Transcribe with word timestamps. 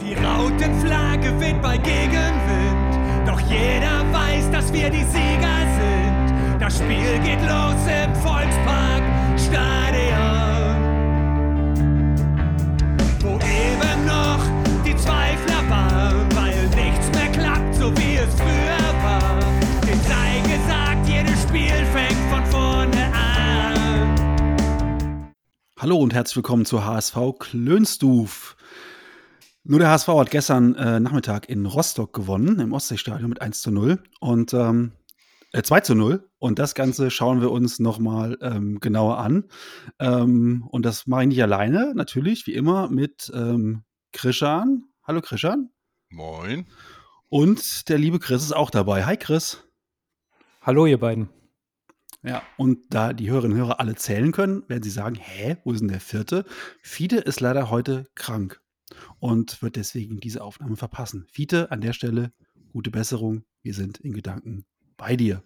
Die 0.00 0.14
Rautenflagge 0.14 1.40
weht 1.40 1.60
bei 1.60 1.76
Gegenwind, 1.76 3.26
doch 3.26 3.40
jeder 3.40 4.04
weiß, 4.12 4.48
dass 4.52 4.72
wir 4.72 4.90
die 4.90 5.02
Sieger 5.02 5.58
sind. 5.76 6.60
Das 6.60 6.78
Spiel 6.78 7.18
geht 7.24 7.40
los 7.40 7.82
im 7.86 8.14
Volkspark 8.14 9.02
Stadion, 9.36 10.76
wo 13.20 13.34
eben 13.40 14.06
noch 14.06 14.40
die 14.86 14.96
Zweifler 14.96 15.68
waren, 15.68 16.28
weil 16.36 16.68
nichts 16.76 17.10
mehr 17.10 17.32
klappt, 17.32 17.74
so 17.74 17.90
wie 17.96 18.16
es 18.18 18.32
früher 18.36 19.02
war. 19.02 19.40
Den 19.82 20.00
sei 20.02 20.40
gesagt, 20.46 21.08
jedes 21.08 21.42
Spiel 21.42 21.84
fängt 21.92 22.30
von 22.30 22.46
vorne 22.46 23.12
an. 23.12 24.14
Hallo 25.80 25.96
und 25.96 26.14
herzlich 26.14 26.36
willkommen 26.36 26.64
zur 26.64 26.84
HSV 26.84 27.16
Klönstuf. 27.40 28.57
Nur 29.70 29.80
der 29.80 29.90
HSV 29.90 30.08
hat 30.08 30.30
gestern 30.30 30.74
äh, 30.76 30.98
Nachmittag 30.98 31.50
in 31.50 31.66
Rostock 31.66 32.14
gewonnen, 32.14 32.58
im 32.58 32.72
Ostseestadion 32.72 33.28
mit 33.28 33.42
1 33.42 33.60
zu 33.60 33.70
0 33.70 34.02
und 34.18 34.54
ähm, 34.54 34.92
äh, 35.52 35.60
2 35.60 35.80
zu 35.80 35.94
0. 35.94 36.26
Und 36.38 36.58
das 36.58 36.74
Ganze 36.74 37.10
schauen 37.10 37.42
wir 37.42 37.50
uns 37.50 37.78
nochmal 37.78 38.38
ähm, 38.40 38.80
genauer 38.80 39.18
an. 39.18 39.44
Ähm, 39.98 40.66
und 40.70 40.86
das 40.86 41.06
mache 41.06 41.24
ich 41.24 41.28
nicht 41.28 41.42
alleine, 41.42 41.92
natürlich, 41.94 42.46
wie 42.46 42.54
immer, 42.54 42.88
mit 42.88 43.30
ähm, 43.34 43.82
Krishan. 44.14 44.84
Hallo 45.06 45.20
Krishan. 45.20 45.68
Moin. 46.08 46.66
Und 47.28 47.90
der 47.90 47.98
liebe 47.98 48.20
Chris 48.20 48.44
ist 48.44 48.56
auch 48.56 48.70
dabei. 48.70 49.04
Hi 49.04 49.18
Chris. 49.18 49.68
Hallo, 50.62 50.86
ihr 50.86 50.98
beiden. 50.98 51.28
Ja, 52.22 52.42
und 52.56 52.78
da 52.88 53.12
die 53.12 53.28
Hörerinnen 53.30 53.58
und 53.58 53.66
Hörer 53.66 53.80
alle 53.80 53.96
zählen 53.96 54.32
können, 54.32 54.66
werden 54.66 54.82
sie 54.82 54.88
sagen, 54.88 55.16
hä, 55.16 55.58
wo 55.64 55.72
ist 55.72 55.80
denn 55.80 55.88
der 55.88 56.00
vierte? 56.00 56.46
Fiete 56.80 57.18
ist 57.18 57.40
leider 57.40 57.68
heute 57.68 58.06
krank 58.14 58.62
und 59.20 59.62
wird 59.62 59.76
deswegen 59.76 60.20
diese 60.20 60.42
Aufnahme 60.42 60.76
verpassen. 60.76 61.26
Fiete, 61.30 61.70
an 61.70 61.80
der 61.80 61.92
Stelle 61.92 62.32
gute 62.72 62.90
Besserung. 62.90 63.44
Wir 63.62 63.74
sind 63.74 63.98
in 63.98 64.12
Gedanken 64.12 64.64
bei 64.96 65.16
dir. 65.16 65.42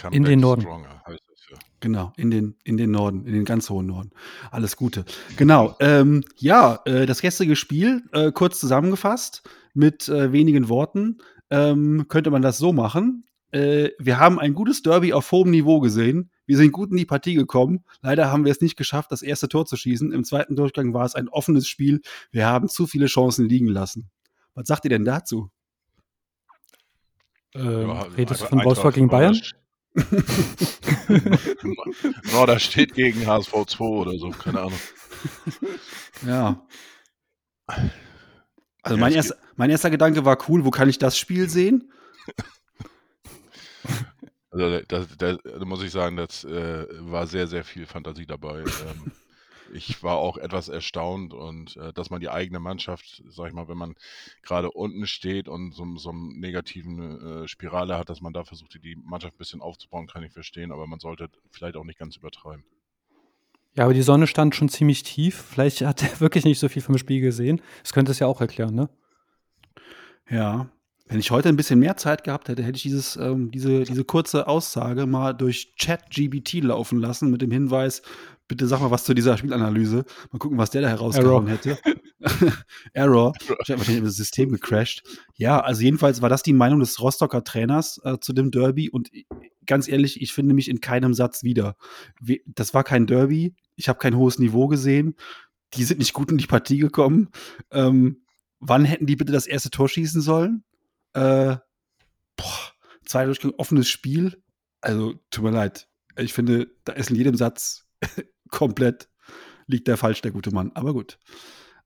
Come 0.00 0.16
In 0.16 0.24
den 0.24 0.40
Norden. 0.40 0.62
Stronger, 0.62 1.02
heißt 1.06 1.22
das 1.28 1.40
ja. 1.50 1.58
Genau, 1.80 2.12
in 2.16 2.30
den, 2.30 2.56
in 2.64 2.76
den 2.76 2.90
Norden, 2.90 3.26
in 3.26 3.32
den 3.32 3.44
ganz 3.44 3.68
hohen 3.70 3.86
Norden. 3.86 4.10
Alles 4.50 4.76
Gute. 4.76 5.04
Genau, 5.36 5.76
ähm, 5.80 6.24
ja, 6.36 6.80
äh, 6.84 7.06
das 7.06 7.20
gestrige 7.20 7.56
Spiel, 7.56 8.02
äh, 8.12 8.32
kurz 8.32 8.60
zusammengefasst, 8.60 9.42
mit 9.74 10.08
äh, 10.08 10.32
wenigen 10.32 10.68
Worten, 10.68 11.18
ähm, 11.50 12.06
könnte 12.08 12.30
man 12.30 12.42
das 12.42 12.58
so 12.58 12.72
machen. 12.72 13.24
Äh, 13.52 13.90
wir 13.98 14.18
haben 14.20 14.38
ein 14.38 14.54
gutes 14.54 14.82
Derby 14.82 15.12
auf 15.12 15.30
hohem 15.32 15.50
Niveau 15.50 15.80
gesehen. 15.80 16.30
Wir 16.46 16.56
sind 16.56 16.72
gut 16.72 16.90
in 16.90 16.96
die 16.96 17.04
Partie 17.06 17.34
gekommen. 17.34 17.84
Leider 18.00 18.30
haben 18.30 18.44
wir 18.44 18.52
es 18.52 18.60
nicht 18.60 18.76
geschafft, 18.76 19.10
das 19.12 19.22
erste 19.22 19.48
Tor 19.48 19.66
zu 19.66 19.76
schießen. 19.76 20.12
Im 20.12 20.24
zweiten 20.24 20.56
Durchgang 20.56 20.94
war 20.94 21.04
es 21.04 21.14
ein 21.14 21.28
offenes 21.28 21.68
Spiel. 21.68 22.00
Wir 22.30 22.46
haben 22.46 22.68
zu 22.68 22.86
viele 22.86 23.06
Chancen 23.06 23.48
liegen 23.48 23.66
lassen. 23.68 24.08
Was 24.54 24.66
sagt 24.68 24.84
ihr 24.84 24.90
denn 24.90 25.04
dazu? 25.04 25.50
Ähm, 27.54 27.88
Ja, 27.88 28.02
redest 28.02 28.42
du 28.42 28.44
Eintracht- 28.44 28.48
von 28.50 28.64
Wolfsburg 28.64 28.94
gegen 28.94 29.08
Bayern? 29.08 29.40
Norderstedt 32.32 32.94
gegen 32.94 33.26
HSV 33.26 33.52
2 33.66 33.84
oder 33.84 34.16
so, 34.18 34.30
keine 34.30 34.60
Ahnung. 34.60 34.78
Ja. 36.26 36.66
Also 37.66 38.96
Ja, 38.96 39.00
mein, 39.00 39.12
erster, 39.12 39.36
mein 39.56 39.70
erster 39.70 39.90
Gedanke 39.90 40.24
war 40.24 40.38
cool, 40.48 40.64
wo 40.64 40.70
kann 40.70 40.88
ich 40.88 40.98
das 40.98 41.18
Spiel 41.18 41.48
sehen? 41.50 41.92
Also 44.50 44.80
da, 44.88 45.04
da, 45.18 45.36
da 45.36 45.64
muss 45.64 45.82
ich 45.82 45.92
sagen, 45.92 46.16
das 46.16 46.44
äh, 46.44 46.86
war 46.90 47.26
sehr, 47.26 47.46
sehr 47.46 47.64
viel 47.64 47.86
Fantasie 47.86 48.26
dabei. 48.26 48.60
ähm, 48.60 49.12
ich 49.72 50.02
war 50.02 50.16
auch 50.16 50.36
etwas 50.36 50.68
erstaunt 50.68 51.32
und 51.32 51.76
äh, 51.76 51.92
dass 51.92 52.10
man 52.10 52.20
die 52.20 52.28
eigene 52.28 52.58
Mannschaft, 52.58 53.22
sag 53.28 53.48
ich 53.48 53.54
mal, 53.54 53.68
wenn 53.68 53.78
man 53.78 53.94
gerade 54.42 54.70
unten 54.70 55.06
steht 55.06 55.48
und 55.48 55.72
so, 55.72 55.96
so 55.96 56.10
eine 56.10 56.38
negativen 56.38 57.44
äh, 57.44 57.48
Spirale 57.48 57.96
hat, 57.96 58.08
dass 58.08 58.20
man 58.20 58.32
da 58.32 58.44
versucht, 58.44 58.78
die 58.82 58.96
Mannschaft 58.96 59.34
ein 59.34 59.38
bisschen 59.38 59.60
aufzubauen, 59.60 60.06
kann 60.06 60.24
ich 60.24 60.32
verstehen, 60.32 60.72
aber 60.72 60.86
man 60.86 60.98
sollte 60.98 61.28
vielleicht 61.50 61.76
auch 61.76 61.84
nicht 61.84 61.98
ganz 61.98 62.16
übertreiben. 62.16 62.64
Ja, 63.76 63.84
aber 63.84 63.94
die 63.94 64.02
Sonne 64.02 64.26
stand 64.26 64.56
schon 64.56 64.68
ziemlich 64.68 65.04
tief. 65.04 65.36
Vielleicht 65.36 65.82
hat 65.82 66.02
er 66.02 66.20
wirklich 66.20 66.44
nicht 66.44 66.58
so 66.58 66.68
viel 66.68 66.82
vom 66.82 66.98
Spiel 66.98 67.20
gesehen. 67.20 67.60
Das 67.82 67.92
könnte 67.92 68.10
es 68.12 68.18
ja 68.18 68.26
auch 68.26 68.40
erklären, 68.40 68.74
ne? 68.74 68.88
Ja. 70.28 70.70
Wenn 71.10 71.18
ich 71.18 71.32
heute 71.32 71.48
ein 71.48 71.56
bisschen 71.56 71.80
mehr 71.80 71.96
Zeit 71.96 72.22
gehabt 72.22 72.48
hätte, 72.48 72.62
hätte 72.62 72.76
ich 72.76 72.82
dieses, 72.84 73.16
ähm, 73.16 73.50
diese, 73.50 73.82
diese 73.82 74.04
kurze 74.04 74.46
Aussage 74.46 75.06
mal 75.06 75.32
durch 75.32 75.74
Chat-GBT 75.76 76.62
laufen 76.62 77.00
lassen 77.00 77.30
mit 77.32 77.42
dem 77.42 77.50
Hinweis, 77.50 78.02
bitte 78.46 78.68
sag 78.68 78.80
mal 78.80 78.92
was 78.92 79.02
zu 79.04 79.12
dieser 79.12 79.36
Spielanalyse. 79.36 80.04
Mal 80.30 80.38
gucken, 80.38 80.56
was 80.56 80.70
der 80.70 80.82
da 80.82 80.88
herausgehauen 80.88 81.48
hätte. 81.48 81.78
Error. 82.92 83.32
Ich 83.40 83.48
habe 83.70 83.78
wahrscheinlich 83.78 84.04
das 84.04 84.14
System 84.14 84.50
gecrashed. 84.52 85.02
Ja, 85.36 85.58
also 85.60 85.82
jedenfalls 85.82 86.22
war 86.22 86.28
das 86.28 86.44
die 86.44 86.52
Meinung 86.52 86.78
des 86.78 87.00
Rostocker 87.00 87.42
Trainers 87.42 88.00
äh, 88.04 88.18
zu 88.20 88.32
dem 88.32 88.52
Derby 88.52 88.88
und 88.88 89.12
i- 89.12 89.26
ganz 89.66 89.88
ehrlich, 89.88 90.20
ich 90.22 90.32
finde 90.32 90.54
mich 90.54 90.68
in 90.68 90.80
keinem 90.80 91.12
Satz 91.14 91.42
wieder. 91.42 91.76
We- 92.20 92.40
Das 92.46 92.72
war 92.72 92.84
kein 92.84 93.06
Derby. 93.08 93.54
Ich 93.74 93.88
habe 93.88 93.98
kein 93.98 94.16
hohes 94.16 94.38
Niveau 94.38 94.68
gesehen. 94.68 95.16
Die 95.74 95.82
sind 95.84 95.98
nicht 95.98 96.12
gut 96.12 96.30
in 96.30 96.38
die 96.38 96.46
Partie 96.46 96.78
gekommen. 96.78 97.30
Ähm, 97.72 98.22
wann 98.60 98.84
hätten 98.84 99.06
die 99.06 99.16
bitte 99.16 99.32
das 99.32 99.46
erste 99.48 99.70
Tor 99.70 99.88
schießen 99.88 100.20
sollen? 100.20 100.62
Äh, 101.14 101.56
boah, 102.36 102.72
zwei 103.04 103.24
Durchgang 103.24 103.52
offenes 103.56 103.88
Spiel. 103.88 104.42
Also, 104.80 105.14
tut 105.30 105.44
mir 105.44 105.50
leid. 105.50 105.88
Ich 106.16 106.32
finde, 106.32 106.68
da 106.84 106.92
ist 106.92 107.10
in 107.10 107.16
jedem 107.16 107.36
Satz 107.36 107.86
komplett 108.50 109.08
liegt 109.66 109.88
der 109.88 109.96
falsch, 109.96 110.20
der 110.20 110.32
gute 110.32 110.52
Mann. 110.52 110.72
Aber 110.74 110.92
gut. 110.92 111.18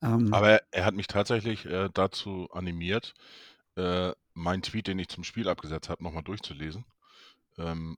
Ähm, 0.02 0.32
Aber 0.32 0.50
er, 0.50 0.62
er 0.70 0.84
hat 0.84 0.94
mich 0.94 1.06
tatsächlich 1.06 1.66
äh, 1.66 1.88
dazu 1.92 2.48
animiert, 2.52 3.14
äh, 3.76 4.12
meinen 4.32 4.62
Tweet, 4.62 4.88
den 4.88 4.98
ich 4.98 5.08
zum 5.08 5.24
Spiel 5.24 5.48
abgesetzt 5.48 5.88
habe, 5.88 6.02
nochmal 6.02 6.22
durchzulesen. 6.22 6.84
Ähm, 7.58 7.96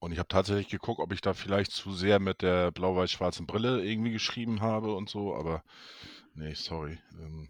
und 0.00 0.12
ich 0.12 0.18
habe 0.18 0.28
tatsächlich 0.28 0.68
geguckt, 0.68 1.00
ob 1.00 1.12
ich 1.12 1.20
da 1.20 1.34
vielleicht 1.34 1.72
zu 1.72 1.92
sehr 1.92 2.20
mit 2.20 2.42
der 2.42 2.70
blau-weiß-schwarzen 2.70 3.46
Brille 3.46 3.84
irgendwie 3.84 4.12
geschrieben 4.12 4.60
habe 4.60 4.94
und 4.94 5.08
so, 5.08 5.34
aber 5.34 5.62
nee, 6.34 6.54
sorry. 6.54 6.98
Ähm, 7.20 7.48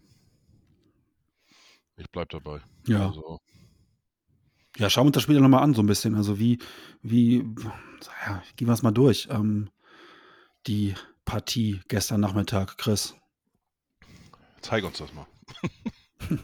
ich 1.99 2.09
bleib 2.11 2.29
dabei. 2.29 2.61
Ja. 2.87 3.07
Also, 3.07 3.39
ja, 4.77 4.89
schauen 4.89 5.05
wir 5.05 5.07
uns 5.07 5.15
das 5.15 5.23
Spiel 5.23 5.39
nochmal 5.39 5.63
an, 5.63 5.73
so 5.73 5.81
ein 5.81 5.87
bisschen. 5.87 6.15
Also, 6.15 6.39
wie, 6.39 6.59
wie, 7.01 7.45
ja, 8.25 8.43
gehen 8.55 8.67
wir 8.67 8.73
es 8.73 8.83
mal 8.83 8.91
durch. 8.91 9.27
Ähm, 9.29 9.69
die 10.67 10.95
Partie 11.25 11.81
gestern 11.87 12.21
Nachmittag, 12.21 12.77
Chris. 12.77 13.15
zeig 14.61 14.83
uns 14.83 14.97
das 14.97 15.13
mal. 15.13 15.27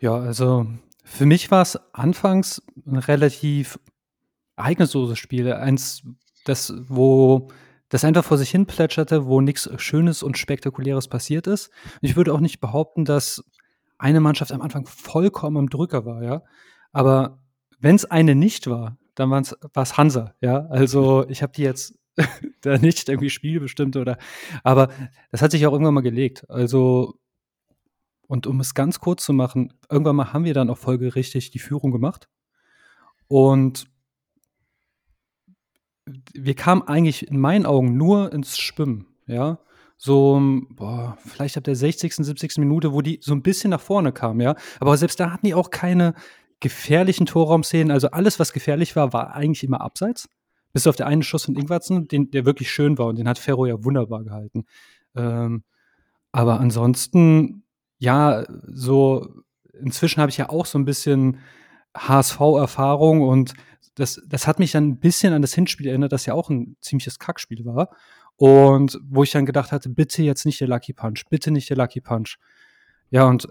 Ja, 0.00 0.14
also 0.16 0.66
für 1.04 1.26
mich 1.26 1.50
war 1.50 1.60
es 1.60 1.78
anfangs 1.92 2.62
ein 2.86 2.96
relativ 2.96 3.78
ereignisloses 4.56 5.18
Spiel. 5.18 5.52
Eins, 5.52 6.02
das, 6.46 6.72
wo 6.88 7.48
das 7.90 8.04
einfach 8.04 8.24
vor 8.24 8.38
sich 8.38 8.50
hin 8.50 8.64
plätscherte, 8.66 9.26
wo 9.26 9.42
nichts 9.42 9.68
Schönes 9.76 10.22
und 10.22 10.38
Spektakuläres 10.38 11.08
passiert 11.08 11.46
ist. 11.46 11.70
Und 12.00 12.08
ich 12.08 12.16
würde 12.16 12.32
auch 12.32 12.40
nicht 12.40 12.60
behaupten, 12.60 13.04
dass 13.04 13.44
eine 14.00 14.20
Mannschaft 14.20 14.52
am 14.52 14.62
Anfang 14.62 14.86
vollkommen 14.86 15.56
am 15.56 15.70
Drücker 15.70 16.04
war, 16.04 16.22
ja. 16.22 16.42
Aber 16.92 17.42
wenn 17.78 17.96
es 17.96 18.04
eine 18.04 18.34
nicht 18.34 18.68
war, 18.68 18.98
dann 19.14 19.30
war 19.30 19.42
es 19.82 19.96
Hansa, 19.96 20.34
ja. 20.40 20.66
Also 20.66 21.28
ich 21.28 21.42
habe 21.42 21.52
die 21.52 21.62
jetzt 21.62 21.98
da 22.62 22.78
nicht 22.78 23.08
irgendwie 23.08 23.30
spielbestimmt 23.30 23.96
oder, 23.96 24.18
aber 24.64 24.88
das 25.30 25.42
hat 25.42 25.52
sich 25.52 25.66
auch 25.66 25.72
irgendwann 25.72 25.94
mal 25.94 26.00
gelegt. 26.00 26.48
Also 26.48 27.20
und 28.26 28.46
um 28.46 28.60
es 28.60 28.74
ganz 28.74 29.00
kurz 29.00 29.24
zu 29.24 29.32
machen, 29.32 29.72
irgendwann 29.90 30.14
mal 30.14 30.32
haben 30.32 30.44
wir 30.44 30.54
dann 30.54 30.70
auch 30.70 30.78
folgerichtig 30.78 31.50
die 31.50 31.58
Führung 31.58 31.90
gemacht. 31.90 32.28
Und 33.26 33.86
wir 36.32 36.54
kamen 36.54 36.82
eigentlich 36.82 37.26
in 37.26 37.40
meinen 37.40 37.66
Augen 37.66 37.96
nur 37.96 38.32
ins 38.32 38.56
Schwimmen, 38.56 39.06
ja. 39.26 39.58
So, 40.02 40.40
boah, 40.70 41.18
vielleicht 41.26 41.58
ab 41.58 41.64
der 41.64 41.76
60., 41.76 42.14
70. 42.14 42.56
Minute, 42.56 42.94
wo 42.94 43.02
die 43.02 43.18
so 43.20 43.34
ein 43.34 43.42
bisschen 43.42 43.68
nach 43.68 43.82
vorne 43.82 44.12
kamen, 44.12 44.40
ja. 44.40 44.56
Aber 44.78 44.96
selbst 44.96 45.20
da 45.20 45.30
hatten 45.30 45.44
die 45.44 45.52
auch 45.52 45.68
keine 45.68 46.14
gefährlichen 46.58 47.26
Torraumszenen. 47.26 47.90
Also 47.90 48.10
alles, 48.10 48.38
was 48.38 48.54
gefährlich 48.54 48.96
war, 48.96 49.12
war 49.12 49.34
eigentlich 49.34 49.62
immer 49.62 49.82
abseits. 49.82 50.26
Bis 50.72 50.86
auf 50.86 50.96
der 50.96 51.06
einen 51.06 51.22
Schuss 51.22 51.44
von 51.44 51.54
Ingwertsen, 51.54 52.08
den, 52.08 52.30
der 52.30 52.46
wirklich 52.46 52.70
schön 52.70 52.96
war 52.96 53.08
und 53.08 53.18
den 53.18 53.28
hat 53.28 53.38
Ferro 53.38 53.66
ja 53.66 53.84
wunderbar 53.84 54.24
gehalten. 54.24 54.64
Ähm, 55.14 55.64
aber 56.32 56.60
ansonsten, 56.60 57.64
ja, 57.98 58.46
so 58.68 59.28
inzwischen 59.82 60.22
habe 60.22 60.30
ich 60.30 60.38
ja 60.38 60.48
auch 60.48 60.64
so 60.64 60.78
ein 60.78 60.86
bisschen 60.86 61.40
HSV-Erfahrung 61.94 63.20
und 63.20 63.52
das, 63.96 64.22
das 64.26 64.46
hat 64.46 64.60
mich 64.60 64.72
dann 64.72 64.88
ein 64.88 64.98
bisschen 64.98 65.34
an 65.34 65.42
das 65.42 65.52
Hinspiel 65.52 65.88
erinnert, 65.88 66.12
das 66.12 66.24
ja 66.24 66.32
auch 66.32 66.48
ein 66.48 66.78
ziemliches 66.80 67.18
Kackspiel 67.18 67.66
war. 67.66 67.90
Und 68.40 68.98
wo 69.06 69.22
ich 69.22 69.32
dann 69.32 69.44
gedacht 69.44 69.70
hatte, 69.70 69.90
bitte 69.90 70.22
jetzt 70.22 70.46
nicht 70.46 70.58
der 70.62 70.68
Lucky 70.68 70.94
Punch, 70.94 71.24
bitte 71.28 71.50
nicht 71.50 71.68
der 71.68 71.76
Lucky 71.76 72.00
Punch. 72.00 72.38
Ja, 73.10 73.24
und 73.26 73.48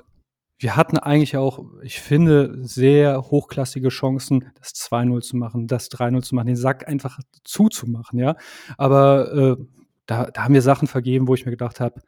wir 0.58 0.76
hatten 0.76 0.98
eigentlich 0.98 1.38
auch, 1.38 1.64
ich 1.84 2.00
finde, 2.00 2.58
sehr 2.64 3.22
hochklassige 3.22 3.90
Chancen, 3.90 4.52
das 4.56 4.74
2-0 4.74 5.22
zu 5.22 5.38
machen, 5.38 5.68
das 5.68 5.92
3-0 5.92 6.24
zu 6.24 6.34
machen, 6.34 6.48
den 6.48 6.56
Sack 6.56 6.88
einfach 6.88 7.20
zuzumachen, 7.44 8.18
ja. 8.18 8.36
Aber 8.80 9.32
äh, 9.32 9.64
da, 10.08 10.32
da 10.32 10.44
haben 10.44 10.56
wir 10.56 10.64
Sachen 10.64 10.88
vergeben, 10.88 11.28
wo 11.28 11.36
ich 11.36 11.46
mir 11.46 11.52
gedacht 11.52 11.80
habe, 11.80 12.02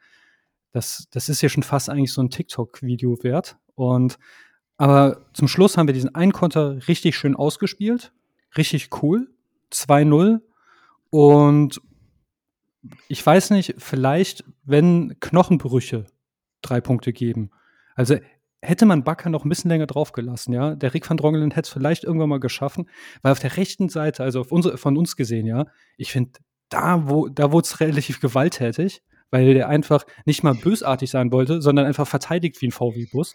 das, 0.72 1.06
das 1.12 1.28
ist 1.28 1.40
ja 1.40 1.48
schon 1.48 1.62
fast 1.62 1.88
eigentlich 1.88 2.12
so 2.12 2.20
ein 2.20 2.30
TikTok-Video 2.30 3.16
wert. 3.22 3.58
Und 3.76 4.18
aber 4.76 5.26
zum 5.34 5.46
Schluss 5.46 5.76
haben 5.76 5.86
wir 5.86 5.94
diesen 5.94 6.16
einen 6.16 6.32
Konter 6.32 6.88
richtig 6.88 7.16
schön 7.16 7.36
ausgespielt. 7.36 8.12
Richtig 8.56 8.88
cool. 9.04 9.28
2-0. 9.70 10.40
Und 11.10 11.80
ich 13.08 13.24
weiß 13.24 13.50
nicht, 13.50 13.74
vielleicht, 13.78 14.44
wenn 14.64 15.16
Knochenbrüche 15.20 16.06
drei 16.62 16.80
Punkte 16.80 17.12
geben. 17.12 17.50
Also 17.94 18.16
hätte 18.60 18.86
man 18.86 19.04
Bakker 19.04 19.30
noch 19.30 19.44
ein 19.44 19.48
bisschen 19.48 19.70
länger 19.70 19.86
draufgelassen, 19.86 20.54
ja. 20.54 20.74
Der 20.74 20.94
Rick 20.94 21.08
van 21.08 21.16
Drongelen 21.16 21.50
hätte 21.50 21.66
es 21.66 21.72
vielleicht 21.72 22.04
irgendwann 22.04 22.28
mal 22.28 22.40
geschaffen, 22.40 22.88
weil 23.22 23.32
auf 23.32 23.40
der 23.40 23.56
rechten 23.56 23.88
Seite, 23.88 24.22
also 24.22 24.44
unsere, 24.48 24.78
von 24.78 24.96
uns 24.96 25.16
gesehen, 25.16 25.46
ja, 25.46 25.66
ich 25.96 26.12
finde, 26.12 26.40
da, 26.68 27.08
wo, 27.08 27.28
da 27.28 27.52
wurde 27.52 27.66
es 27.66 27.80
relativ 27.80 28.20
gewalttätig, 28.20 29.02
weil 29.30 29.54
der 29.54 29.68
einfach 29.68 30.04
nicht 30.24 30.42
mal 30.42 30.54
bösartig 30.54 31.10
sein 31.10 31.32
wollte, 31.32 31.60
sondern 31.60 31.86
einfach 31.86 32.06
verteidigt 32.06 32.60
wie 32.62 32.68
ein 32.68 32.72
VW-Bus. 32.72 33.34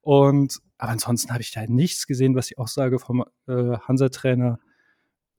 Und 0.00 0.60
aber 0.76 0.92
ansonsten 0.92 1.32
habe 1.32 1.42
ich 1.42 1.52
da 1.52 1.64
nichts 1.66 2.06
gesehen, 2.06 2.34
was 2.34 2.48
die 2.48 2.58
Aussage 2.58 2.98
vom 2.98 3.24
äh, 3.46 3.78
Hansa-Trainer 3.78 4.58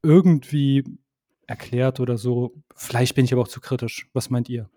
irgendwie 0.02 0.84
erklärt 1.48 2.00
oder 2.00 2.18
so. 2.18 2.64
Vielleicht 2.76 3.16
bin 3.16 3.26
ich 3.26 3.34
aber 3.34 3.44
auch 3.44 3.48
zu 3.48 3.62
kritisch. 3.62 4.10
Was 4.14 4.30
meint 4.30 4.50
ihr? 4.50 4.70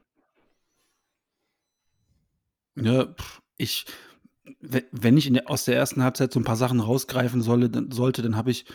Ja, 2.76 3.14
ich, 3.56 3.86
wenn 4.60 5.16
ich 5.16 5.32
der, 5.32 5.50
aus 5.50 5.64
der 5.64 5.76
ersten 5.76 6.02
Halbzeit 6.02 6.32
so 6.32 6.40
ein 6.40 6.44
paar 6.44 6.56
Sachen 6.56 6.80
rausgreifen 6.80 7.42
solle, 7.42 7.70
dann, 7.70 7.90
sollte, 7.90 8.22
dann 8.22 8.36
habe 8.36 8.50
ich 8.50 8.66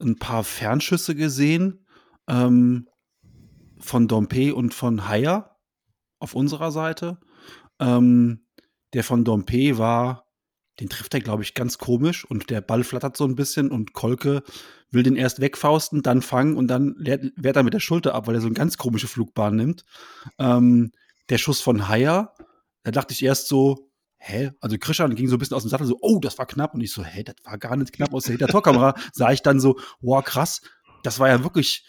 ein 0.00 0.18
paar 0.18 0.44
Fernschüsse 0.44 1.14
gesehen 1.14 1.86
ähm, 2.28 2.88
von 3.78 4.08
Dompe 4.08 4.54
und 4.54 4.74
von 4.74 5.08
Haier 5.08 5.56
auf 6.18 6.34
unserer 6.34 6.72
Seite. 6.72 7.18
Ähm, 7.78 8.46
der 8.94 9.04
von 9.04 9.24
Dompe 9.24 9.78
war, 9.78 10.25
den 10.80 10.88
trifft 10.88 11.14
er, 11.14 11.20
glaube 11.20 11.42
ich, 11.42 11.54
ganz 11.54 11.78
komisch 11.78 12.24
und 12.24 12.50
der 12.50 12.60
Ball 12.60 12.84
flattert 12.84 13.16
so 13.16 13.24
ein 13.24 13.34
bisschen 13.34 13.70
und 13.70 13.92
Kolke 13.92 14.42
will 14.90 15.02
den 15.02 15.16
erst 15.16 15.40
wegfausten, 15.40 16.02
dann 16.02 16.22
fangen 16.22 16.56
und 16.56 16.68
dann 16.68 16.94
wehrt 16.98 17.56
er 17.56 17.62
mit 17.62 17.74
der 17.74 17.80
Schulter 17.80 18.14
ab, 18.14 18.26
weil 18.26 18.34
er 18.34 18.40
so 18.40 18.46
eine 18.46 18.54
ganz 18.54 18.76
komische 18.76 19.08
Flugbahn 19.08 19.56
nimmt. 19.56 19.84
Ähm, 20.38 20.92
der 21.28 21.38
Schuss 21.38 21.60
von 21.60 21.88
Haier, 21.88 22.34
da 22.84 22.90
dachte 22.90 23.12
ich 23.12 23.22
erst 23.22 23.48
so, 23.48 23.90
hä? 24.18 24.52
Also 24.60 24.76
Christian 24.78 25.14
ging 25.14 25.28
so 25.28 25.36
ein 25.36 25.38
bisschen 25.38 25.56
aus 25.56 25.62
dem 25.62 25.70
Sattel, 25.70 25.86
so, 25.86 25.98
oh, 26.00 26.18
das 26.20 26.38
war 26.38 26.46
knapp. 26.46 26.74
Und 26.74 26.80
ich 26.80 26.92
so, 26.92 27.04
hä, 27.04 27.22
das 27.22 27.36
war 27.44 27.58
gar 27.58 27.76
nicht 27.76 27.92
knapp. 27.92 28.12
Aus 28.12 28.24
der 28.24 28.32
Hintertorkamera 28.32 28.94
sah 29.12 29.32
ich 29.32 29.42
dann 29.42 29.60
so, 29.60 29.78
wow, 30.00 30.22
krass, 30.24 30.62
das 31.02 31.18
war 31.18 31.28
ja 31.28 31.42
wirklich, 31.42 31.88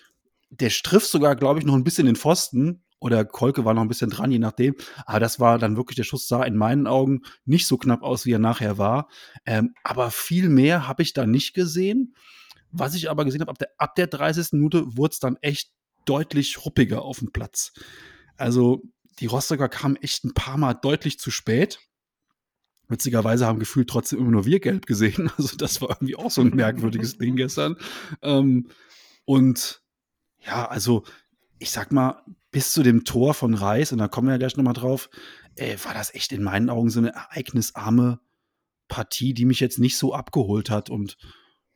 der 0.50 0.70
striff 0.70 1.06
sogar, 1.06 1.36
glaube 1.36 1.60
ich, 1.60 1.66
noch 1.66 1.76
ein 1.76 1.84
bisschen 1.84 2.06
den 2.06 2.16
Pfosten. 2.16 2.84
Oder 3.00 3.26
Kolke 3.26 3.64
war 3.64 3.74
noch 3.74 3.84
ein 3.84 3.88
bisschen 3.88 4.10
dran, 4.10 4.32
je 4.32 4.40
nachdem. 4.40 4.76
Aber 5.06 5.20
das 5.20 5.40
war 5.40 5.60
dann 5.60 5.78
wirklich, 5.78 5.96
der 5.96 6.04
Schuss 6.04 6.28
sah 6.28 6.44
in 6.44 6.58
meinen 6.58 6.88
Augen 6.88 7.22
nicht 7.46 7.68
so 7.68 7.78
knapp 7.78 8.02
aus, 8.02 8.26
wie 8.26 8.32
er 8.32 8.40
nachher 8.40 8.78
war. 8.78 9.08
Ähm, 9.46 9.76
aber 9.84 10.10
viel 10.10 10.50
mehr 10.50 10.88
habe 10.88 11.04
ich 11.04 11.14
da 11.14 11.26
nicht 11.26 11.54
gesehen. 11.54 12.16
Was 12.72 12.96
ich 12.96 13.10
aber 13.10 13.24
gesehen 13.26 13.42
habe, 13.42 13.52
ab 13.52 13.60
der, 13.60 13.70
ab 13.78 13.96
der 13.96 14.08
30. 14.08 14.54
Minute 14.54 14.98
wurde 14.98 15.14
es 15.14 15.20
dann 15.20 15.38
echt 15.42 15.72
deutlich 16.06 16.66
ruppiger 16.66 17.04
auf 17.04 17.20
dem 17.20 17.32
Platz. 17.32 17.74
Also 18.36 18.82
die 19.20 19.28
Rostocker 19.28 19.70
kamen 19.70 19.96
echt 19.98 20.26
ein 20.26 20.34
paar 20.34 20.58
Mal 20.58 20.74
deutlich 20.74 21.20
zu 21.20 21.32
spät. 21.32 21.80
Witzigerweise 22.88 23.46
haben 23.46 23.60
gefühlt 23.60 23.90
trotzdem 23.90 24.20
immer 24.20 24.32
nur 24.32 24.46
wir 24.46 24.60
gelb 24.60 24.86
gesehen. 24.86 25.32
Also 25.38 25.58
das 25.58 25.82
war 25.82 25.90
irgendwie 25.90 26.16
auch 26.16 26.32
so 26.32 26.42
ein 26.42 26.56
merkwürdiges 26.56 27.18
Ding 27.20 27.36
gestern. 27.36 27.76
Ähm, 28.22 28.70
und 29.26 29.82
ja, 30.46 30.68
also 30.68 31.04
ich 31.60 31.72
sag 31.72 31.92
mal, 31.92 32.24
bis 32.52 32.72
zu 32.72 32.84
dem 32.84 33.04
Tor 33.04 33.34
von 33.34 33.54
Reis, 33.54 33.92
und 33.92 33.98
da 33.98 34.08
kommen 34.08 34.28
wir 34.28 34.34
ja 34.34 34.38
gleich 34.38 34.58
nochmal 34.58 34.74
drauf, 34.74 35.10
äh, 35.56 35.78
war 35.84 35.94
das 35.94 36.14
echt 36.14 36.32
in 36.32 36.44
meinen 36.44 36.70
Augen 36.70 36.90
so 36.90 37.00
eine 37.00 37.14
ereignisarme 37.14 38.20
Partie, 38.88 39.34
die 39.34 39.46
mich 39.46 39.60
jetzt 39.60 39.80
nicht 39.80 39.98
so 39.98 40.14
abgeholt 40.14 40.70
hat. 40.70 40.90
Und 40.90 41.18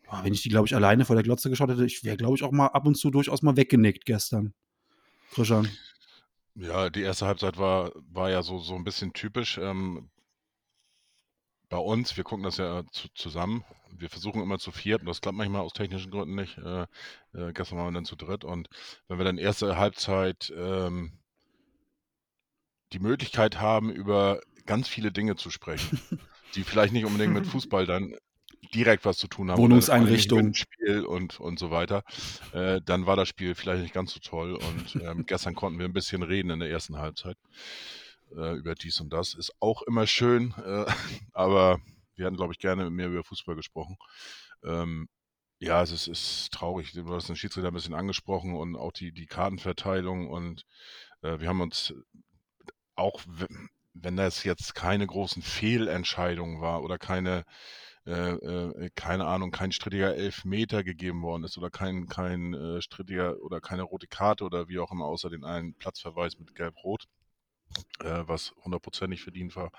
ja, 0.06 0.24
wenn 0.24 0.34
ich 0.34 0.42
die, 0.42 0.50
glaube 0.50 0.68
ich, 0.68 0.76
alleine 0.76 1.06
vor 1.06 1.16
der 1.16 1.24
Glotze 1.24 1.50
geschaut 1.50 1.70
hätte, 1.70 1.86
ich 1.86 2.04
wäre, 2.04 2.18
glaube 2.18 2.36
ich, 2.36 2.44
auch 2.44 2.52
mal 2.52 2.68
ab 2.68 2.86
und 2.86 2.96
zu 2.96 3.12
durchaus 3.12 3.42
mal 3.42 3.58
weggenickt 3.58 4.06
gestern. 4.06 4.54
Christian. 5.32 5.70
Ja, 6.56 6.90
die 6.90 7.02
erste 7.02 7.26
Halbzeit 7.26 7.58
war, 7.58 7.92
war 8.12 8.30
ja 8.30 8.44
so, 8.44 8.60
so 8.60 8.76
ein 8.76 8.84
bisschen 8.84 9.14
typisch. 9.14 9.58
Ähm, 9.58 10.10
bei 11.72 11.78
uns, 11.78 12.18
wir 12.18 12.26
gucken 12.26 12.44
das 12.44 12.58
ja 12.58 12.84
zu, 12.92 13.08
zusammen. 13.16 13.64
Wir 13.98 14.10
versuchen 14.10 14.42
immer 14.42 14.60
zu 14.60 14.72
viert 14.72 15.02
und 15.02 15.08
das 15.08 15.22
klappt 15.22 15.38
manchmal 15.38 15.62
aus 15.62 15.74
technischen 15.74 16.12
Gründen 16.12 16.36
nicht. 16.36 16.58
Äh, 16.58 16.82
äh, 17.34 17.54
gestern 17.54 17.78
waren 17.78 17.88
wir 17.88 17.94
dann 17.94 18.06
zu 18.06 18.18
dritt 18.18 18.44
und 18.44 18.68
wenn 19.08 19.18
wir 19.18 19.24
dann 19.24 19.38
erste 19.38 19.78
Halbzeit 19.78 20.54
ähm, 20.56 21.14
die 22.92 23.00
Möglichkeit 23.00 23.62
haben, 23.62 23.90
über 23.90 24.42
ganz 24.66 24.90
viele 24.90 25.14
Dinge 25.14 25.38
zu 25.38 25.50
sprechen, 25.50 26.00
die 26.56 26.64
vielleicht 26.64 26.92
nicht 26.92 27.06
unbedingt 27.06 27.34
mit 27.34 27.48
Fußball 27.48 27.86
dann 27.86 28.16
direkt 28.76 29.06
was 29.06 29.18
zu 29.18 29.30
tun 29.30 29.50
haben. 29.50 29.62
Wohnungseinrichtung. 29.62 30.54
Spiel 30.54 31.06
und, 31.06 31.40
und 31.40 31.58
so 31.58 31.72
weiter. 31.72 32.04
Äh, 32.52 32.82
dann 32.84 33.06
war 33.06 33.16
das 33.16 33.30
Spiel 33.30 33.56
vielleicht 33.56 33.84
nicht 33.84 33.94
ganz 33.94 34.14
so 34.14 34.20
toll 34.20 34.56
und 34.56 35.02
ähm, 35.02 35.26
gestern 35.26 35.56
konnten 35.56 35.80
wir 35.80 35.86
ein 35.86 35.94
bisschen 35.94 36.22
reden 36.22 36.50
in 36.50 36.60
der 36.60 36.70
ersten 36.70 36.98
Halbzeit 36.98 37.38
äh, 38.36 38.56
über 38.56 38.76
dies 38.76 39.00
und 39.02 39.12
das. 39.12 39.34
Ist 39.34 39.54
auch 39.60 39.82
immer 39.84 40.08
schön, 40.08 40.54
äh, 40.64 40.86
aber 41.34 41.80
wir 42.16 42.26
hatten, 42.26 42.38
glaube 42.38 42.54
ich, 42.54 42.60
gerne 42.60 42.90
mehr 42.90 43.08
über 43.08 43.24
Fußball 43.24 43.56
gesprochen. 43.56 43.98
Ähm, 44.64 45.10
ja, 45.60 45.82
es 45.84 45.92
ist, 45.92 46.08
ist 46.08 46.54
traurig. 46.54 46.92
Du 46.94 47.08
hast 47.14 47.30
den 47.30 47.36
Schiedsrichter 47.36 47.70
ein 47.70 47.74
bisschen 47.74 47.94
angesprochen 47.94 48.56
und 48.56 48.76
auch 48.76 48.92
die, 48.92 49.12
die 49.12 49.28
Kartenverteilung 49.28 50.30
und 50.30 50.66
äh, 51.22 51.40
wir 51.40 51.48
haben 51.48 51.62
uns 51.62 51.94
auch, 52.96 53.22
wenn 53.94 54.18
das 54.18 54.44
jetzt 54.44 54.76
keine 54.76 55.08
großen 55.08 55.42
Fehlentscheidungen 55.42 56.62
war 56.62 56.84
oder 56.84 56.98
keine 56.98 57.46
äh, 58.06 58.32
äh, 58.32 58.90
keine 58.96 59.28
Ahnung, 59.28 59.52
kein 59.52 59.72
strittiger 59.72 60.16
Elfmeter 60.16 60.84
gegeben 60.84 61.22
worden 61.22 61.44
ist 61.44 61.58
oder 61.60 61.70
kein, 61.70 62.08
kein 62.08 62.54
äh, 62.56 62.82
strittiger 62.82 63.40
oder 63.42 63.62
keine 63.62 63.84
rote 63.84 64.08
Karte 64.08 64.44
oder 64.44 64.68
wie 64.68 64.80
auch 64.80 64.92
immer, 64.92 65.06
außer 65.06 65.30
den 65.30 65.44
einen 65.44 65.76
Platzverweis 65.76 66.40
mit 66.40 66.56
Gelb-Rot, 66.56 67.06
äh, 68.00 68.24
was 68.26 68.54
hundertprozentig 68.64 69.22
verdient 69.24 69.56
war. 69.56 69.72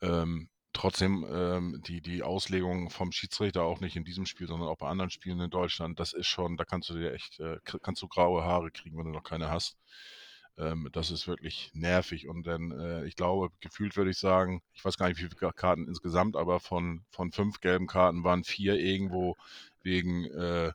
Ähm, 0.00 0.48
trotzdem 0.72 1.26
ähm, 1.30 1.82
die, 1.86 2.00
die 2.00 2.22
Auslegung 2.22 2.90
vom 2.90 3.12
Schiedsrichter 3.12 3.62
auch 3.62 3.80
nicht 3.80 3.96
in 3.96 4.04
diesem 4.04 4.26
Spiel, 4.26 4.46
sondern 4.46 4.68
auch 4.68 4.78
bei 4.78 4.88
anderen 4.88 5.10
Spielen 5.10 5.40
in 5.40 5.50
Deutschland, 5.50 5.98
das 5.98 6.12
ist 6.12 6.26
schon, 6.26 6.56
da 6.56 6.64
kannst 6.64 6.90
du 6.90 6.94
dir 6.94 7.12
echt, 7.12 7.40
äh, 7.40 7.58
kannst 7.82 8.02
du 8.02 8.08
graue 8.08 8.44
Haare 8.44 8.70
kriegen, 8.70 8.96
wenn 8.98 9.06
du 9.06 9.12
noch 9.12 9.24
keine 9.24 9.50
hast. 9.50 9.76
Ähm, 10.58 10.88
das 10.92 11.10
ist 11.10 11.26
wirklich 11.26 11.70
nervig. 11.74 12.28
Und 12.28 12.46
dann, 12.46 12.70
äh, 12.72 13.04
ich 13.06 13.16
glaube, 13.16 13.50
gefühlt 13.60 13.96
würde 13.96 14.10
ich 14.10 14.18
sagen, 14.18 14.62
ich 14.72 14.84
weiß 14.84 14.96
gar 14.96 15.08
nicht, 15.08 15.18
wie 15.18 15.28
viele 15.28 15.52
Karten 15.52 15.88
insgesamt, 15.88 16.36
aber 16.36 16.60
von, 16.60 17.04
von 17.10 17.32
fünf 17.32 17.60
gelben 17.60 17.86
Karten 17.86 18.24
waren 18.24 18.44
vier 18.44 18.74
irgendwo 18.78 19.36
wegen 19.82 20.24
äh, 20.26 20.72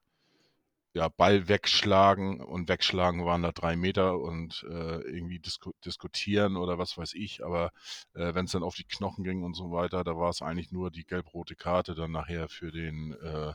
ja, 0.96 1.10
Ball 1.10 1.50
wegschlagen 1.50 2.40
und 2.40 2.70
wegschlagen 2.70 3.26
waren 3.26 3.44
da 3.44 3.52
drei 3.52 3.76
Meter 3.76 4.18
und 4.18 4.66
äh, 4.70 5.02
irgendwie 5.02 5.40
disku 5.40 5.74
diskutieren 5.84 6.56
oder 6.56 6.78
was 6.78 6.98
weiß 6.98 7.16
ich. 7.16 7.44
Aber 7.44 7.72
äh, 8.14 8.34
wenn 8.34 8.46
es 8.46 8.54
dann 8.54 8.64
auf 8.64 8.76
die 8.76 8.86
Knochen 8.86 9.26
ging 9.26 9.44
und 9.44 9.56
so 9.56 9.72
weiter, 9.72 10.06
da 10.06 10.16
war 10.16 10.30
es 10.30 10.42
eigentlich 10.42 10.72
nur 10.72 10.92
die 10.92 11.04
gelb-rote 11.04 11.58
Karte 11.58 11.96
dann 11.96 12.12
nachher 12.12 12.48
für 12.48 12.72
den 12.72 13.12
äh, 13.12 13.54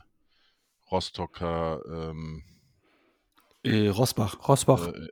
Rostocker. 0.91 1.81
Ähm, 1.87 2.43
äh, 3.63 3.87
Rosbach. 3.87 4.47
Rosbach. 4.47 4.89
Äh, 4.89 5.07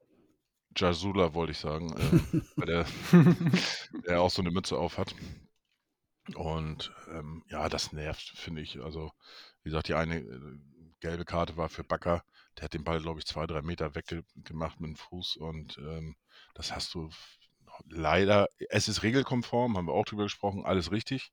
Jasula 0.77 1.33
wollte 1.33 1.53
ich 1.53 1.57
sagen, 1.57 1.93
äh, 1.93 2.41
weil 2.57 2.65
der, 2.67 2.85
der 4.05 4.21
auch 4.21 4.29
so 4.29 4.43
eine 4.43 4.51
Mütze 4.51 4.77
auf 4.77 4.99
hat. 4.99 5.15
Und 6.35 6.93
ähm, 7.11 7.43
ja, 7.47 7.69
das 7.69 7.91
nervt, 7.91 8.33
finde 8.35 8.61
ich. 8.61 8.79
Also, 8.83 9.11
wie 9.63 9.69
gesagt, 9.69 9.87
die 9.87 9.95
eine 9.95 10.19
äh, 10.19 10.59
gelbe 10.99 11.25
Karte 11.25 11.57
war 11.57 11.69
für 11.69 11.83
Bakker. 11.83 12.23
Der 12.57 12.65
hat 12.65 12.73
den 12.73 12.83
Ball, 12.83 13.01
glaube 13.01 13.19
ich, 13.19 13.25
zwei, 13.25 13.45
drei 13.47 13.61
Meter 13.61 13.95
weggemacht 13.95 14.79
mit 14.79 14.89
dem 14.89 14.95
Fuß. 14.95 15.37
Und 15.37 15.77
ähm, 15.77 16.15
das 16.53 16.73
hast 16.73 16.93
du 16.93 17.09
leider. 17.87 18.47
Es 18.69 18.87
ist 18.87 19.03
regelkonform, 19.03 19.77
haben 19.77 19.87
wir 19.87 19.93
auch 19.93 20.05
drüber 20.05 20.23
gesprochen, 20.23 20.65
alles 20.65 20.91
richtig. 20.91 21.31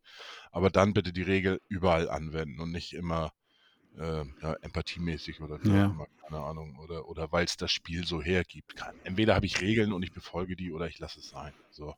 Aber 0.51 0.71
dann 0.71 0.93
bitte 0.93 1.13
die 1.13 1.23
Regel 1.23 1.61
überall 1.69 2.09
anwenden 2.09 2.61
und 2.61 2.71
nicht 2.73 2.93
immer 2.93 3.33
äh, 3.99 4.25
ja, 4.43 4.55
empathiemäßig 4.61 5.41
oder 5.41 5.59
Ja. 5.65 5.87
immer, 5.87 6.07
keine 6.23 6.41
Ahnung, 6.41 6.79
oder, 6.79 7.09
oder 7.09 7.33
weil 7.33 7.45
es 7.45 7.57
das 7.57 7.73
Spiel 7.73 8.07
so 8.07 8.23
hergibt. 8.23 8.77
Kann. 8.77 8.99
Entweder 9.05 9.35
habe 9.35 9.47
ich 9.47 9.61
Regeln 9.61 9.93
und 9.93 10.03
ich 10.03 10.13
befolge 10.13 10.57
die 10.57 10.73
oder 10.73 10.87
ich 10.87 10.99
lasse 10.99 11.21
es 11.21 11.29
sein. 11.29 11.55
So. 11.71 11.95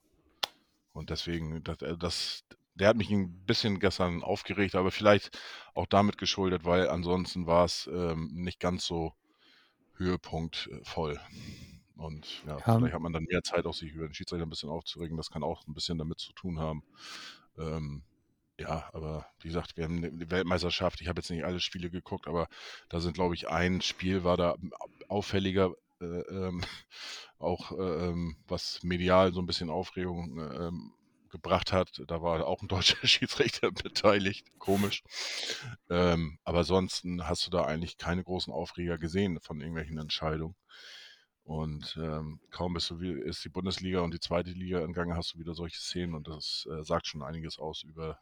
Und 0.93 1.11
deswegen, 1.11 1.63
das, 1.65 1.83
äh, 1.83 1.97
das, 1.97 2.45
der 2.79 2.89
hat 2.89 2.97
mich 2.97 3.11
ein 3.11 3.45
bisschen 3.47 3.81
gestern 3.81 4.23
aufgeregt, 4.23 4.75
aber 4.75 4.91
vielleicht 4.91 5.39
auch 5.75 5.87
damit 5.87 6.19
geschuldet, 6.19 6.65
weil 6.65 6.89
ansonsten 6.89 7.47
war 7.47 7.65
es 7.65 7.89
ähm, 7.93 8.31
nicht 8.35 8.61
ganz 8.61 8.87
so 8.87 9.15
Höhepunkt 9.97 10.69
äh, 10.73 10.85
voll. 10.85 11.21
Und 11.97 12.45
ja, 12.47 12.63
Ja. 12.67 12.79
vielleicht 12.79 12.95
hat 12.95 13.01
man 13.03 13.13
dann 13.13 13.25
mehr 13.25 13.43
Zeit, 13.43 13.67
auch 13.67 13.75
sich 13.75 13.93
über 13.93 14.07
den 14.07 14.15
Schiedsrichter 14.15 14.47
ein 14.47 14.51
bisschen 14.51 14.71
aufzuregen. 14.71 15.17
Das 15.17 15.31
kann 15.31 15.43
auch 15.43 15.67
ein 15.67 15.75
bisschen 15.75 15.99
damit 15.99 16.21
zu 16.21 16.33
tun 16.33 16.61
haben. 16.61 16.85
Ähm, 17.59 18.05
ja, 18.59 18.89
aber 18.93 19.27
wie 19.41 19.49
gesagt, 19.49 19.77
wir 19.77 19.85
haben 19.85 20.03
die 20.19 20.31
Weltmeisterschaft. 20.31 21.01
Ich 21.01 21.09
habe 21.09 21.21
jetzt 21.21 21.31
nicht 21.31 21.45
alle 21.45 21.61
Spiele 21.61 21.91
geguckt, 21.91 22.27
aber 22.29 22.49
da 22.89 23.01
sind, 23.01 23.15
glaube 23.15 23.35
ich, 23.35 23.49
ein 23.49 23.81
Spiel 23.83 24.25
war 24.25 24.37
da 24.37 24.57
auffälliger 25.09 25.73
äh, 26.01 26.05
ähm, 26.07 26.63
auch 27.39 27.73
äh, 27.73 28.09
ähm, 28.09 28.37
was 28.49 28.83
medial 28.83 29.33
so 29.33 29.41
ein 29.41 29.47
bisschen 29.47 29.71
Aufregung 29.71 30.39
äh, 30.39 30.69
ähm, 30.69 30.93
gebracht 31.31 31.73
hat. 31.73 32.03
Da 32.07 32.23
war 32.23 32.47
auch 32.47 32.63
ein 32.63 32.69
deutscher 32.69 33.07
Schiedsrichter 33.07 33.71
beteiligt, 33.71 34.47
komisch. 34.59 35.03
Ähm, 35.91 36.39
aber 36.45 36.59
ansonsten 36.59 37.27
hast 37.29 37.47
du 37.47 37.51
da 37.51 37.65
eigentlich 37.65 37.99
keine 37.99 38.25
großen 38.25 38.53
Aufreger 38.53 38.99
gesehen 38.99 39.41
von 39.41 39.61
irgendwelchen 39.61 39.99
Entscheidungen. 39.99 40.57
Und 41.45 41.99
ähm, 42.01 42.41
kaum 42.51 42.75
bist 42.75 42.91
du, 42.91 43.01
ist 43.01 43.43
die 43.43 43.49
Bundesliga 43.49 44.01
und 44.01 44.13
die 44.13 44.21
zweite 44.21 44.51
Liga 44.51 44.81
entgangen, 44.83 45.17
hast 45.17 45.33
du 45.33 45.39
wieder 45.39 45.55
solche 45.55 45.79
Szenen 45.79 46.15
und 46.15 46.29
das 46.29 46.69
äh, 46.71 46.85
sagt 46.85 47.07
schon 47.07 47.23
einiges 47.23 47.59
aus 47.59 47.85
über 47.85 48.19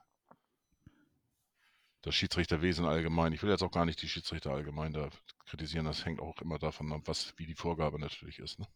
das 2.03 2.15
Schiedsrichterwesen 2.15 2.87
allgemein. 2.87 3.33
Ich 3.33 3.43
will 3.43 3.51
jetzt 3.51 3.65
auch 3.65 3.73
gar 3.73 3.85
nicht 3.85 4.01
die 4.01 4.09
Schiedsrichter 4.09 4.53
allgemein 4.53 4.93
da 4.93 5.09
kritisieren. 5.45 5.87
Das 5.87 6.05
hängt 6.05 6.21
auch 6.21 6.41
immer 6.41 6.61
davon 6.61 6.93
ab, 6.93 7.01
was 7.07 7.35
wie 7.37 7.47
die 7.47 7.57
Vorgabe 7.57 7.99
natürlich 7.99 8.39
ist. 8.39 8.61
Ne? 8.61 8.67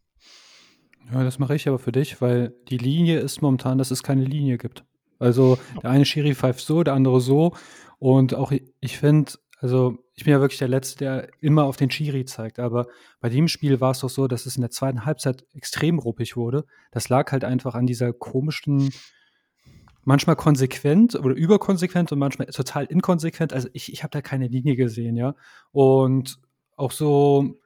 Ja, 1.12 1.24
das 1.24 1.38
mache 1.38 1.56
ich 1.56 1.66
aber 1.66 1.78
für 1.78 1.92
dich, 1.92 2.20
weil 2.20 2.54
die 2.68 2.78
Linie 2.78 3.18
ist 3.18 3.42
momentan, 3.42 3.78
dass 3.78 3.90
es 3.90 4.02
keine 4.02 4.24
Linie 4.24 4.58
gibt. 4.58 4.84
Also 5.18 5.58
der 5.82 5.90
eine 5.90 6.04
Schiri 6.04 6.34
pfeift 6.34 6.60
so, 6.60 6.82
der 6.82 6.94
andere 6.94 7.20
so. 7.20 7.54
Und 7.98 8.34
auch 8.34 8.52
ich 8.80 8.98
finde, 8.98 9.32
also 9.60 9.98
ich 10.14 10.24
bin 10.24 10.32
ja 10.32 10.40
wirklich 10.40 10.58
der 10.58 10.68
Letzte, 10.68 10.98
der 10.98 11.28
immer 11.40 11.64
auf 11.64 11.76
den 11.76 11.90
Schiri 11.90 12.24
zeigt. 12.24 12.58
Aber 12.58 12.86
bei 13.20 13.28
dem 13.28 13.48
Spiel 13.48 13.80
war 13.80 13.90
es 13.90 14.00
doch 14.00 14.08
so, 14.08 14.26
dass 14.28 14.46
es 14.46 14.56
in 14.56 14.62
der 14.62 14.70
zweiten 14.70 15.04
Halbzeit 15.04 15.44
extrem 15.52 15.98
ruppig 15.98 16.36
wurde. 16.36 16.64
Das 16.92 17.08
lag 17.08 17.30
halt 17.32 17.44
einfach 17.44 17.74
an 17.74 17.86
dieser 17.86 18.12
komischen, 18.12 18.90
manchmal 20.04 20.36
konsequent 20.36 21.14
oder 21.14 21.34
überkonsequent 21.34 22.10
und 22.12 22.18
manchmal 22.18 22.46
total 22.48 22.86
inkonsequent. 22.86 23.52
Also 23.52 23.68
ich, 23.74 23.92
ich 23.92 24.02
habe 24.02 24.12
da 24.12 24.22
keine 24.22 24.48
Linie 24.48 24.76
gesehen, 24.76 25.16
ja. 25.16 25.34
Und 25.72 26.38
auch 26.76 26.92
so, 26.92 27.59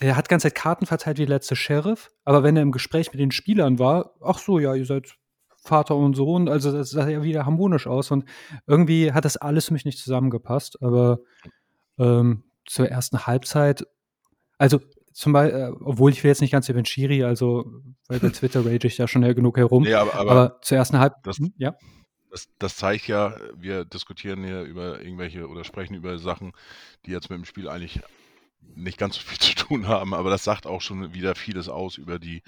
der 0.00 0.16
hat 0.16 0.28
ganze 0.28 0.48
Zeit 0.48 0.54
Karten 0.54 0.86
verteilt 0.86 1.18
wie 1.18 1.26
der 1.26 1.36
letzte 1.36 1.56
Sheriff, 1.56 2.10
aber 2.24 2.42
wenn 2.42 2.56
er 2.56 2.62
im 2.62 2.72
Gespräch 2.72 3.12
mit 3.12 3.20
den 3.20 3.30
Spielern 3.32 3.78
war, 3.78 4.14
ach 4.22 4.38
so, 4.38 4.58
ja, 4.58 4.74
ihr 4.74 4.86
seid 4.86 5.14
Vater 5.62 5.94
und 5.96 6.14
Sohn, 6.14 6.48
also 6.48 6.72
das 6.72 6.90
sah 6.90 7.08
ja 7.08 7.22
wieder 7.22 7.44
harmonisch 7.44 7.86
aus 7.86 8.10
und 8.10 8.24
irgendwie 8.66 9.12
hat 9.12 9.24
das 9.24 9.36
alles 9.36 9.66
für 9.66 9.74
mich 9.74 9.84
nicht 9.84 9.98
zusammengepasst, 9.98 10.82
aber 10.82 11.18
ähm, 11.98 12.44
zur 12.66 12.88
ersten 12.88 13.26
Halbzeit, 13.26 13.86
also 14.58 14.80
zum 15.12 15.32
Beispiel, 15.32 15.60
äh, 15.60 15.72
obwohl 15.84 16.12
ich 16.12 16.22
will 16.24 16.30
jetzt 16.30 16.40
nicht 16.40 16.52
ganz 16.52 16.68
über 16.68 16.80
den 16.80 16.86
Schiri, 16.86 17.24
also 17.24 17.66
weil 18.08 18.20
bei 18.20 18.30
Twitter 18.30 18.64
rage 18.64 18.86
ich 18.86 18.96
da 18.96 19.06
schon 19.06 19.22
ja 19.22 19.32
genug 19.34 19.58
herum, 19.58 19.82
Nee, 19.82 19.92
aber, 19.94 20.14
aber, 20.14 20.30
aber, 20.30 20.60
zur 20.62 20.78
ersten 20.78 20.98
Halbzeit, 20.98 21.26
das- 21.26 21.50
ja, 21.56 21.74
das, 22.30 22.48
das 22.58 22.76
zeigt 22.76 23.08
ja, 23.08 23.34
wir 23.56 23.84
diskutieren 23.84 24.44
hier 24.44 24.62
über 24.62 25.00
irgendwelche 25.02 25.48
oder 25.48 25.64
sprechen 25.64 25.94
über 25.94 26.16
Sachen, 26.18 26.52
die 27.04 27.10
jetzt 27.10 27.28
mit 27.28 27.38
dem 27.38 27.44
Spiel 27.44 27.68
eigentlich 27.68 28.00
nicht 28.74 28.98
ganz 28.98 29.16
so 29.16 29.20
viel 29.22 29.38
zu 29.38 29.54
tun 29.54 29.88
haben, 29.88 30.14
aber 30.14 30.30
das 30.30 30.44
sagt 30.44 30.66
auch 30.66 30.80
schon 30.80 31.14
wieder 31.14 31.34
vieles 31.34 31.68
aus 31.68 31.98
über 31.98 32.18
die 32.18 32.42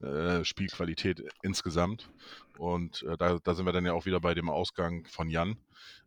äh, 0.00 0.44
Spielqualität 0.44 1.24
insgesamt. 1.42 2.10
Und 2.58 3.02
äh, 3.04 3.16
da, 3.16 3.38
da 3.42 3.54
sind 3.54 3.66
wir 3.66 3.72
dann 3.72 3.86
ja 3.86 3.92
auch 3.92 4.06
wieder 4.06 4.20
bei 4.20 4.34
dem 4.34 4.48
Ausgang 4.48 5.06
von 5.06 5.28
Jan. 5.28 5.56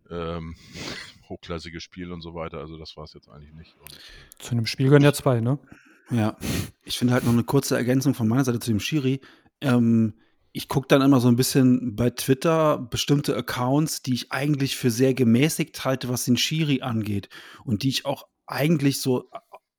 Ähm, 0.09 0.55
hochklassiges 1.29 1.81
Spiel 1.81 2.12
und 2.12 2.21
so 2.21 2.35
weiter. 2.35 2.59
Also 2.59 2.77
das 2.77 2.95
war 2.97 3.05
es 3.05 3.13
jetzt 3.13 3.29
eigentlich 3.29 3.53
nicht. 3.53 3.75
Und, 3.79 4.00
zu 4.38 4.51
einem 4.51 4.65
Spiel 4.65 4.88
gehören 4.88 5.03
ja 5.03 5.13
zwei, 5.13 5.41
ne? 5.41 5.59
Ja, 6.12 6.38
ich 6.83 7.00
finde 7.00 7.13
halt 7.13 7.24
noch 7.24 7.33
eine 7.33 7.43
kurze 7.43 7.75
Ergänzung 7.75 8.13
von 8.13 8.27
meiner 8.27 8.45
Seite 8.45 8.59
zu 8.59 8.69
dem 8.69 8.79
Schiri. 8.79 9.21
Ähm, 9.62 10.13
ich 10.51 10.69
gucke 10.69 10.88
dann 10.88 11.01
immer 11.01 11.19
so 11.19 11.27
ein 11.27 11.35
bisschen 11.35 11.95
bei 11.95 12.12
Twitter 12.12 12.77
bestimmte 12.77 13.35
Accounts, 13.35 14.03
die 14.03 14.13
ich 14.13 14.31
eigentlich 14.31 14.77
für 14.77 14.91
sehr 14.91 15.13
gemäßigt 15.13 15.83
halte, 15.83 16.07
was 16.07 16.25
den 16.25 16.38
Schiri 16.38 16.81
angeht. 16.81 17.29
Und 17.63 17.83
die 17.83 17.89
ich 17.89 18.05
auch 18.05 18.27
eigentlich 18.45 19.01
so 19.01 19.29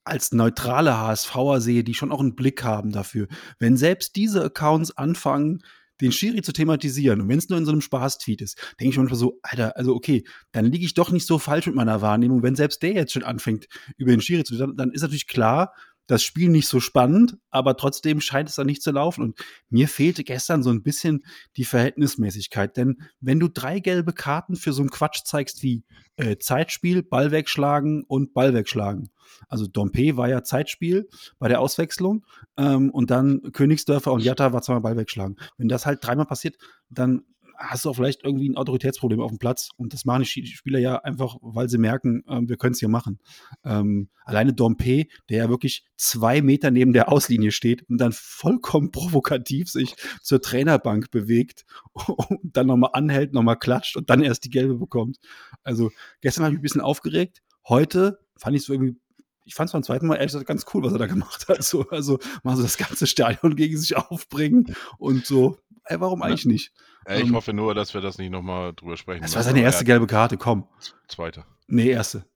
als 0.07 0.33
neutrale 0.33 0.97
HSVer 0.99 1.61
sehe, 1.61 1.85
die 1.85 1.95
schon 1.95 2.13
auch 2.13 2.21
einen 2.21 2.37
Blick 2.37 2.63
haben 2.65 2.93
dafür. 2.93 3.27
Wenn 3.59 3.77
selbst 3.77 4.17
diese 4.17 4.45
Accounts 4.45 4.97
anfangen, 4.97 5.63
den 6.01 6.13
Schiri 6.13 6.43
zu 6.43 6.53
thematisieren, 6.53 7.23
und 7.23 7.29
wenn 7.29 7.39
es 7.39 7.49
nur 7.49 7.59
in 7.59 7.65
so 7.65 7.73
einem 7.73 7.81
Spaß-Tweet 7.81 8.43
ist, 8.43 8.59
denke 8.79 8.91
ich 8.91 8.99
manchmal 8.99 9.19
so, 9.19 9.39
Alter, 9.43 9.77
also 9.77 9.95
okay, 9.95 10.25
dann 10.53 10.67
liege 10.67 10.85
ich 10.85 10.95
doch 10.95 11.11
nicht 11.11 11.27
so 11.27 11.39
falsch 11.39 11.67
mit 11.67 11.75
meiner 11.75 12.03
Wahrnehmung. 12.03 12.43
Wenn 12.43 12.55
selbst 12.55 12.83
der 12.83 12.93
jetzt 12.93 13.13
schon 13.13 13.23
anfängt, 13.23 13.67
über 13.97 14.11
den 14.11 14.21
Schiri 14.21 14.45
zu 14.45 14.57
dann, 14.57 14.77
dann 14.77 14.93
ist 14.93 15.03
natürlich 15.03 15.27
klar, 15.27 15.73
das 16.07 16.23
Spiel 16.23 16.51
nicht 16.51 16.69
so 16.69 16.79
spannend, 16.81 17.37
aber 17.51 17.77
trotzdem 17.77 18.21
scheint 18.21 18.49
es 18.49 18.55
da 18.55 18.65
nicht 18.65 18.83
zu 18.83 18.93
laufen. 18.93 19.23
Und 19.23 19.39
mir 19.71 19.89
fehlte 19.89 20.23
gestern 20.23 20.63
so 20.63 20.71
ein 20.71 20.83
bisschen 20.83 21.25
die 21.57 21.65
Verhältnismäßigkeit. 21.65 22.77
Denn 22.77 23.03
wenn 23.21 23.41
du 23.41 23.49
drei 23.49 23.81
gelbe 23.81 24.13
Karten 24.13 24.57
für 24.57 24.73
so 24.73 24.83
einen 24.83 24.91
Quatsch 24.91 25.25
zeigst 25.25 25.63
wie 25.63 25.85
äh, 26.17 26.37
Zeitspiel, 26.39 27.03
Ball 27.03 27.33
wegschlagen 27.33 28.05
und 28.05 28.35
Ball 28.35 28.55
wegschlagen. 28.55 29.11
Also 29.49 29.67
Dompe 29.67 30.17
war 30.17 30.29
ja 30.29 30.43
Zeitspiel 30.43 31.09
bei 31.39 31.49
der 31.49 31.61
Auswechslung 31.61 32.25
ähm, 32.57 32.91
und 32.91 33.11
dann 33.11 33.53
Königsdörfer 33.53 34.13
und 34.13 34.23
Jatta 34.23 34.53
war 34.53 34.63
zweimal 34.63 34.83
Ball 34.83 34.97
wegschlagen. 34.97 35.37
Wenn 35.57 35.69
das 35.69 35.87
halt 35.87 36.05
dreimal 36.05 36.27
passiert, 36.27 36.57
dann 36.89 37.23
hast 37.59 37.85
du 37.85 37.91
auch 37.91 37.97
vielleicht 37.97 38.25
irgendwie 38.25 38.49
ein 38.49 38.57
Autoritätsproblem 38.57 39.21
auf 39.21 39.31
dem 39.31 39.39
Platz. 39.39 39.71
Und 39.77 39.93
das 39.93 40.05
machen 40.05 40.23
die 40.23 40.47
Spieler 40.47 40.79
ja 40.79 40.97
einfach, 40.97 41.37
weil 41.41 41.69
sie 41.69 41.79
merken, 41.79 42.23
ähm, 42.29 42.49
wir 42.49 42.57
können 42.57 42.73
es 42.73 42.79
hier 42.79 42.89
machen. 42.89 43.19
Ähm, 43.65 44.09
alleine 44.25 44.53
Dompe, 44.53 45.07
der 45.29 45.39
ja 45.39 45.49
wirklich 45.49 45.85
zwei 45.97 46.43
Meter 46.43 46.71
neben 46.71 46.93
der 46.93 47.11
Auslinie 47.11 47.53
steht 47.53 47.89
und 47.89 47.99
dann 47.99 48.13
vollkommen 48.13 48.91
provokativ 48.93 49.71
sich 49.71 49.95
zur 50.23 50.41
Trainerbank 50.41 51.11
bewegt 51.11 51.65
und 52.29 52.57
dann 52.57 52.67
nochmal 52.67 52.91
anhält, 52.93 53.33
nochmal 53.33 53.59
klatscht 53.59 53.97
und 53.97 54.11
dann 54.11 54.23
erst 54.23 54.45
die 54.45 54.51
gelbe 54.51 54.77
bekommt. 54.77 55.19
Also 55.63 55.91
gestern 56.21 56.45
habe 56.45 56.55
ich 56.55 56.59
mich 56.59 56.61
ein 56.61 56.63
bisschen 56.63 56.81
aufgeregt. 56.81 57.43
Heute 57.69 58.19
fand 58.37 58.57
ich 58.57 58.63
es 58.63 58.69
irgendwie 58.69 58.97
ich 59.47 59.55
fand 59.55 59.69
es 59.69 59.73
beim 59.73 59.83
zweiten 59.83 60.07
Mal 60.07 60.17
ehrlich 60.17 60.33
gesagt 60.33 60.47
ganz 60.47 60.67
cool, 60.75 60.83
was 60.83 60.93
er 60.93 60.99
da 60.99 61.07
gemacht 61.07 61.47
hat. 61.49 61.63
So, 61.63 61.89
also 61.89 62.19
mal 62.43 62.57
so 62.57 62.63
das 62.63 62.77
ganze 62.77 63.07
Stadion 63.07 63.57
gegen 63.57 63.79
sich 63.79 63.97
aufbringen 63.97 64.75
und 64.99 65.25
so, 65.25 65.59
ey, 65.85 65.99
warum 66.01 66.21
eigentlich 66.23 66.45
nicht? 66.47 66.73
äh, 67.07 67.21
ich 67.23 67.29
Ähm, 67.29 67.35
hoffe 67.37 67.53
nur, 67.53 67.75
dass 67.75 67.95
wir 67.95 68.01
das 68.01 68.19
nicht 68.19 68.31
nochmal 68.31 68.75
drüber 68.75 68.97
sprechen. 68.97 69.23
Das 69.23 69.35
war 69.37 69.43
seine 69.45 69.63
erste 69.63 69.85
er- 69.85 69.87
gelbe 69.87 70.07
Karte, 70.07 70.37
komm. 70.37 70.67
Zweite. 71.09 71.45
Nee, 71.69 71.89
erste. 71.91 72.27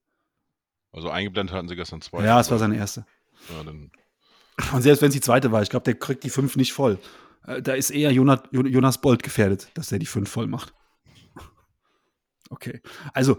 Also 0.93 1.11
eingeblendet 1.11 1.55
hatten 1.55 1.69
sie 1.69 1.77
gestern 1.77 2.01
zwei. 2.01 2.25
Ja, 2.25 2.41
es 2.41 2.51
war 2.51 2.59
seine 2.59 2.77
erste. 2.77 3.05
Ja, 3.49 3.63
dann, 3.65 3.91
Und 4.73 4.83
selbst 4.83 5.03
wenn 5.03 5.09
es 5.09 5.15
die 5.15 5.21
zweite 5.21 5.53
war, 5.53 5.63
ich 5.63 5.71
glaube, 5.71 5.85
der 5.85 5.95
kriegt 5.95 6.23
die 6.25 6.31
fünf 6.31 6.57
nicht 6.57 6.73
voll. 6.73 6.99
Äh, 7.47 7.63
Da 7.63 7.75
ist 7.75 7.91
eher 7.91 8.13
Jonas, 8.13 8.41
Jonas 8.53 9.01
Bolt 9.01 9.23
gefährdet, 9.23 9.71
dass 9.75 9.89
der 9.89 9.99
die 9.99 10.07
fünf 10.07 10.31
voll 10.31 10.47
macht. 10.47 10.75
Okay. 12.51 12.81
Also, 13.15 13.39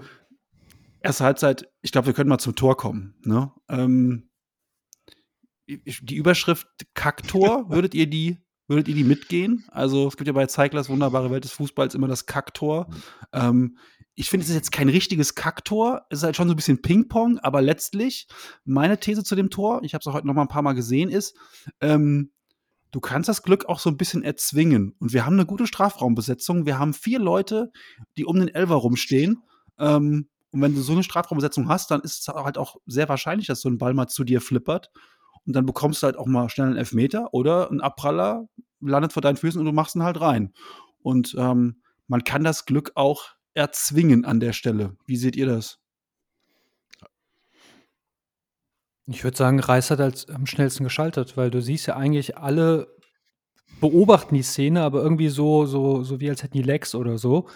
erste 1.01 1.23
Halbzeit, 1.23 1.69
ich 1.81 1.91
glaube, 1.91 2.07
wir 2.07 2.13
können 2.13 2.29
mal 2.29 2.39
zum 2.39 2.55
Tor 2.55 2.77
kommen. 2.77 3.15
Ne? 3.23 3.51
Ähm, 3.69 4.29
die 5.67 6.15
Überschrift 6.15 6.67
Kacktor, 6.93 7.69
würdet 7.69 7.93
ihr 7.93 8.07
die, 8.07 8.37
würdet 8.67 8.87
ihr 8.87 8.95
die 8.95 9.03
mitgehen? 9.03 9.65
Also, 9.69 10.07
es 10.07 10.17
gibt 10.17 10.27
ja 10.27 10.33
bei 10.33 10.45
Zeiglers 10.45 10.89
wunderbare 10.89 11.31
Welt 11.31 11.43
des 11.43 11.51
Fußballs 11.51 11.95
immer 11.95 12.07
das 12.07 12.25
Kacktor. 12.25 12.89
Ähm, 13.33 13.77
ich 14.15 14.29
finde, 14.29 14.43
es 14.43 14.49
ist 14.49 14.55
jetzt 14.55 14.71
kein 14.71 14.89
richtiges 14.89 15.35
Kacktor. 15.35 16.05
Es 16.09 16.19
ist 16.19 16.23
halt 16.23 16.35
schon 16.35 16.47
so 16.47 16.53
ein 16.53 16.57
bisschen 16.57 16.81
Ping-Pong, 16.81 17.39
aber 17.39 17.61
letztlich, 17.61 18.27
meine 18.65 18.99
These 18.99 19.23
zu 19.23 19.35
dem 19.35 19.49
Tor, 19.49 19.81
ich 19.83 19.93
habe 19.93 20.01
es 20.01 20.07
auch 20.07 20.13
heute 20.13 20.27
noch 20.27 20.33
mal 20.33 20.43
ein 20.43 20.47
paar 20.47 20.61
Mal 20.61 20.73
gesehen, 20.73 21.09
ist, 21.09 21.35
ähm, 21.79 22.31
du 22.91 22.99
kannst 22.99 23.29
das 23.29 23.41
Glück 23.41 23.65
auch 23.65 23.79
so 23.79 23.89
ein 23.89 23.97
bisschen 23.97 24.23
erzwingen. 24.23 24.95
Und 24.99 25.13
wir 25.13 25.25
haben 25.25 25.33
eine 25.33 25.45
gute 25.45 25.65
Strafraumbesetzung. 25.65 26.65
Wir 26.65 26.77
haben 26.77 26.93
vier 26.93 27.19
Leute, 27.19 27.71
die 28.17 28.25
um 28.25 28.37
den 28.37 28.49
Elfer 28.49 28.75
rumstehen. 28.75 29.41
Ähm, 29.79 30.27
und 30.51 30.61
wenn 30.61 30.75
du 30.75 30.81
so 30.81 30.93
eine 30.93 31.03
Strafraumbesetzung 31.03 31.69
hast, 31.69 31.91
dann 31.91 32.01
ist 32.01 32.19
es 32.19 32.27
halt 32.27 32.57
auch 32.57 32.75
sehr 32.85 33.07
wahrscheinlich, 33.07 33.47
dass 33.47 33.61
so 33.61 33.69
ein 33.69 33.77
Ball 33.77 33.93
mal 33.93 34.07
zu 34.07 34.23
dir 34.23 34.41
flippert. 34.41 34.91
Und 35.45 35.55
dann 35.55 35.65
bekommst 35.65 36.03
du 36.03 36.05
halt 36.05 36.17
auch 36.17 36.27
mal 36.27 36.49
schnell 36.49 36.67
einen 36.67 36.77
Elfmeter 36.77 37.33
oder 37.33 37.71
ein 37.71 37.81
Abpraller 37.81 38.47
landet 38.81 39.13
vor 39.13 39.21
deinen 39.21 39.37
Füßen 39.37 39.59
und 39.59 39.65
du 39.65 39.71
machst 39.71 39.95
ihn 39.95 40.03
halt 40.03 40.19
rein. 40.19 40.53
Und 41.01 41.35
ähm, 41.37 41.81
man 42.07 42.23
kann 42.23 42.43
das 42.43 42.65
Glück 42.65 42.91
auch 42.95 43.29
erzwingen 43.53 44.25
an 44.25 44.39
der 44.39 44.53
Stelle. 44.53 44.97
Wie 45.05 45.15
seht 45.15 45.35
ihr 45.35 45.45
das? 45.45 45.79
Ich 49.07 49.23
würde 49.23 49.37
sagen, 49.37 49.59
Reis 49.59 49.89
hat 49.89 49.99
als 49.99 50.29
am 50.29 50.45
schnellsten 50.45 50.83
geschaltet, 50.83 51.37
weil 51.37 51.49
du 51.49 51.61
siehst 51.61 51.87
ja 51.87 51.95
eigentlich 51.95 52.37
alle 52.37 52.95
beobachten 53.79 54.35
die 54.35 54.43
Szene, 54.43 54.83
aber 54.83 55.01
irgendwie 55.01 55.29
so, 55.29 55.65
so, 55.65 56.03
so 56.03 56.19
wie 56.19 56.29
als 56.29 56.43
hätten 56.43 56.57
die 56.57 56.63
Legs 56.63 56.93
oder 56.93 57.17
so. 57.17 57.47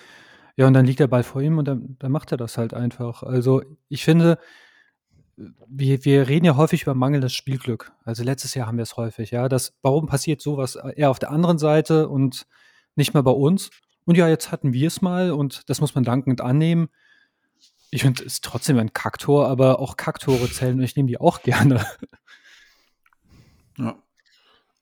Ja, 0.58 0.68
und 0.68 0.74
dann 0.74 0.86
liegt 0.86 1.00
der 1.00 1.08
Ball 1.08 1.24
vor 1.24 1.42
ihm 1.42 1.58
und 1.58 1.66
dann, 1.66 1.98
dann 2.00 2.12
macht 2.12 2.32
er 2.32 2.38
das 2.38 2.58
halt 2.58 2.74
einfach. 2.74 3.24
Also 3.24 3.62
ich 3.90 4.06
finde, 4.06 4.40
wir, 5.68 6.06
wir 6.06 6.28
reden 6.28 6.46
ja 6.46 6.56
häufig 6.56 6.84
über 6.84 6.94
mangelndes 6.94 7.34
Spielglück. 7.34 7.92
Also 8.04 8.24
letztes 8.24 8.54
Jahr 8.54 8.68
haben 8.68 8.78
wir 8.78 8.84
es 8.84 8.96
häufig, 8.96 9.32
ja. 9.32 9.50
Das, 9.50 9.74
warum 9.82 10.08
passiert 10.08 10.42
sowas 10.42 10.76
eher 10.76 11.10
auf 11.10 11.20
der 11.20 11.32
anderen 11.32 11.58
Seite 11.58 12.08
und 12.08 12.48
nicht 12.96 13.14
mehr 13.14 13.24
bei 13.24 13.32
uns? 13.32 13.70
Und 14.06 14.18
ja, 14.18 14.30
jetzt 14.30 14.52
hatten 14.52 14.72
wir 14.72 14.88
es 14.88 15.02
mal 15.02 15.32
und 15.32 15.70
das 15.70 15.82
muss 15.82 15.96
man 15.96 16.04
dankend 16.04 16.40
annehmen. 16.40 16.90
Ich 17.92 18.04
finde, 18.04 18.24
es 18.24 18.34
ist 18.34 18.44
trotzdem 18.44 18.78
ein 18.78 18.94
Kacktor, 18.94 19.48
aber 19.48 19.80
auch 19.80 19.98
Kacktore 19.98 20.50
zählen 20.50 20.78
und 20.78 20.84
ich 20.84 20.96
nehme 20.96 21.08
die 21.08 21.20
auch 21.20 21.42
gerne. 21.44 21.86
Ja. 23.78 24.02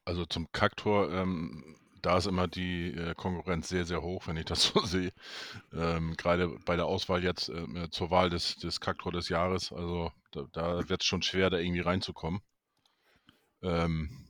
also 0.05 0.25
zum 0.25 0.51
Kacktor, 0.51 1.11
ähm, 1.11 1.77
da 2.03 2.17
ist 2.17 2.27
immer 2.27 2.47
die 2.47 2.91
äh, 2.91 3.15
Konkurrenz 3.15 3.69
sehr, 3.69 3.85
sehr 3.85 4.03
hoch, 4.03 4.27
wenn 4.27 4.37
ich 4.37 4.45
das 4.45 4.63
so 4.73 4.81
sehe. 4.85 5.13
Ähm, 5.73 6.15
Gerade 6.17 6.49
bei 6.65 6.75
der 6.75 6.85
Auswahl 6.85 7.23
jetzt 7.23 7.49
äh, 7.49 7.89
zur 7.89 8.11
Wahl 8.11 8.29
des, 8.29 8.57
des 8.57 8.79
Kacktor 8.79 9.11
des 9.11 9.29
Jahres, 9.29 9.71
also 9.71 10.11
da, 10.31 10.43
da 10.51 10.89
wird 10.89 11.01
es 11.01 11.07
schon 11.07 11.23
schwer, 11.23 11.49
da 11.49 11.57
irgendwie 11.57 11.81
reinzukommen. 11.81 12.41
Ähm, 13.63 14.27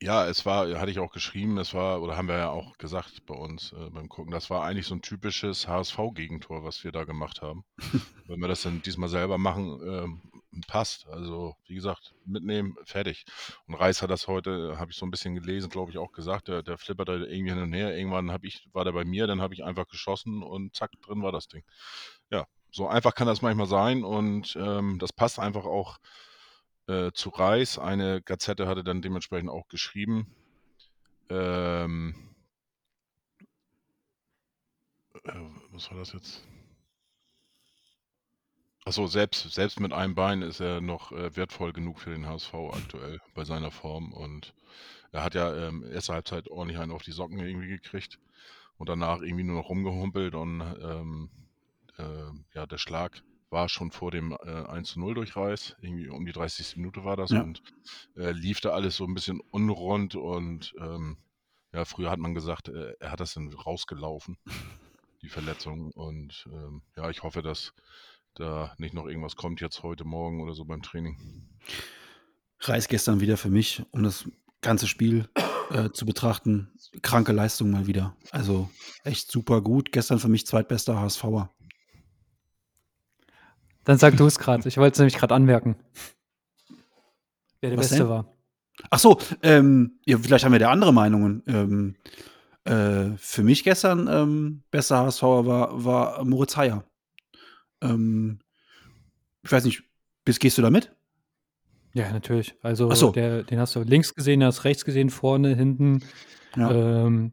ja, 0.00 0.26
es 0.26 0.44
war, 0.46 0.78
hatte 0.78 0.90
ich 0.90 0.98
auch 0.98 1.12
geschrieben, 1.12 1.58
es 1.58 1.74
war, 1.74 2.02
oder 2.02 2.16
haben 2.16 2.28
wir 2.28 2.36
ja 2.36 2.50
auch 2.50 2.76
gesagt 2.78 3.24
bei 3.26 3.34
uns 3.34 3.72
äh, 3.72 3.90
beim 3.90 4.08
Gucken, 4.08 4.32
das 4.32 4.50
war 4.50 4.64
eigentlich 4.64 4.86
so 4.86 4.94
ein 4.96 5.02
typisches 5.02 5.68
HSV-Gegentor, 5.68 6.64
was 6.64 6.82
wir 6.84 6.92
da 6.92 7.04
gemacht 7.04 7.40
haben. 7.42 7.64
Wenn 8.26 8.40
wir 8.40 8.48
das 8.48 8.62
dann 8.62 8.82
diesmal 8.82 9.08
selber 9.08 9.38
machen, 9.38 9.80
ähm, 9.84 10.31
passt. 10.66 11.06
Also, 11.08 11.56
wie 11.66 11.74
gesagt, 11.74 12.14
mitnehmen, 12.24 12.76
fertig. 12.84 13.24
Und 13.66 13.74
Reis 13.74 14.02
hat 14.02 14.10
das 14.10 14.28
heute, 14.28 14.78
habe 14.78 14.90
ich 14.90 14.96
so 14.96 15.06
ein 15.06 15.10
bisschen 15.10 15.34
gelesen, 15.34 15.70
glaube 15.70 15.90
ich, 15.90 15.98
auch 15.98 16.12
gesagt, 16.12 16.48
der, 16.48 16.62
der 16.62 16.78
flippert 16.78 17.08
da 17.08 17.14
irgendwie 17.14 17.52
hin 17.52 17.62
und 17.62 17.72
her. 17.72 17.96
Irgendwann 17.96 18.30
hab 18.30 18.44
ich, 18.44 18.68
war 18.72 18.84
der 18.84 18.92
bei 18.92 19.04
mir, 19.04 19.26
dann 19.26 19.40
habe 19.40 19.54
ich 19.54 19.64
einfach 19.64 19.88
geschossen 19.88 20.42
und 20.42 20.76
zack, 20.76 20.92
drin 21.02 21.22
war 21.22 21.32
das 21.32 21.48
Ding. 21.48 21.64
Ja, 22.30 22.46
so 22.70 22.86
einfach 22.88 23.14
kann 23.14 23.26
das 23.26 23.42
manchmal 23.42 23.66
sein 23.66 24.04
und 24.04 24.56
ähm, 24.56 24.98
das 24.98 25.12
passt 25.12 25.38
einfach 25.38 25.64
auch 25.64 25.98
äh, 26.86 27.12
zu 27.12 27.30
Reis. 27.30 27.78
Eine 27.78 28.22
Gazette 28.22 28.66
hatte 28.66 28.84
dann 28.84 29.02
dementsprechend 29.02 29.50
auch 29.50 29.68
geschrieben. 29.68 30.34
Ähm, 31.28 32.14
äh, 35.24 35.32
was 35.72 35.90
war 35.90 35.98
das 35.98 36.12
jetzt? 36.12 36.42
Achso, 38.84 39.06
selbst, 39.06 39.52
selbst 39.52 39.78
mit 39.78 39.92
einem 39.92 40.14
Bein 40.14 40.42
ist 40.42 40.60
er 40.60 40.80
noch 40.80 41.12
äh, 41.12 41.36
wertvoll 41.36 41.72
genug 41.72 42.00
für 42.00 42.10
den 42.10 42.26
HSV 42.26 42.52
aktuell 42.72 43.20
bei 43.34 43.44
seiner 43.44 43.70
Form. 43.70 44.12
Und 44.12 44.54
er 45.12 45.22
hat 45.22 45.34
ja 45.34 45.54
ähm, 45.68 45.84
erste 45.92 46.14
Halbzeit 46.14 46.48
ordentlich 46.48 46.78
einen 46.80 46.90
auf 46.92 47.02
die 47.02 47.12
Socken 47.12 47.38
irgendwie 47.38 47.68
gekriegt 47.68 48.18
und 48.78 48.88
danach 48.88 49.20
irgendwie 49.20 49.44
nur 49.44 49.56
noch 49.58 49.68
rumgehumpelt 49.68 50.34
und 50.34 50.60
ähm, 50.60 51.30
äh, 51.98 52.54
ja, 52.54 52.66
der 52.66 52.78
Schlag 52.78 53.22
war 53.50 53.68
schon 53.68 53.92
vor 53.92 54.10
dem 54.10 54.32
äh, 54.32 54.64
1 54.66 54.88
zu 54.92 55.00
0 55.00 55.14
durch 55.14 55.36
Reis. 55.36 55.76
Irgendwie 55.80 56.08
um 56.08 56.24
die 56.26 56.32
30. 56.32 56.76
Minute 56.76 57.04
war 57.04 57.16
das 57.16 57.30
Ja. 57.30 57.42
und 57.42 57.62
äh, 58.16 58.32
lief 58.32 58.60
da 58.60 58.70
alles 58.70 58.96
so 58.96 59.04
ein 59.04 59.14
bisschen 59.14 59.40
unrund 59.50 60.16
und 60.16 60.74
ähm, 60.80 61.18
ja, 61.72 61.84
früher 61.84 62.10
hat 62.10 62.18
man 62.18 62.34
gesagt, 62.34 62.68
äh, 62.68 62.94
er 62.98 63.12
hat 63.12 63.20
das 63.20 63.34
dann 63.34 63.52
rausgelaufen, 63.52 64.36
die 65.22 65.28
Verletzung. 65.28 65.90
Und 65.92 66.48
ähm, 66.52 66.82
ja, 66.96 67.08
ich 67.10 67.22
hoffe, 67.22 67.42
dass 67.42 67.72
da 68.34 68.74
nicht 68.78 68.94
noch 68.94 69.06
irgendwas 69.06 69.36
kommt 69.36 69.60
jetzt 69.60 69.82
heute 69.82 70.04
Morgen 70.04 70.40
oder 70.40 70.54
so 70.54 70.64
beim 70.64 70.82
Training. 70.82 71.16
Reis 72.60 72.88
gestern 72.88 73.20
wieder 73.20 73.36
für 73.36 73.50
mich, 73.50 73.82
um 73.90 74.02
das 74.02 74.28
ganze 74.60 74.86
Spiel 74.86 75.28
äh, 75.70 75.90
zu 75.90 76.06
betrachten. 76.06 76.70
Kranke 77.02 77.32
Leistung 77.32 77.70
mal 77.70 77.86
wieder. 77.86 78.16
Also 78.30 78.70
echt 79.04 79.30
super 79.30 79.60
gut. 79.60 79.92
Gestern 79.92 80.18
für 80.18 80.28
mich 80.28 80.46
zweitbester 80.46 81.00
HSVer. 81.00 81.50
Dann 83.84 83.98
sag 83.98 84.16
du 84.16 84.26
es 84.26 84.38
gerade. 84.38 84.68
Ich 84.68 84.76
wollte 84.76 84.92
es 84.92 84.98
nämlich 84.98 85.16
gerade 85.16 85.34
anmerken. 85.34 85.76
Wer 87.60 87.70
der 87.70 87.78
Was 87.78 87.88
Beste 87.88 88.04
denn? 88.04 88.08
war. 88.08 88.32
Ach 88.90 88.98
so, 88.98 89.18
ähm, 89.42 89.98
ja, 90.06 90.18
vielleicht 90.18 90.44
haben 90.44 90.52
wir 90.52 90.58
da 90.58 90.70
andere 90.70 90.92
Meinungen. 90.92 91.42
Ähm, 91.46 91.96
äh, 92.64 93.16
für 93.16 93.42
mich 93.42 93.64
gestern 93.64 94.08
ähm, 94.08 94.62
bester 94.70 94.98
HSVer 94.98 95.46
war, 95.46 95.84
war 95.84 96.24
Moritz 96.24 96.56
Heyer. 96.56 96.84
Ähm, 97.82 98.38
ich 99.42 99.52
weiß 99.52 99.64
nicht, 99.64 99.82
bis 100.24 100.38
gehst 100.38 100.58
du 100.58 100.62
da 100.62 100.70
mit? 100.70 100.92
Ja, 101.94 102.10
natürlich. 102.12 102.54
Also 102.62 102.90
so. 102.92 103.10
der, 103.10 103.42
den 103.42 103.58
hast 103.58 103.76
du 103.76 103.82
links 103.82 104.14
gesehen, 104.14 104.40
den 104.40 104.46
hast 104.46 104.60
du 104.60 104.64
rechts 104.64 104.84
gesehen, 104.84 105.10
vorne, 105.10 105.54
hinten. 105.54 106.02
Ja. 106.56 106.70
Ähm, 106.70 107.32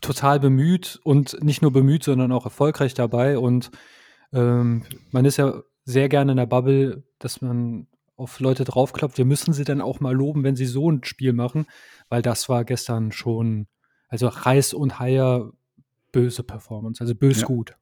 total 0.00 0.40
bemüht 0.40 1.00
und 1.04 1.42
nicht 1.42 1.62
nur 1.62 1.72
bemüht, 1.72 2.04
sondern 2.04 2.32
auch 2.32 2.44
erfolgreich 2.44 2.92
dabei. 2.94 3.38
Und 3.38 3.70
ähm, 4.32 4.84
man 5.10 5.24
ist 5.24 5.38
ja 5.38 5.62
sehr 5.84 6.08
gerne 6.08 6.32
in 6.32 6.36
der 6.36 6.46
Bubble, 6.46 7.04
dass 7.18 7.40
man 7.40 7.86
auf 8.16 8.40
Leute 8.40 8.64
draufklopft. 8.64 9.18
Wir 9.18 9.24
müssen 9.24 9.52
sie 9.52 9.64
dann 9.64 9.80
auch 9.80 10.00
mal 10.00 10.14
loben, 10.14 10.42
wenn 10.42 10.56
sie 10.56 10.66
so 10.66 10.90
ein 10.90 11.04
Spiel 11.04 11.32
machen, 11.32 11.66
weil 12.08 12.22
das 12.22 12.48
war 12.48 12.64
gestern 12.64 13.12
schon, 13.12 13.66
also 14.08 14.28
Reis 14.28 14.74
und 14.74 14.98
Haier 14.98 15.52
böse 16.12 16.42
Performance, 16.42 17.00
also 17.00 17.14
bös 17.14 17.42
Ja. 17.42 17.46
gut. 17.46 17.76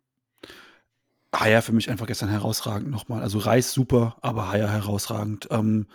Haier 1.40 1.62
für 1.62 1.72
mich 1.72 1.90
einfach 1.90 2.06
gestern 2.06 2.28
herausragend 2.28 2.90
nochmal. 2.90 3.22
Also 3.22 3.38
Reis 3.38 3.72
super, 3.72 4.16
aber 4.20 4.50
Haier 4.50 4.70
herausragend. 4.70 5.48
Ähm, 5.50 5.86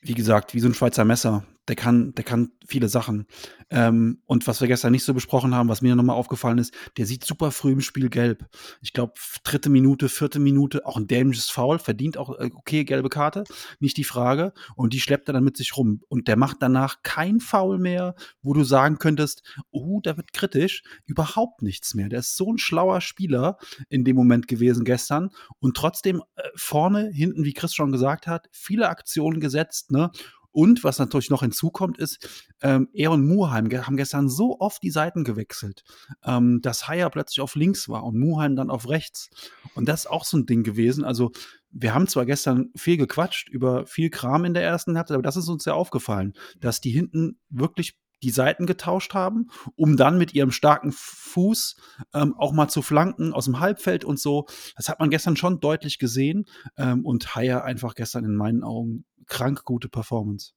wie 0.00 0.14
gesagt, 0.14 0.54
wie 0.54 0.60
so 0.60 0.68
ein 0.68 0.74
Schweizer 0.74 1.04
Messer. 1.04 1.44
Der 1.68 1.76
kann, 1.76 2.14
der 2.14 2.24
kann 2.24 2.52
viele 2.66 2.88
Sachen. 2.88 3.26
Ähm, 3.70 4.22
und 4.26 4.46
was 4.46 4.60
wir 4.60 4.68
gestern 4.68 4.92
nicht 4.92 5.04
so 5.04 5.14
besprochen 5.14 5.54
haben, 5.54 5.68
was 5.68 5.82
mir 5.82 5.96
nochmal 5.96 6.16
aufgefallen 6.16 6.58
ist, 6.58 6.72
der 6.96 7.06
sieht 7.06 7.24
super 7.24 7.50
früh 7.50 7.72
im 7.72 7.80
Spiel 7.80 8.08
gelb. 8.08 8.46
Ich 8.80 8.92
glaube, 8.92 9.14
dritte 9.42 9.68
Minute, 9.68 10.08
vierte 10.08 10.38
Minute, 10.38 10.86
auch 10.86 10.96
ein 10.96 11.08
dämliches 11.08 11.50
Foul, 11.50 11.78
verdient 11.78 12.16
auch, 12.16 12.38
äh, 12.38 12.50
okay, 12.54 12.84
gelbe 12.84 13.08
Karte, 13.08 13.44
nicht 13.80 13.96
die 13.96 14.04
Frage. 14.04 14.52
Und 14.76 14.92
die 14.92 15.00
schleppt 15.00 15.28
er 15.28 15.32
dann 15.34 15.44
mit 15.44 15.56
sich 15.56 15.76
rum. 15.76 16.02
Und 16.08 16.28
der 16.28 16.36
macht 16.36 16.58
danach 16.60 17.02
kein 17.02 17.40
Foul 17.40 17.78
mehr, 17.78 18.14
wo 18.42 18.52
du 18.52 18.62
sagen 18.62 18.98
könntest, 18.98 19.42
oh, 19.70 20.00
da 20.00 20.16
wird 20.16 20.32
kritisch. 20.32 20.82
Überhaupt 21.04 21.62
nichts 21.62 21.94
mehr. 21.94 22.08
Der 22.08 22.20
ist 22.20 22.36
so 22.36 22.52
ein 22.52 22.58
schlauer 22.58 23.00
Spieler 23.00 23.58
in 23.88 24.04
dem 24.04 24.16
Moment 24.16 24.48
gewesen 24.48 24.84
gestern 24.84 25.30
und 25.58 25.76
trotzdem 25.76 26.22
äh, 26.36 26.42
vorne, 26.54 27.10
hinten, 27.12 27.44
wie 27.44 27.52
Chris 27.52 27.74
schon 27.74 27.92
gesagt 27.92 28.26
hat, 28.26 28.48
viele 28.52 28.88
Aktionen 28.88 29.40
gesetzt, 29.40 29.90
ne? 29.90 30.10
Und 30.56 30.84
was 30.84 30.98
natürlich 30.98 31.28
noch 31.28 31.42
hinzukommt, 31.42 31.98
ist, 31.98 32.50
ähm, 32.62 32.88
er 32.94 33.10
und 33.10 33.28
Muheim 33.28 33.70
haben 33.70 33.98
gestern 33.98 34.30
so 34.30 34.58
oft 34.58 34.82
die 34.82 34.90
Seiten 34.90 35.22
gewechselt, 35.22 35.84
ähm, 36.24 36.60
dass 36.62 36.88
Haier 36.88 37.10
plötzlich 37.10 37.42
auf 37.42 37.56
links 37.56 37.90
war 37.90 38.04
und 38.04 38.18
Muheim 38.18 38.56
dann 38.56 38.70
auf 38.70 38.88
rechts. 38.88 39.28
Und 39.74 39.86
das 39.86 40.00
ist 40.00 40.06
auch 40.06 40.24
so 40.24 40.38
ein 40.38 40.46
Ding 40.46 40.62
gewesen. 40.62 41.04
Also, 41.04 41.30
wir 41.70 41.92
haben 41.92 42.06
zwar 42.06 42.24
gestern 42.24 42.70
viel 42.74 42.96
gequatscht 42.96 43.50
über 43.50 43.84
viel 43.84 44.08
Kram 44.08 44.46
in 44.46 44.54
der 44.54 44.62
ersten 44.62 44.96
Halbzeit, 44.96 45.16
aber 45.16 45.22
das 45.22 45.36
ist 45.36 45.50
uns 45.50 45.62
sehr 45.62 45.74
aufgefallen, 45.74 46.32
dass 46.58 46.80
die 46.80 46.90
hinten 46.90 47.38
wirklich 47.50 47.98
die 48.22 48.30
Seiten 48.30 48.64
getauscht 48.64 49.12
haben, 49.12 49.48
um 49.74 49.98
dann 49.98 50.16
mit 50.16 50.32
ihrem 50.32 50.52
starken 50.52 50.90
Fuß 50.90 51.76
ähm, 52.14 52.34
auch 52.38 52.52
mal 52.52 52.68
zu 52.68 52.80
flanken 52.80 53.34
aus 53.34 53.44
dem 53.44 53.60
Halbfeld 53.60 54.06
und 54.06 54.18
so. 54.18 54.46
Das 54.74 54.88
hat 54.88 55.00
man 55.00 55.10
gestern 55.10 55.36
schon 55.36 55.60
deutlich 55.60 55.98
gesehen. 55.98 56.46
Ähm, 56.78 57.04
und 57.04 57.34
Haier 57.34 57.62
einfach 57.64 57.94
gestern 57.94 58.24
in 58.24 58.34
meinen 58.34 58.62
Augen 58.62 59.04
krank 59.26 59.64
gute 59.64 59.88
Performance. 59.88 60.52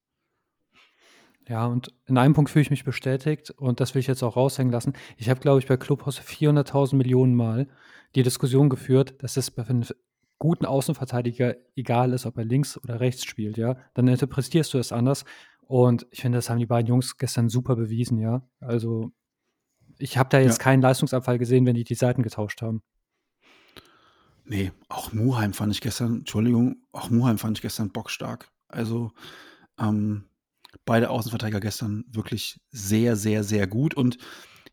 Ja, 1.48 1.66
und 1.66 1.92
in 2.06 2.18
einem 2.18 2.36
Punkt 2.36 2.52
fühle 2.52 2.62
ich 2.62 2.70
mich 2.70 2.84
bestätigt 2.84 3.50
und 3.50 3.80
das 3.80 3.96
will 3.96 4.02
ich 4.02 4.08
jetzt 4.08 4.22
auch 4.22 4.36
raushängen 4.36 4.72
lassen. 4.72 4.94
Ich 5.18 5.30
habe, 5.30 5.40
glaube 5.40 5.60
ich, 5.60 5.66
bei 5.66 5.78
Clubhouse 5.78 6.20
400.000 6.20 6.96
Millionen 6.96 7.34
Mal 7.34 7.68
die 8.16 8.22
Diskussion 8.22 8.70
geführt, 8.70 9.24
dass 9.24 9.36
es 9.36 9.50
bei 9.50 9.66
einem 9.66 9.84
guten 10.38 10.66
Außenverteidiger 10.66 11.56
egal 11.76 12.14
ist, 12.14 12.26
ob 12.26 12.38
er 12.38 12.46
links 12.46 12.78
oder 12.78 13.00
rechts 13.00 13.26
spielt, 13.26 13.58
ja. 13.58 13.78
Dann 13.96 14.08
interpretierst 14.08 14.74
du 14.74 14.78
es 14.78 14.92
anders. 14.92 15.26
Und 15.62 16.08
ich 16.12 16.22
finde, 16.22 16.38
das 16.38 16.50
haben 16.50 16.60
die 16.60 16.66
beiden 16.66 16.88
Jungs 16.88 17.18
gestern 17.18 17.50
super 17.50 17.76
bewiesen, 17.76 18.20
ja. 18.20 18.48
Also, 18.60 19.12
ich 19.98 20.18
habe 20.18 20.30
da 20.30 20.40
jetzt 20.40 20.60
Ja. 20.60 20.64
keinen 20.64 20.82
Leistungsabfall 20.82 21.40
gesehen, 21.40 21.66
wenn 21.66 21.76
die 21.76 21.84
die 21.84 21.96
Seiten 21.96 22.22
getauscht 22.24 22.62
haben. 22.62 22.84
Nee, 24.46 24.72
auch 24.88 25.14
Muheim 25.14 25.54
fand 25.54 25.74
ich 25.74 25.82
gestern, 25.82 26.20
Entschuldigung, 26.20 26.78
auch 26.92 27.10
Muheim 27.10 27.38
fand 27.38 27.58
ich 27.58 27.62
gestern 27.62 27.92
bockstark. 27.92 28.52
Also, 28.70 29.12
ähm, 29.78 30.30
beide 30.86 31.10
Außenverteidiger 31.10 31.60
gestern 31.60 32.06
wirklich 32.10 32.60
sehr, 32.70 33.16
sehr, 33.16 33.44
sehr 33.44 33.68
gut. 33.68 33.94
Und 33.94 34.18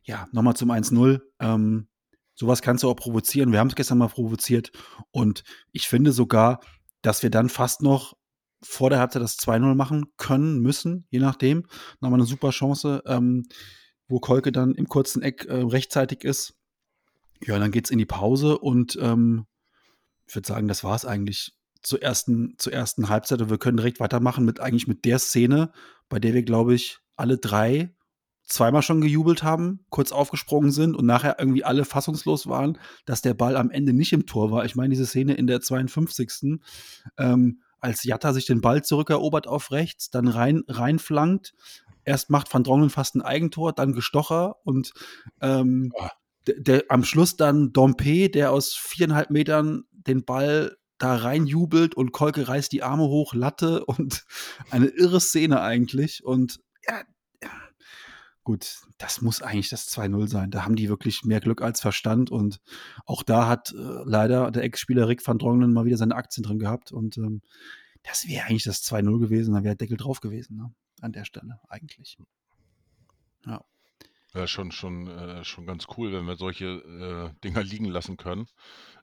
ja, 0.03 0.29
nochmal 0.33 0.57
zum 0.57 0.71
1-0. 0.71 1.21
Ähm, 1.41 1.89
sowas 2.35 2.63
kannst 2.63 2.85
du 2.85 2.91
auch 2.91 2.97
provozieren. 2.97 3.53
Wir 3.53 3.59
haben 3.59 3.69
es 3.69 3.75
gestern 3.75 3.99
mal 3.99 4.09
provoziert. 4.09 4.71
Und 5.11 5.43
ich 5.73 5.89
finde 5.89 6.13
sogar, 6.13 6.61
dass 7.03 7.23
wir 7.23 7.31
dann 7.31 7.49
fast 7.49 7.83
noch 7.83 8.15
vor 8.63 8.91
der 8.91 8.99
Halbzeit 8.99 9.23
das 9.23 9.39
2-0 9.39 9.75
machen 9.75 10.07
können, 10.17 10.61
müssen, 10.61 11.07
je 11.11 11.19
nachdem. 11.19 11.67
Nochmal 12.01 12.21
eine 12.21 12.27
super 12.27 12.51
Chance, 12.51 13.03
ähm, 13.07 13.45
wo 14.09 14.19
Kolke 14.19 14.53
dann 14.53 14.75
im 14.75 14.89
kurzen 14.89 15.23
Eck 15.23 15.45
äh, 15.47 15.63
rechtzeitig 15.63 16.25
ist. 16.25 16.55
Ja, 17.43 17.59
dann 17.59 17.71
geht's 17.71 17.91
in 17.91 17.99
die 17.99 18.07
Pause 18.07 18.59
und 18.59 18.97
ähm, 19.01 19.47
ich 20.27 20.35
würde 20.35 20.49
sagen, 20.49 20.69
das 20.69 20.83
war 20.85 20.97
es 20.97 21.05
eigentlich 21.05 21.53
zur 21.87 22.03
ersten, 22.03 22.55
zur 22.59 22.73
ersten 22.73 23.09
Halbzeit. 23.09 23.41
Und 23.41 23.51
wir 23.51 23.59
können 23.59 23.77
direkt 23.77 24.01
weitermachen 24.01 24.45
mit 24.45 24.61
eigentlich 24.61 24.89
mit 24.89 25.05
der 25.05 25.19
Szene, 25.19 25.71
bei 26.09 26.19
der 26.19 26.35
wir, 26.35 26.43
glaube 26.43 26.75
ich, 26.75 26.99
alle 27.17 27.39
drei 27.39 27.95
zweimal 28.45 28.83
schon 28.83 29.01
gejubelt 29.01 29.43
haben, 29.43 29.85
kurz 29.91 30.13
aufgesprungen 30.13 30.71
sind 30.71 30.97
und 30.97 31.05
nachher 31.05 31.37
irgendwie 31.39 31.65
alle 31.65 31.85
fassungslos 31.85 32.47
waren, 32.47 32.79
dass 33.05 33.23
der 33.23 33.35
Ball 33.35 33.57
am 33.57 33.71
Ende 33.71 33.93
nicht 33.93 34.13
im 34.13 34.27
Tor 34.27 34.53
war. 34.53 34.65
Ich 34.65 34.77
meine, 34.77 34.91
diese 34.91 35.07
Szene 35.07 35.35
in 35.35 35.47
der 35.47 35.61
52. 35.61 36.61
Ähm, 37.19 37.63
als 37.81 38.05
Jatta 38.05 38.33
sich 38.33 38.47
den 38.47 38.61
Ball 38.61 38.85
zurückerobert 38.85 39.47
auf 39.47 39.71
rechts, 39.73 40.11
dann 40.11 40.29
rein, 40.29 40.63
reinflankt. 40.69 41.55
Erst 42.05 42.31
macht 42.31 42.53
Van 42.53 42.63
Drongelen 42.63 42.91
fast 42.91 43.17
ein 43.17 43.23
Eigentor, 43.23 43.73
dann 43.73 43.93
Gestocher 43.93 44.57
und 44.65 44.93
ähm, 45.41 45.93
Ah. 45.99 46.11
der, 46.47 46.61
der, 46.61 46.85
am 46.89 47.05
Schluss 47.05 47.37
dann 47.37 47.73
Dompe, 47.73 48.29
der 48.29 48.53
aus 48.53 48.75
viereinhalb 48.75 49.31
Metern 49.31 49.85
den 49.91 50.25
Ball 50.25 50.77
da 50.99 51.17
reinjubelt 51.17 51.95
und 51.95 52.13
Kolke 52.13 52.49
reißt 52.49 52.73
die 52.73 52.83
Arme 52.83 53.05
hoch, 53.05 53.35
Latte 53.35 53.85
und 53.87 54.25
eine 54.71 54.87
irre 54.87 55.21
Szene 55.21 55.61
eigentlich. 55.61 56.25
Und 56.25 56.61
ja, 56.87 57.03
gut, 58.47 58.79
das 58.99 59.21
muss 59.23 59.43
eigentlich 59.43 59.69
das 59.69 59.89
2-0 59.89 60.29
sein. 60.29 60.51
Da 60.51 60.65
haben 60.65 60.77
die 60.77 60.89
wirklich 60.89 61.25
mehr 61.25 61.41
Glück 61.41 61.63
als 61.63 61.81
Verstand. 61.81 62.31
Und 62.31 62.61
auch 63.05 63.23
da 63.25 63.49
hat 63.49 63.73
äh, 63.73 64.03
leider 64.05 64.51
der 64.53 64.63
Ex-Spieler 64.63 65.09
Rick 65.09 65.27
van 65.27 65.39
Drongelen 65.39 65.73
mal 65.73 65.85
wieder 65.85 65.97
seine 65.97 66.15
Aktien 66.15 66.45
drin 66.45 66.61
gehabt. 66.61 66.93
Und 66.93 67.19
ähm, 67.19 67.43
das 68.05 68.29
wäre 68.29 68.47
eigentlich 68.47 68.63
das 68.63 68.85
2-0 68.85 69.19
gewesen, 69.19 69.55
dann 69.55 69.65
wäre 69.65 69.77
Deckel 69.77 69.97
drauf 69.97 70.21
gewesen, 70.21 70.57
ne? 70.57 70.73
An 71.03 71.13
der 71.13 71.25
Stelle, 71.25 71.61
eigentlich. 71.69 72.17
Ja. 73.45 73.63
Ja, 74.33 74.47
schon, 74.47 74.71
schon, 74.71 75.09
äh, 75.09 75.45
schon 75.45 75.67
ganz 75.67 75.87
cool, 75.97 76.13
wenn 76.13 76.27
wir 76.27 76.37
solche 76.37 76.67
äh, 76.67 77.41
Dinger 77.43 77.63
liegen 77.63 77.87
lassen 77.87 78.17
können. 78.17 78.47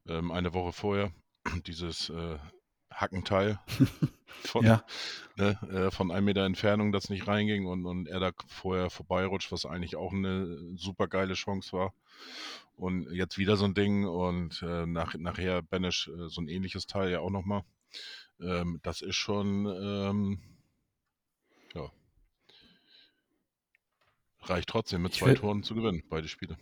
Ähm, 0.07 0.31
eine 0.31 0.53
Woche 0.53 0.71
vorher 0.71 1.11
dieses 1.67 2.09
äh, 2.09 2.37
Hackenteil 2.91 3.59
von, 4.43 4.65
Ja. 4.65 4.85
ne, 5.35 5.57
äh, 5.69 5.91
von 5.91 6.11
einem 6.11 6.25
Meter 6.25 6.45
Entfernung, 6.45 6.91
das 6.91 7.09
nicht 7.09 7.27
reinging 7.27 7.65
und, 7.65 7.85
und 7.85 8.07
er 8.07 8.19
da 8.19 8.31
vorher 8.47 8.89
vorbeirutscht, 8.89 9.51
was 9.51 9.65
eigentlich 9.65 9.95
auch 9.95 10.11
eine 10.13 10.75
super 10.77 11.07
geile 11.07 11.33
Chance 11.33 11.73
war. 11.73 11.93
Und 12.75 13.11
jetzt 13.11 13.37
wieder 13.37 13.55
so 13.57 13.65
ein 13.65 13.73
Ding 13.75 14.05
und 14.05 14.61
äh, 14.63 14.85
nach, 14.85 15.15
nachher 15.15 15.61
Banish 15.61 16.07
äh, 16.07 16.29
so 16.29 16.41
ein 16.41 16.47
ähnliches 16.47 16.87
Teil 16.87 17.11
ja 17.11 17.19
auch 17.19 17.29
nochmal. 17.29 17.63
Ähm, 18.39 18.79
das 18.83 19.01
ist 19.01 19.15
schon, 19.15 19.65
ähm, 19.67 20.39
ja, 21.75 21.91
reicht 24.41 24.69
trotzdem 24.69 25.03
mit 25.03 25.13
zwei 25.13 25.33
Toren 25.33 25.63
zu 25.63 25.75
gewinnen, 25.75 26.03
beide 26.09 26.27
Spiele. 26.27 26.57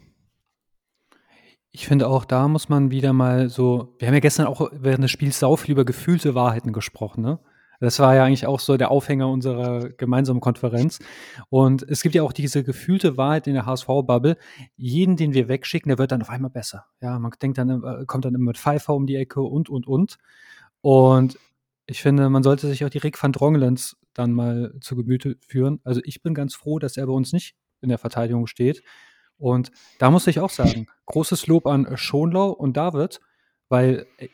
Ich 1.72 1.88
finde 1.88 2.08
auch, 2.08 2.26
da 2.26 2.48
muss 2.48 2.68
man 2.68 2.92
wieder 2.92 3.14
mal 3.14 3.50
so, 3.50 3.96
wir 3.98 4.08
haben 4.08 4.14
ja 4.14 4.20
gestern 4.20 4.46
auch 4.46 4.70
während 4.74 5.04
des 5.04 5.12
Spiels 5.12 5.40
sau 5.40 5.56
viel 5.56 5.72
über 5.72 5.86
gefühlte 5.86 6.36
Wahrheiten 6.36 6.74
gesprochen, 6.74 7.22
ne? 7.22 7.40
Das 7.82 7.98
war 8.00 8.14
ja 8.14 8.24
eigentlich 8.24 8.46
auch 8.46 8.60
so 8.60 8.78
der 8.78 8.92
Aufhänger 8.92 9.28
unserer 9.28 9.90
gemeinsamen 9.90 10.40
Konferenz. 10.40 11.00
Und 11.50 11.82
es 11.82 12.04
gibt 12.04 12.14
ja 12.14 12.22
auch 12.22 12.32
diese 12.32 12.64
gefühlte 12.64 13.18
Wahrheit 13.18 13.48
in 13.48 13.56
der 13.56 13.66
HSV-Bubble. 13.66 14.38
Jeden, 14.78 15.18
den 15.18 15.34
wir 15.34 15.48
wegschicken, 15.48 15.90
der 15.90 15.98
wird 15.98 16.12
dann 16.12 16.22
auf 16.22 16.30
einmal 16.30 16.52
besser. 16.52 16.86
Ja, 17.02 17.18
man 17.18 17.32
denkt 17.42 17.58
dann, 17.58 17.84
äh, 17.84 18.06
kommt 18.06 18.26
dann 18.26 18.36
immer 18.36 18.46
mit 18.46 18.60
Pfeiffer 18.60 18.94
um 18.94 19.08
die 19.08 19.16
Ecke 19.16 19.42
und, 19.42 19.68
und, 19.68 19.88
und. 19.88 20.20
Und 20.82 21.40
ich 21.88 22.04
finde, 22.04 22.30
man 22.30 22.44
sollte 22.44 22.68
sich 22.68 22.86
auch 22.86 22.90
die 22.90 23.00
Rick 23.00 23.22
van 23.22 23.32
Drongelens 23.32 23.98
dann 24.14 24.32
mal 24.32 24.76
zu 24.80 24.96
Gemüte 24.96 25.38
führen. 25.48 25.80
Also 25.84 26.02
ich 26.04 26.22
bin 26.22 26.36
ganz 26.36 26.54
froh, 26.54 26.78
dass 26.78 26.98
er 26.98 27.08
bei 27.08 27.14
uns 27.14 27.34
nicht 27.34 27.56
in 27.82 27.90
der 27.90 27.98
Verteidigung 27.98 28.46
steht. 28.46 28.84
Und 29.42 29.72
da 29.98 30.12
muss 30.12 30.28
ich 30.28 30.40
auch 30.40 30.52
sagen, 30.52 30.88
großes 31.08 31.48
Lob 31.48 31.66
an 31.66 31.98
Schonlau 31.98 32.52
und 32.52 32.78
David, 32.78 33.20
weil 33.70 34.06
äh, 34.18 34.30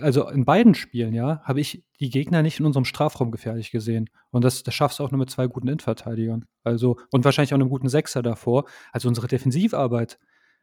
also 0.00 0.28
in 0.28 0.44
beiden 0.44 0.74
Spielen, 0.74 1.14
ja, 1.14 1.40
habe 1.44 1.60
ich 1.60 1.84
die 2.00 2.10
Gegner 2.10 2.42
nicht 2.42 2.58
in 2.58 2.66
unserem 2.66 2.84
Strafraum 2.84 3.30
gefährlich 3.30 3.70
gesehen. 3.70 4.10
Und 4.30 4.42
das, 4.42 4.64
das 4.64 4.74
schaffst 4.74 4.98
du 4.98 5.04
auch 5.04 5.12
nur 5.12 5.20
mit 5.20 5.30
zwei 5.30 5.46
guten 5.46 5.68
Innenverteidigern. 5.68 6.46
Also, 6.64 6.98
und 7.12 7.24
wahrscheinlich 7.24 7.52
auch 7.54 7.58
einem 7.58 7.68
guten 7.68 7.88
Sechser 7.88 8.22
davor. 8.22 8.64
Also 8.90 9.06
unsere 9.06 9.28
Defensivarbeit 9.28 10.18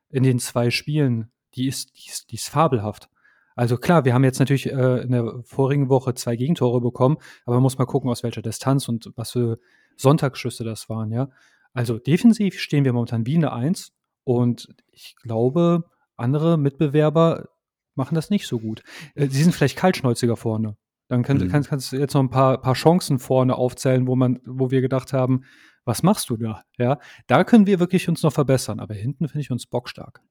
in 0.10 0.24
den 0.24 0.40
zwei 0.40 0.70
Spielen, 0.70 1.32
die 1.56 1.68
ist, 1.68 1.96
die 1.96 2.10
ist, 2.10 2.32
die 2.32 2.36
ist 2.36 2.50
fabelhaft. 2.50 3.10
Also 3.56 3.78
klar, 3.78 4.04
wir 4.04 4.14
haben 4.14 4.26
jetzt 4.26 4.40
natürlich 4.40 4.70
äh, 4.70 5.02
in 5.02 5.12
der 5.12 5.42
vorigen 5.44 5.88
Woche 5.88 6.14
zwei 6.14 6.36
Gegentore 6.36 6.82
bekommen, 6.82 7.18
aber 7.46 7.56
man 7.56 7.64
muss 7.64 7.78
mal 7.78 7.86
gucken, 7.86 8.10
aus 8.10 8.24
welcher 8.24 8.42
Distanz 8.42 8.90
und 8.90 9.12
was 9.16 9.32
für 9.32 9.60
Sonntagsschüsse 9.96 10.66
das 10.66 10.90
waren, 10.90 11.12
ja. 11.12 11.30
Also 11.74 11.98
defensiv 12.00 12.60
stehen 12.60 12.84
wir 12.86 12.94
momentan 12.94 13.26
wie 13.26 13.36
eine 13.38 13.54
Eins 13.54 13.94
und 14.24 14.68
ich 14.92 15.16
glaube, 15.22 15.84
andere 16.18 16.58
Mitbewerber 16.58 17.50
machen 17.96 18.16
das 18.16 18.30
nicht 18.30 18.48
so 18.48 18.60
gut. 18.60 18.84
Äh, 19.16 19.28
Sie 19.28 19.44
sind 19.44 19.54
vielleicht 19.54 19.78
kaltschnäuziger 19.78 20.36
vorne. 20.38 20.78
Dann 21.08 21.24
könnt, 21.24 21.42
Mhm. 21.42 21.50
kannst, 21.50 21.70
kannst 21.70 21.92
du 21.92 21.98
jetzt 21.98 22.14
noch 22.14 22.22
ein 22.22 22.30
paar, 22.30 22.60
paar 22.62 22.74
Chancen 22.74 23.20
vorne 23.20 23.56
aufzählen, 23.56 24.08
wo 24.08 24.16
man, 24.16 24.40
wo 24.46 24.72
wir 24.72 24.82
gedacht 24.82 25.12
haben, 25.14 25.44
was 25.84 26.04
machst 26.04 26.30
du 26.30 26.38
da? 26.38 26.62
Ja, 26.78 27.00
da 27.28 27.44
können 27.44 27.66
wir 27.68 27.80
wirklich 27.80 28.08
uns 28.08 28.22
noch 28.24 28.32
verbessern. 28.34 28.80
Aber 28.80 28.94
hinten 28.94 29.28
finde 29.28 29.42
ich 29.42 29.52
uns 29.52 29.66
bockstark. 29.66 30.22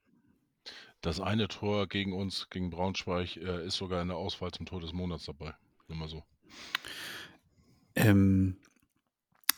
Das 1.00 1.20
eine 1.20 1.48
Tor 1.48 1.86
gegen 1.86 2.12
uns, 2.12 2.48
gegen 2.50 2.70
Braunschweig, 2.70 3.36
äh, 3.38 3.66
ist 3.66 3.76
sogar 3.76 4.00
in 4.02 4.08
der 4.08 4.16
Auswahl 4.16 4.52
zum 4.52 4.66
Tor 4.66 4.80
des 4.80 4.92
Monats 4.92 5.24
dabei. 5.24 5.54
Nur 5.88 5.98
mal 5.98 6.08
so. 6.08 6.22
Ähm, 7.96 8.56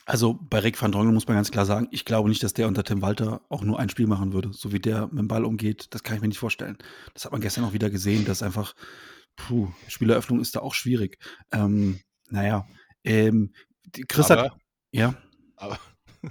also 0.05 0.35
bei 0.35 0.59
Rick 0.59 0.81
van 0.81 0.93
Drongel 0.93 1.13
muss 1.13 1.27
man 1.27 1.37
ganz 1.37 1.51
klar 1.51 1.65
sagen, 1.65 1.89
ich 1.91 2.05
glaube 2.05 2.29
nicht, 2.29 2.43
dass 2.43 2.55
der 2.55 2.69
unter 2.69 2.85
Tim 2.85 3.03
Walter 3.03 3.43
auch 3.49 3.63
nur 3.63 3.79
ein 3.79 3.89
Spiel 3.89 4.07
machen 4.07 4.33
würde. 4.33 4.53
So 4.53 4.73
wie 4.73 4.81
der 4.81 5.07
mit 5.07 5.19
dem 5.19 5.29
Ball 5.29 5.45
umgeht, 5.45 5.87
das 5.91 6.03
kann 6.03 6.17
ich 6.17 6.23
mir 6.23 6.29
nicht 6.29 6.39
vorstellen. 6.39 6.79
Das 7.15 7.25
hat 7.25 7.33
man 7.33 7.41
gestern 7.41 7.65
auch 7.65 7.73
wieder 7.73 7.91
gesehen, 7.91 8.25
dass 8.25 8.43
einfach, 8.43 8.75
puh, 9.37 9.69
Spieleröffnung 9.89 10.41
ist 10.41 10.57
da 10.57 10.61
auch 10.61 10.75
schwierig. 10.75 11.19
Ähm, 11.53 12.01
naja, 12.31 12.67
ähm, 13.05 13.53
Chris 14.09 14.31
hat, 14.31 14.39
Aber, 14.39 14.59
ja, 14.91 15.15
aber 15.57 15.79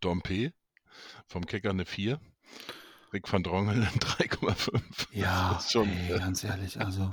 Dompe 0.00 0.52
vom 1.26 1.46
Kicker 1.46 1.70
eine 1.70 1.86
4. 1.86 2.20
Rick 3.12 3.32
van 3.32 3.42
Drongel 3.42 3.76
eine 3.76 3.86
3,5. 3.86 5.08
ja, 5.12 5.60
schon, 5.66 5.88
ey, 5.88 6.12
äh, 6.14 6.18
ganz 6.18 6.44
ehrlich, 6.44 6.78
also, 6.80 7.10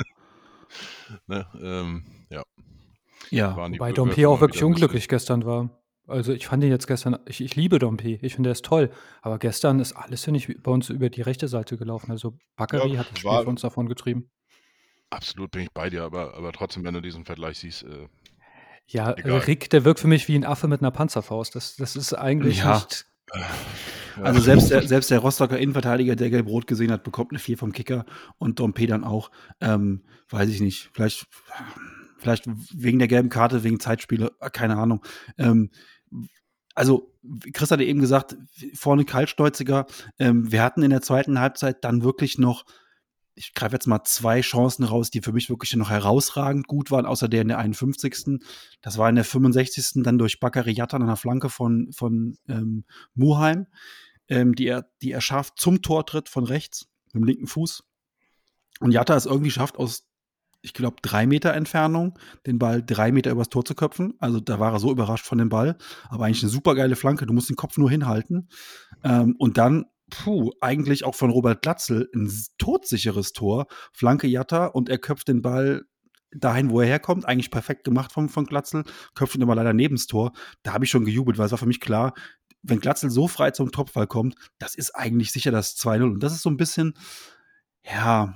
ne, 1.28 1.48
ähm, 1.62 2.06
ja, 2.30 2.44
ja, 3.32 3.56
Würfe 3.56 3.94
Dompe 3.94 4.28
auch 4.30 4.42
wirklich 4.42 4.64
unglücklich 4.64 5.08
gestern 5.08 5.46
war. 5.46 5.70
Also 6.08 6.34
ich 6.34 6.48
fand 6.48 6.64
ihn 6.64 6.72
jetzt 6.72 6.88
gestern, 6.88 7.20
ich, 7.28 7.40
ich 7.42 7.56
liebe 7.56 7.78
Dompe, 7.78 8.18
ich 8.22 8.34
finde 8.34 8.50
er 8.50 8.54
ist 8.54 8.66
toll. 8.66 8.90
Aber 9.22 9.38
gestern 9.38 9.80
ist 9.80 9.94
alles, 9.94 10.24
finde 10.24 10.40
ich, 10.40 10.62
bei 10.64 10.72
uns 10.72 10.90
über 10.90 11.10
die 11.10 11.22
rechte 11.22 11.48
Seite 11.48 11.78
gelaufen. 11.78 12.10
Also 12.12 12.38
Bakary 12.56 12.94
Ja, 12.94 13.00
hat 13.00 13.12
das 13.12 13.20
Spiel 13.20 13.30
war- 13.32 13.44
für 13.44 13.50
uns 13.50 13.62
davon 13.62 13.88
getrieben. 13.88 14.30
Absolut 15.12 15.52
bin 15.52 15.64
ich 15.64 15.72
bei 15.72 15.90
dir, 15.90 16.04
aber, 16.04 16.36
aber 16.36 16.52
trotzdem, 16.52 16.84
wenn 16.84 16.94
du 16.94 17.02
diesen 17.02 17.26
Vergleich 17.26 17.60
siehst, 17.60 17.84
äh, 17.84 18.08
Ja, 18.88 19.14
Egal. 19.18 19.40
Rick, 19.42 19.70
der 19.70 19.86
wirkt 19.86 20.00
für 20.00 20.08
mich 20.08 20.28
wie 20.28 20.36
ein 20.36 20.46
Affe 20.46 20.68
mit 20.68 20.82
einer 20.82 20.92
Panzerfaust. 20.92 21.56
Das, 21.56 21.76
das 21.76 21.96
ist 21.96 22.14
eigentlich 22.14 22.60
Ja. 22.60 22.74
nicht. 22.76 23.06
Also 24.22 24.40
selbst 24.40 24.72
der, 24.72 24.82
selbst 24.88 25.12
der 25.12 25.20
Rostocker 25.20 25.60
Innenverteidiger, 25.60 26.16
der 26.16 26.30
gelb-rot 26.32 26.66
gesehen 26.66 26.92
hat, 26.92 27.04
bekommt 27.04 27.32
eine 27.32 27.40
4 27.40 27.58
vom 27.58 27.72
Kicker 27.72 28.06
und 28.40 28.60
Dompe 28.60 28.88
dann 28.88 29.04
auch. 29.04 29.30
Ähm, 29.62 30.04
weiß 30.30 30.50
ich 30.50 30.60
nicht. 30.62 30.90
Vielleicht, 30.94 31.28
vielleicht 32.20 32.46
wegen 32.74 33.00
der 33.00 33.08
gelben 33.08 33.30
Karte, 33.30 33.64
wegen 33.64 33.80
Zeitspiele, 33.80 34.32
keine 34.52 34.78
Ahnung. 34.78 35.04
Ähm, 35.38 35.72
also, 36.76 37.14
Chris 37.54 37.72
hatte 37.72 37.84
eben 37.84 38.00
gesagt, 38.00 38.38
vorne 38.74 39.04
kaltstolziger. 39.04 39.86
Ähm, 40.18 40.52
wir 40.52 40.64
hatten 40.64 40.84
in 40.84 40.92
der 40.92 41.02
zweiten 41.02 41.40
Halbzeit 41.40 41.84
dann 41.84 42.04
wirklich 42.04 42.38
noch, 42.38 42.64
ich 43.36 43.54
greife 43.54 43.76
jetzt 43.76 43.88
mal 43.88 44.04
zwei 44.04 44.42
Chancen 44.42 44.84
raus, 44.84 45.12
die 45.12 45.22
für 45.22 45.34
mich 45.34 45.50
wirklich 45.50 45.76
noch 45.76 45.90
herausragend 45.90 46.68
gut 46.68 46.92
waren, 46.92 47.06
außer 47.06 47.28
der 47.28 47.42
in 47.42 47.50
der 47.50 47.58
51. 47.58 48.40
Das 48.82 48.98
war 48.98 49.10
in 49.10 49.16
der 49.16 49.26
65. 49.26 50.04
dann 50.04 50.18
durch 50.18 50.40
Bakary 50.40 50.72
Yatta 50.72 50.98
an 50.98 51.08
der 51.08 51.16
Flanke 51.16 51.50
von, 51.50 51.92
von 51.92 52.38
ähm, 52.48 52.86
Muheim, 53.14 53.68
ähm, 54.30 54.56
die, 54.56 54.68
er, 54.68 54.90
die 55.02 55.12
er 55.12 55.22
schafft 55.22 55.60
zum 55.60 55.82
Tortritt 55.82 56.30
von 56.30 56.46
rechts, 56.46 56.88
mit 57.08 57.16
dem 57.16 57.24
linken 57.26 57.48
Fuß. 57.48 57.84
Und 58.80 58.92
Jatta 58.92 59.16
es 59.16 59.26
irgendwie 59.26 59.52
schafft, 59.52 59.78
aus, 59.78 60.09
ich 60.62 60.74
glaube, 60.74 60.98
drei 61.02 61.26
Meter 61.26 61.54
Entfernung 61.54 62.18
den 62.46 62.60
Ball 62.60 62.84
drei 62.84 63.12
Meter 63.12 63.32
übers 63.32 63.50
Tor 63.50 63.64
zu 63.64 63.76
köpfen. 63.76 64.14
Also 64.20 64.40
da 64.40 64.60
war 64.60 64.74
er 64.74 64.80
so 64.80 64.92
überrascht 64.92 65.26
von 65.26 65.38
dem 65.38 65.50
Ball. 65.50 65.78
Aber 66.10 66.26
eigentlich 66.26 66.44
eine 66.44 66.52
super 66.52 66.76
geile 66.76 66.96
Flanke. 66.96 67.26
Du 67.26 67.34
musst 67.34 67.50
den 67.50 67.56
Kopf 67.56 67.78
nur 67.78 67.90
hinhalten. 67.90 68.50
Ähm, 69.04 69.36
und 69.38 69.58
dann, 69.58 69.86
puh, 70.10 70.52
eigentlich 70.60 71.06
auch 71.06 71.16
von 71.16 71.30
Robert 71.30 71.62
Glatzel 71.62 72.10
ein 72.14 72.32
todsicheres 72.58 73.32
Tor. 73.34 73.68
Flanke 73.94 74.28
Jatta 74.28 74.66
und 74.66 74.90
er 74.90 74.98
köpft 74.98 75.30
den 75.30 75.42
Ball 75.42 75.84
dahin, 76.32 76.70
wo 76.70 76.82
er 76.82 76.88
herkommt. 76.88 77.26
Eigentlich 77.26 77.52
perfekt 77.52 77.86
gemacht 77.86 78.12
von, 78.12 78.28
von 78.28 78.46
Glatzel. 78.46 78.84
Köpft 79.16 79.36
ihn 79.36 79.44
aber 79.44 79.56
leider 79.56 79.74
neben 79.74 79.96
das 79.96 80.08
Tor. 80.08 80.34
Da 80.64 80.74
habe 80.74 80.84
ich 80.84 80.92
schon 80.92 81.06
gejubelt, 81.06 81.38
weil 81.38 81.46
es 81.46 81.52
war 81.52 81.58
für 81.58 81.66
mich 81.66 81.80
klar, 81.80 82.14
wenn 82.62 82.82
Glatzel 82.82 83.10
so 83.10 83.30
frei 83.30 83.52
zum 83.52 83.72
Topfball 83.72 84.08
kommt, 84.08 84.36
das 84.58 84.76
ist 84.76 84.94
eigentlich 84.96 85.32
sicher 85.32 85.52
das 85.52 85.78
2-0. 85.78 86.04
Und 86.04 86.24
das 86.24 86.34
ist 86.34 86.42
so 86.42 86.50
ein 86.50 86.58
bisschen, 86.58 86.94
ja, 87.84 88.36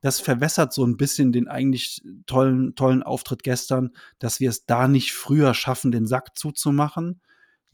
das 0.00 0.20
verwässert 0.20 0.72
so 0.72 0.84
ein 0.84 0.96
bisschen 0.96 1.32
den 1.32 1.48
eigentlich 1.48 2.02
tollen, 2.26 2.74
tollen 2.74 3.02
Auftritt 3.02 3.42
gestern, 3.42 3.90
dass 4.18 4.40
wir 4.40 4.48
es 4.48 4.64
da 4.64 4.88
nicht 4.88 5.12
früher 5.12 5.54
schaffen, 5.54 5.90
den 5.90 6.06
Sack 6.06 6.36
zuzumachen. 6.36 7.20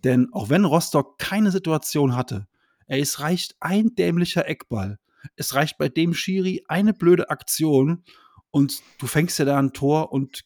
Denn 0.05 0.33
auch 0.33 0.49
wenn 0.49 0.65
Rostock 0.65 1.19
keine 1.19 1.51
Situation 1.51 2.17
hatte, 2.17 2.47
ey, 2.87 3.01
es 3.01 3.21
reicht 3.21 3.57
ein 3.61 3.95
dämlicher 3.95 4.49
Eckball. 4.49 4.99
Es 5.37 5.55
reicht 5.55 5.79
bei 5.79 5.89
dem 5.89 6.15
Schiri 6.15 6.65
eine 6.69 6.93
blöde 6.93 7.31
Aktion 7.31 8.05
und 8.51 8.83
du 8.99 9.07
fängst 9.07 9.39
ja 9.39 9.45
da 9.45 9.59
ein 9.59 9.73
Tor 9.73 10.13
und 10.13 10.45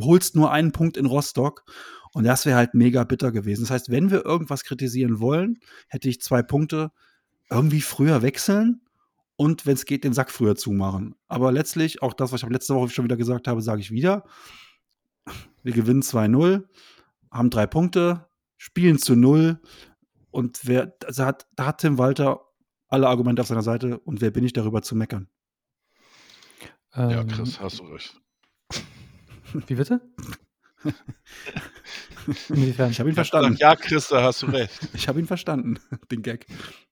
holst 0.00 0.36
nur 0.36 0.50
einen 0.50 0.72
Punkt 0.72 0.96
in 0.96 1.06
Rostock. 1.06 1.64
Und 2.12 2.24
das 2.24 2.46
wäre 2.46 2.56
halt 2.56 2.74
mega 2.74 3.02
bitter 3.04 3.32
gewesen. 3.32 3.62
Das 3.62 3.70
heißt, 3.70 3.90
wenn 3.90 4.10
wir 4.10 4.24
irgendwas 4.24 4.62
kritisieren 4.62 5.18
wollen, 5.18 5.58
hätte 5.88 6.08
ich 6.08 6.20
zwei 6.20 6.42
Punkte 6.42 6.92
irgendwie 7.50 7.80
früher 7.80 8.22
wechseln 8.22 8.83
und 9.36 9.66
wenn 9.66 9.74
es 9.74 9.84
geht, 9.84 10.04
den 10.04 10.12
Sack 10.12 10.30
früher 10.30 10.56
zumachen. 10.56 11.14
Aber 11.28 11.52
letztlich, 11.52 12.02
auch 12.02 12.12
das, 12.12 12.32
was 12.32 12.42
ich 12.42 12.48
letzte 12.48 12.74
Woche 12.74 12.90
schon 12.90 13.04
wieder 13.04 13.16
gesagt 13.16 13.48
habe, 13.48 13.62
sage 13.62 13.80
ich 13.80 13.90
wieder. 13.90 14.24
Wir 15.62 15.72
gewinnen 15.72 16.02
2-0, 16.02 16.64
haben 17.30 17.50
drei 17.50 17.66
Punkte, 17.66 18.28
spielen 18.56 18.98
zu 18.98 19.16
null 19.16 19.60
und 20.30 20.60
wer, 20.64 20.94
also 21.04 21.24
hat, 21.24 21.46
da 21.56 21.66
hat 21.66 21.78
Tim 21.78 21.98
Walter 21.98 22.40
alle 22.88 23.08
Argumente 23.08 23.42
auf 23.42 23.48
seiner 23.48 23.62
Seite 23.62 23.98
und 24.00 24.20
wer 24.20 24.30
bin 24.30 24.44
ich 24.44 24.52
darüber 24.52 24.82
zu 24.82 24.94
meckern? 24.94 25.28
ja, 26.94 27.20
Ähm, 27.20 27.28
Chris, 27.28 27.58
hast 27.58 27.80
du 27.80 27.84
recht. 27.84 28.20
Wie 29.66 29.74
bitte? 29.74 30.00
Inwiefern? 32.48 32.90
Ich 32.90 33.00
habe 33.00 33.08
ihn 33.08 33.14
verstanden. 33.14 33.56
ja, 33.58 33.74
Chris, 33.76 34.08
da 34.08 34.22
hast 34.22 34.42
du 34.42 34.46
recht. 34.46 34.88
Ich 34.92 35.08
habe 35.08 35.18
ihn 35.18 35.26
verstanden, 35.26 35.78
den 36.10 36.22
Gag. 36.22 36.46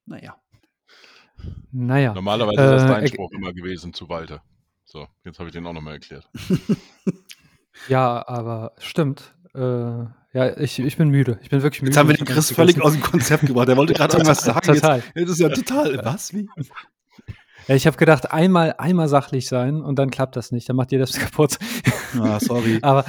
Naja. 0.06 0.40
Naja. 1.72 2.14
Normalerweise 2.14 2.60
ist 2.60 2.70
das 2.70 2.82
Äh, 2.84 2.86
dein 2.88 3.02
er- 3.02 3.08
Spruch 3.08 3.30
immer 3.32 3.52
gewesen 3.52 3.92
zu 3.92 4.08
Walter. 4.08 4.42
So, 4.84 5.06
jetzt 5.24 5.38
habe 5.38 5.48
ich 5.48 5.52
den 5.54 5.66
auch 5.66 5.72
nochmal 5.72 5.94
erklärt. 5.94 6.28
Ja, 7.88 8.26
aber 8.28 8.72
stimmt. 8.78 9.34
Äh, 9.54 9.58
ja, 9.60 10.56
ich, 10.58 10.78
ich 10.78 10.96
bin 10.96 11.08
müde. 11.08 11.38
Ich 11.42 11.50
bin 11.50 11.62
wirklich 11.62 11.82
müde. 11.82 11.90
Jetzt 11.90 11.98
haben 11.98 12.08
wir 12.08 12.16
den 12.16 12.26
Chris 12.26 12.50
völlig 12.52 12.80
aus 12.80 12.92
dem 12.92 13.02
Konzept 13.02 13.46
gebracht. 13.46 13.68
Der 13.68 13.76
wollte 13.76 13.94
gerade 13.94 14.12
irgendwas 14.14 14.42
sagen. 14.44 14.60
Total. 14.74 14.98
Jetzt, 14.98 15.16
jetzt 15.16 15.30
ist 15.30 15.40
ja 15.40 15.48
total. 15.48 16.04
Was? 16.04 16.32
Wie? 16.34 16.48
Ja, 17.68 17.74
ich 17.74 17.86
habe 17.86 17.96
gedacht, 17.96 18.30
einmal, 18.30 18.74
einmal 18.78 19.08
sachlich 19.08 19.48
sein 19.48 19.80
und 19.80 19.98
dann 19.98 20.10
klappt 20.10 20.36
das 20.36 20.52
nicht. 20.52 20.68
Dann 20.68 20.76
macht 20.76 20.92
ihr 20.92 20.98
das 20.98 21.12
kaputt. 21.18 21.58
Ah, 22.20 22.38
sorry. 22.40 22.78
Aber 22.82 23.04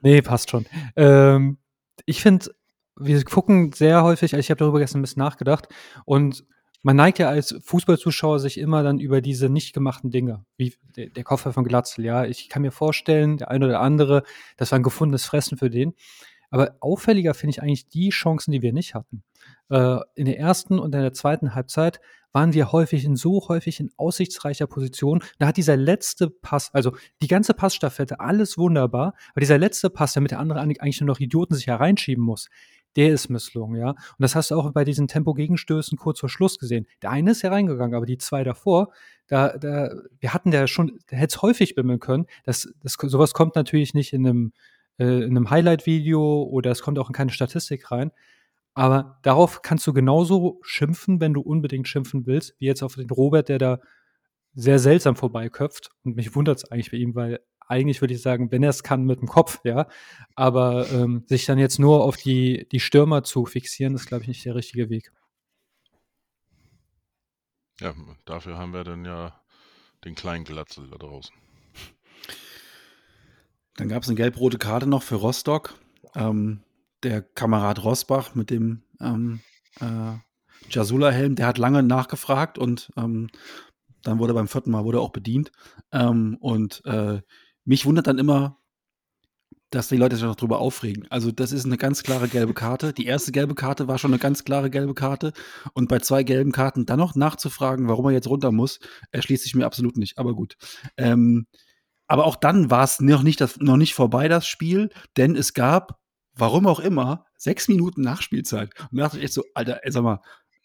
nee, 0.00 0.22
passt 0.22 0.50
schon. 0.50 0.66
Ähm, 0.96 1.58
ich 2.06 2.22
finde, 2.22 2.46
wir 2.96 3.22
gucken 3.24 3.72
sehr 3.72 4.02
häufig, 4.02 4.32
also 4.34 4.40
ich 4.40 4.50
habe 4.50 4.58
darüber 4.58 4.78
gestern 4.78 5.00
ein 5.00 5.02
bisschen 5.02 5.22
nachgedacht 5.22 5.68
und 6.04 6.44
man 6.82 6.96
neigt 6.96 7.18
ja 7.18 7.28
als 7.28 7.54
Fußballzuschauer 7.62 8.40
sich 8.40 8.58
immer 8.58 8.82
dann 8.82 8.98
über 8.98 9.20
diese 9.20 9.48
nicht 9.48 9.72
gemachten 9.72 10.10
Dinge, 10.10 10.44
wie 10.56 10.74
der, 10.96 11.24
Koffer 11.24 11.52
von 11.52 11.64
Glatzel. 11.64 12.04
Ja, 12.04 12.24
ich 12.24 12.48
kann 12.48 12.62
mir 12.62 12.72
vorstellen, 12.72 13.38
der 13.38 13.50
eine 13.50 13.66
oder 13.66 13.80
andere, 13.80 14.24
das 14.56 14.72
war 14.72 14.78
ein 14.78 14.82
gefundenes 14.82 15.24
Fressen 15.24 15.56
für 15.56 15.70
den. 15.70 15.94
Aber 16.50 16.76
auffälliger 16.80 17.32
finde 17.32 17.52
ich 17.52 17.62
eigentlich 17.62 17.88
die 17.88 18.10
Chancen, 18.10 18.52
die 18.52 18.60
wir 18.60 18.74
nicht 18.74 18.94
hatten. 18.94 19.22
Äh, 19.70 20.00
in 20.14 20.26
der 20.26 20.38
ersten 20.38 20.78
und 20.78 20.94
in 20.94 21.00
der 21.00 21.14
zweiten 21.14 21.54
Halbzeit 21.54 22.00
waren 22.32 22.52
wir 22.52 22.72
häufig 22.72 23.04
in 23.04 23.16
so 23.16 23.48
häufig 23.48 23.80
in 23.80 23.90
aussichtsreicher 23.96 24.66
Position. 24.66 25.22
Da 25.38 25.46
hat 25.46 25.56
dieser 25.56 25.76
letzte 25.76 26.28
Pass, 26.28 26.74
also 26.74 26.94
die 27.22 27.28
ganze 27.28 27.54
Passstaffette, 27.54 28.20
alles 28.20 28.58
wunderbar, 28.58 29.14
aber 29.30 29.40
dieser 29.40 29.58
letzte 29.58 29.88
Pass, 29.88 30.14
damit 30.14 30.30
der 30.30 30.40
andere 30.40 30.60
eigentlich 30.60 31.00
nur 31.00 31.08
noch 31.08 31.20
Idioten 31.20 31.54
sich 31.54 31.68
hereinschieben 31.68 32.24
muss, 32.24 32.48
der 32.96 33.12
ist 33.12 33.28
misslungen, 33.28 33.80
ja. 33.80 33.90
Und 33.90 34.18
das 34.18 34.34
hast 34.34 34.50
du 34.50 34.56
auch 34.56 34.70
bei 34.72 34.84
diesen 34.84 35.08
Tempo-Gegenstößen 35.08 35.96
kurz 35.98 36.20
vor 36.20 36.28
Schluss 36.28 36.58
gesehen. 36.58 36.86
Der 37.02 37.10
eine 37.10 37.32
ist 37.32 37.42
hereingegangen, 37.42 37.94
aber 37.94 38.06
die 38.06 38.18
zwei 38.18 38.44
davor, 38.44 38.92
da, 39.28 39.56
da, 39.56 39.90
wir 40.20 40.34
hatten 40.34 40.50
da 40.50 40.66
schon, 40.66 40.98
da 41.06 41.16
hätte 41.16 41.36
es 41.36 41.42
häufig 41.42 41.74
bimmeln 41.74 42.00
können. 42.00 42.26
Das, 42.44 42.72
das, 42.82 42.94
sowas 43.00 43.32
kommt 43.32 43.56
natürlich 43.56 43.94
nicht 43.94 44.12
in 44.12 44.26
einem, 44.26 44.52
äh, 44.98 45.24
in 45.24 45.36
einem 45.36 45.50
Highlight-Video 45.50 46.42
oder 46.42 46.70
es 46.70 46.82
kommt 46.82 46.98
auch 46.98 47.08
in 47.08 47.14
keine 47.14 47.30
Statistik 47.30 47.90
rein. 47.90 48.12
Aber 48.74 49.18
darauf 49.22 49.62
kannst 49.62 49.86
du 49.86 49.92
genauso 49.92 50.58
schimpfen, 50.62 51.20
wenn 51.20 51.34
du 51.34 51.40
unbedingt 51.42 51.88
schimpfen 51.88 52.26
willst, 52.26 52.54
wie 52.58 52.66
jetzt 52.66 52.82
auf 52.82 52.94
den 52.94 53.10
Robert, 53.10 53.48
der 53.48 53.58
da 53.58 53.80
sehr 54.54 54.78
seltsam 54.78 55.16
vorbeiköpft. 55.16 55.90
Und 56.04 56.16
mich 56.16 56.34
wundert 56.34 56.58
es 56.58 56.70
eigentlich 56.70 56.90
bei 56.90 56.98
ihm, 56.98 57.14
weil 57.14 57.40
eigentlich 57.68 58.00
würde 58.00 58.14
ich 58.14 58.22
sagen, 58.22 58.50
wenn 58.50 58.62
er 58.62 58.70
es 58.70 58.82
kann, 58.82 59.04
mit 59.04 59.20
dem 59.20 59.28
Kopf, 59.28 59.60
ja. 59.64 59.88
Aber 60.34 60.90
ähm, 60.90 61.24
sich 61.26 61.46
dann 61.46 61.58
jetzt 61.58 61.78
nur 61.78 62.04
auf 62.04 62.16
die, 62.16 62.66
die 62.72 62.80
Stürmer 62.80 63.24
zu 63.24 63.46
fixieren, 63.46 63.94
ist, 63.94 64.06
glaube 64.06 64.22
ich, 64.22 64.28
nicht 64.28 64.44
der 64.44 64.54
richtige 64.54 64.90
Weg. 64.90 65.12
Ja, 67.80 67.94
dafür 68.24 68.58
haben 68.58 68.72
wir 68.72 68.84
dann 68.84 69.04
ja 69.04 69.40
den 70.04 70.14
kleinen 70.14 70.44
Glatzel 70.44 70.88
da 70.88 70.98
draußen. 70.98 71.34
Dann 73.76 73.88
gab 73.88 74.02
es 74.02 74.08
eine 74.08 74.16
gelb-rote 74.16 74.58
Karte 74.58 74.86
noch 74.86 75.02
für 75.02 75.16
Rostock. 75.16 75.74
Ähm, 76.14 76.62
der 77.02 77.22
Kamerad 77.22 77.82
Rosbach 77.84 78.34
mit 78.34 78.50
dem 78.50 78.82
ähm, 79.00 79.40
äh, 79.80 80.12
Jasula-Helm, 80.70 81.34
der 81.34 81.46
hat 81.46 81.58
lange 81.58 81.82
nachgefragt 81.82 82.58
und 82.58 82.90
ähm, 82.96 83.28
dann 84.02 84.18
wurde 84.18 84.34
beim 84.34 84.48
vierten 84.48 84.70
Mal 84.70 84.84
wurde 84.84 85.00
auch 85.00 85.10
bedient. 85.10 85.52
Ähm, 85.92 86.36
und 86.40 86.84
äh, 86.84 87.20
mich 87.64 87.86
wundert 87.86 88.06
dann 88.06 88.18
immer, 88.18 88.58
dass 89.70 89.88
die 89.88 89.96
Leute 89.96 90.16
sich 90.16 90.24
noch 90.24 90.36
drüber 90.36 90.58
aufregen. 90.58 91.06
Also 91.08 91.32
das 91.32 91.50
ist 91.50 91.64
eine 91.64 91.78
ganz 91.78 92.02
klare 92.02 92.28
gelbe 92.28 92.52
Karte. 92.52 92.92
Die 92.92 93.06
erste 93.06 93.32
gelbe 93.32 93.54
Karte 93.54 93.88
war 93.88 93.98
schon 93.98 94.12
eine 94.12 94.18
ganz 94.18 94.44
klare 94.44 94.68
gelbe 94.70 94.94
Karte. 94.94 95.32
Und 95.72 95.88
bei 95.88 95.98
zwei 95.98 96.22
gelben 96.24 96.52
Karten 96.52 96.84
dann 96.84 96.98
noch 96.98 97.14
nachzufragen, 97.14 97.88
warum 97.88 98.06
er 98.06 98.12
jetzt 98.12 98.28
runter 98.28 98.52
muss, 98.52 98.80
erschließt 99.12 99.42
sich 99.42 99.54
mir 99.54 99.64
absolut 99.64 99.96
nicht. 99.96 100.18
Aber 100.18 100.34
gut. 100.34 100.56
Ähm, 100.98 101.46
aber 102.06 102.26
auch 102.26 102.36
dann 102.36 102.70
war 102.70 102.84
es 102.84 103.00
noch 103.00 103.22
nicht, 103.22 103.40
das, 103.40 103.58
noch 103.58 103.78
nicht 103.78 103.94
vorbei, 103.94 104.28
das 104.28 104.46
Spiel, 104.46 104.90
denn 105.16 105.34
es 105.34 105.54
gab, 105.54 105.98
warum 106.34 106.66
auch 106.66 106.80
immer, 106.80 107.24
sechs 107.38 107.68
Minuten 107.68 108.02
Nachspielzeit. 108.02 108.70
Und 108.90 108.98
da 108.98 109.04
dachte 109.04 109.18
ich 109.18 109.24
echt 109.24 109.32
so, 109.32 109.44
Alter, 109.54 109.80
ey, 109.82 109.92
sag 109.92 110.02
mal, 110.02 110.20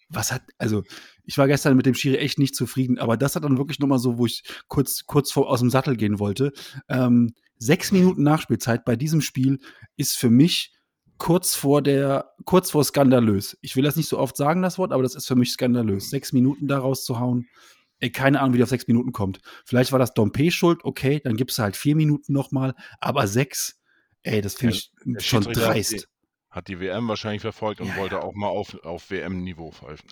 was 0.09 0.31
hat, 0.31 0.43
also 0.57 0.83
ich 1.23 1.37
war 1.37 1.47
gestern 1.47 1.75
mit 1.75 1.85
dem 1.85 1.93
Schiri 1.93 2.17
echt 2.17 2.39
nicht 2.39 2.55
zufrieden, 2.55 2.97
aber 2.97 3.17
das 3.17 3.35
hat 3.35 3.43
dann 3.43 3.57
wirklich 3.57 3.79
nochmal 3.79 3.99
so, 3.99 4.17
wo 4.17 4.25
ich 4.25 4.43
kurz, 4.67 5.05
kurz 5.05 5.31
vor, 5.31 5.49
aus 5.49 5.59
dem 5.59 5.69
Sattel 5.69 5.97
gehen 5.97 6.19
wollte. 6.19 6.53
Ähm, 6.87 7.33
sechs 7.57 7.91
Minuten 7.91 8.23
Nachspielzeit 8.23 8.85
bei 8.85 8.95
diesem 8.95 9.21
Spiel 9.21 9.59
ist 9.97 10.17
für 10.17 10.29
mich 10.29 10.73
kurz 11.17 11.55
vor 11.55 11.81
der, 11.81 12.33
kurz 12.45 12.71
vor 12.71 12.83
skandalös. 12.83 13.57
Ich 13.61 13.75
will 13.75 13.83
das 13.83 13.95
nicht 13.95 14.07
so 14.07 14.19
oft 14.19 14.37
sagen, 14.37 14.61
das 14.61 14.77
Wort, 14.77 14.93
aber 14.93 15.03
das 15.03 15.15
ist 15.15 15.27
für 15.27 15.35
mich 15.35 15.51
skandalös. 15.51 16.09
Sechs 16.09 16.31
Minuten 16.31 16.67
daraus 16.67 17.03
zu 17.03 17.19
hauen, 17.19 17.47
ey, 17.99 18.11
keine 18.11 18.39
Ahnung, 18.39 18.53
wie 18.53 18.57
der 18.57 18.65
auf 18.65 18.69
sechs 18.69 18.87
Minuten 18.87 19.11
kommt. 19.11 19.39
Vielleicht 19.65 19.91
war 19.91 19.99
das 19.99 20.13
Dompe 20.13 20.51
schuld, 20.51 20.79
okay, 20.83 21.19
dann 21.23 21.35
gibst 21.35 21.57
du 21.57 21.63
halt 21.63 21.75
vier 21.75 21.95
Minuten 21.95 22.31
nochmal, 22.33 22.75
aber 22.99 23.27
sechs, 23.27 23.79
ey, 24.23 24.41
das 24.41 24.55
finde 24.55 24.75
ich 24.75 24.91
Der 25.05 25.19
schon 25.19 25.43
dreist. 25.43 26.07
Hat 26.57 26.69
die 26.69 26.79
WM 26.79 27.07
wahrscheinlich 27.07 27.43
verfolgt 27.43 27.81
und 27.81 27.87
Ja, 27.89 27.97
wollte 27.97 28.15
ja. 28.15 28.21
auch 28.23 28.33
mal 28.33 28.47
auf, 28.47 28.83
auf 28.83 29.11
WM-Niveau 29.11 29.69
pfeifen. 29.69 30.09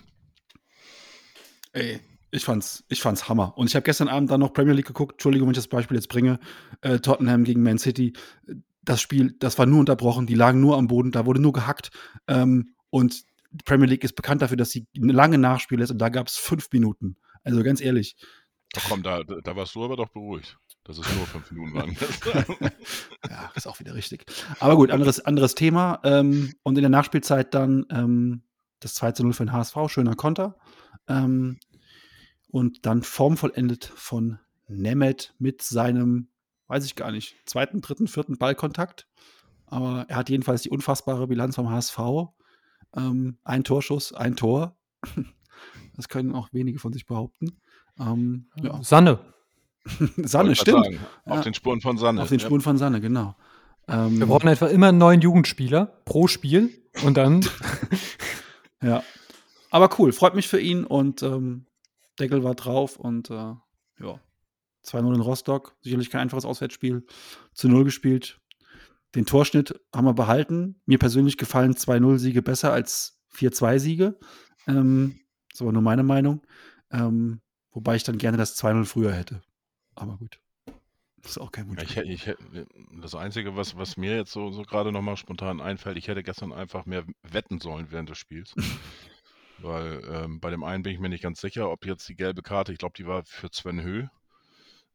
Ey, 1.74 2.00
ich 2.30 2.46
fand's, 2.46 2.84
ich 2.88 3.02
fand's 3.02 3.28
Hammer. 3.28 3.58
Und 3.58 3.66
ich 3.68 3.76
habe 3.76 3.84
gestern 3.84 4.08
Abend 4.10 4.30
dann 4.30 4.42
noch 4.42 4.54
Premier 4.54 4.74
League 4.74 4.86
geguckt. 4.86 5.14
Entschuldigung, 5.14 5.48
wenn 5.48 5.54
ich 5.54 5.58
das 5.58 5.68
Beispiel 5.68 5.98
jetzt 5.98 6.08
bringe. 6.08 6.40
Äh, 6.82 7.00
Tottenham 7.00 7.46
gegen 7.46 7.64
Man 7.64 7.80
City. 7.80 8.14
Das 8.84 9.02
Spiel, 9.02 9.36
das 9.40 9.58
war 9.58 9.66
nur 9.66 9.80
unterbrochen. 9.80 10.28
Die 10.28 10.36
lagen 10.36 10.62
nur 10.62 10.78
am 10.78 10.86
Boden. 10.86 11.12
Da 11.12 11.26
wurde 11.26 11.42
nur 11.42 11.52
gehackt. 11.52 11.90
Ähm, 12.28 12.76
und 12.92 13.24
die 13.50 13.64
Premier 13.66 13.88
League 13.88 14.04
ist 14.04 14.16
bekannt 14.16 14.44
dafür, 14.44 14.58
dass 14.58 14.70
sie 14.70 14.86
lange 14.94 15.40
Nachspiel 15.40 15.80
ist. 15.80 15.90
Und 15.90 15.98
da 15.98 16.10
gab 16.10 16.28
es 16.28 16.38
fünf 16.38 16.68
Minuten. 16.72 17.18
Also 17.44 17.64
ganz 17.64 17.82
ehrlich. 17.82 18.18
Ach 18.78 18.86
komm, 18.90 19.04
da, 19.04 19.24
da 19.24 19.56
warst 19.56 19.76
du 19.76 19.84
aber 19.84 19.96
doch 19.96 20.10
beruhigt, 20.10 20.58
dass 20.84 20.98
es 20.98 21.16
nur 21.16 21.26
fünf 21.26 21.52
Minuten 21.52 21.74
waren. 21.74 21.98
ja, 23.30 23.52
ist 23.56 23.68
auch 23.68 23.80
wieder 23.80 23.96
richtig. 23.96 24.26
Aber 24.60 24.76
gut, 24.76 24.92
anderes, 24.92 25.20
anderes 25.20 25.56
Thema. 25.56 26.00
Ähm, 26.04 26.54
und 26.64 26.78
in 26.78 26.82
der 26.82 26.90
Nachspielzeit 26.90 27.54
dann 27.54 27.86
ähm, 27.90 28.44
das 28.80 28.96
2 28.96 29.14
zu 29.14 29.24
0 29.24 29.34
für 29.34 29.46
den 29.46 29.54
HSV, 29.54 29.76
schöner 29.88 30.16
Konter. 30.16 30.58
Ähm, 31.08 31.60
und 32.50 32.86
dann 32.86 33.04
formvollendet 33.04 33.86
von 33.86 34.40
Nemeth 34.68 35.34
mit 35.40 35.62
seinem, 35.62 36.30
weiß 36.68 36.86
ich 36.86 36.96
gar 36.96 37.12
nicht, 37.12 37.36
zweiten, 37.46 37.82
dritten, 37.82 38.08
vierten 38.08 38.38
Ballkontakt. 38.38 39.08
Aber 39.66 40.06
er 40.08 40.18
hat 40.18 40.30
jedenfalls 40.30 40.62
die 40.62 40.70
unfassbare 40.70 41.28
Bilanz 41.28 41.56
vom 41.56 41.70
HSV. 41.70 42.00
Ähm, 42.96 43.40
ein 43.44 43.64
Torschuss, 43.64 44.14
ein 44.14 44.36
Tor. 44.36 44.78
Das 45.96 46.10
können 46.10 46.34
auch 46.34 46.50
wenige 46.52 46.78
von 46.78 46.92
sich 46.92 47.06
behaupten. 47.06 47.62
Ähm, 48.00 48.48
ja. 48.62 48.82
Sanne. 48.84 49.20
Sanne, 50.18 50.56
stimmt. 50.56 50.84
sagen, 50.86 51.00
Auf 51.26 51.38
Ja. 51.38 51.42
den 51.44 51.54
Spuren 51.54 51.82
von 51.82 51.98
Sanne. 51.98 52.22
Auf 52.22 52.30
den 52.30 52.40
Ja. 52.40 52.46
Spuren 52.46 52.62
von 52.62 52.78
Sanne, 52.78 53.02
genau. 53.02 53.36
Ähm, 53.88 54.20
Wir 54.20 54.26
brauchen 54.26 54.50
einfach 54.50 54.70
immer 54.70 54.88
einen 54.90 54.98
neuen 54.98 55.22
Jugendspieler 55.22 55.86
pro 56.06 56.28
Spiel 56.28 56.72
und 57.04 57.18
dann 57.18 57.46
Ja. 58.82 59.04
Aber 59.72 59.90
cool, 60.00 60.12
freut 60.12 60.36
mich 60.36 60.48
für 60.48 60.60
ihn 60.60 60.84
und 60.86 61.22
ähm, 61.24 61.66
Deckel 62.20 62.44
war 62.44 62.56
drauf 62.56 62.98
und 62.98 63.30
äh, 63.30 63.34
ja. 63.34 64.20
2-0 64.86 65.16
in 65.16 65.22
Rostock, 65.22 65.76
sicherlich 65.82 66.10
kein 66.10 66.22
einfaches 66.22 66.46
Auswärtsspiel. 66.46 67.06
Zu 67.54 67.68
0 67.70 67.84
gespielt. 67.84 68.40
Den 69.16 69.26
Torschnitt 69.26 69.80
haben 69.94 70.06
wir 70.06 70.14
behalten. 70.14 70.82
Mir 70.86 71.00
persönlich 71.00 71.38
gefallen 71.38 71.74
2-0-Siege 71.74 72.42
besser 72.42 72.72
als 72.72 73.20
4-2-Siege. 73.36 74.18
Ähm, 74.68 75.20
das 75.50 75.56
ist 75.58 75.62
aber 75.62 75.72
nur 75.72 75.82
meine 75.82 76.04
Meinung. 76.04 76.42
Ähm, 76.92 77.42
wobei 77.76 77.96
ich 77.96 78.04
dann 78.04 78.18
gerne 78.18 78.38
das 78.38 78.58
2-0 78.58 78.86
früher 78.86 79.14
hätte. 79.14 79.44
Aber 79.94 80.18
gut. 80.18 80.40
Das 81.22 81.32
ist 81.32 81.38
auch 81.40 81.52
kein 81.52 81.68
Wunsch. 81.68 81.82
Ich, 81.82 81.98
ich, 81.98 82.36
das 83.02 83.16
Einzige, 83.16 83.56
was, 83.56 83.76
was 83.76 83.98
mir 83.98 84.16
jetzt 84.16 84.32
so, 84.32 84.52
so 84.52 84.62
gerade 84.62 84.92
nochmal 84.92 85.18
spontan 85.18 85.60
einfällt, 85.60 85.98
ich 85.98 86.08
hätte 86.08 86.24
gestern 86.24 86.54
einfach 86.54 86.86
mehr 86.86 87.04
wetten 87.24 87.60
sollen 87.60 87.88
während 87.90 88.10
des 88.10 88.18
Spiels. 88.18 88.54
Weil 89.58 90.04
ähm, 90.08 90.40
bei 90.40 90.52
dem 90.52 90.64
einen 90.64 90.84
bin 90.84 90.94
ich 90.94 91.00
mir 91.00 91.10
nicht 91.10 91.24
ganz 91.24 91.42
sicher, 91.42 91.72
ob 91.72 91.86
jetzt 91.86 92.08
die 92.10 92.16
gelbe 92.16 92.42
Karte, 92.42 92.74
ich 92.74 92.78
glaube, 92.78 92.94
die 92.98 93.08
war 93.08 93.24
für 93.26 93.50
Sven 93.52 93.82
Höh, 93.82 94.08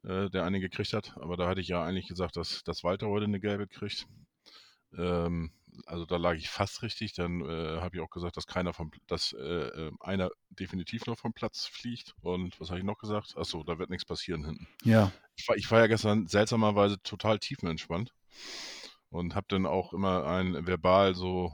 äh, 0.05 0.31
der 0.31 0.45
eine 0.45 0.61
gekriegt 0.61 0.93
hat. 0.93 1.17
Aber 1.17 1.37
da 1.37 1.49
hatte 1.49 1.61
ich 1.61 1.69
ja 1.69 1.83
eigentlich 1.83 2.09
gesagt, 2.09 2.37
dass, 2.37 2.63
dass 2.63 2.85
Walter 2.85 3.09
heute 3.09 3.25
eine 3.25 3.41
gelbe 3.41 3.67
kriegt. 3.67 4.07
Ähm, 4.97 5.51
also 5.87 6.07
da 6.07 6.17
lag 6.17 6.35
ich 6.35 6.49
fast 6.49 6.83
richtig. 6.83 7.15
Dann 7.15 7.41
äh, 7.41 7.81
habe 7.81 7.97
ich 7.97 8.03
auch 8.03 8.11
gesagt, 8.11 8.37
dass 8.37 8.47
keiner 8.47 8.73
vom, 8.73 8.91
dass 9.07 9.33
äh, 9.33 9.39
äh, 9.39 9.93
einer 10.01 10.31
definitiv 10.51 11.07
noch 11.07 11.19
vom 11.19 11.33
Platz 11.33 11.67
fliegt. 11.67 12.15
Und 12.23 12.59
was 12.61 12.71
habe 12.71 12.79
ich 12.79 12.85
noch 12.85 12.99
gesagt? 12.99 13.37
Achso, 13.37 13.63
da 13.65 13.79
wird 13.79 13.91
nichts 13.91 14.05
passieren 14.05 14.45
hinten 14.45 14.67
Ja. 14.85 15.13
ich 15.37 15.49
war, 15.49 15.57
ich 15.57 15.71
war 15.71 15.81
ja 15.81 15.87
gestern 15.87 16.27
seltsamerweise 16.27 17.03
total 17.03 17.39
tiefenentspannt 17.39 18.13
und 19.11 19.35
habe 19.35 19.47
dann 19.49 19.67
auch 19.67 19.93
immer 19.93 20.27
ein 20.27 20.67
Verbal 20.67 21.15
so 21.15 21.53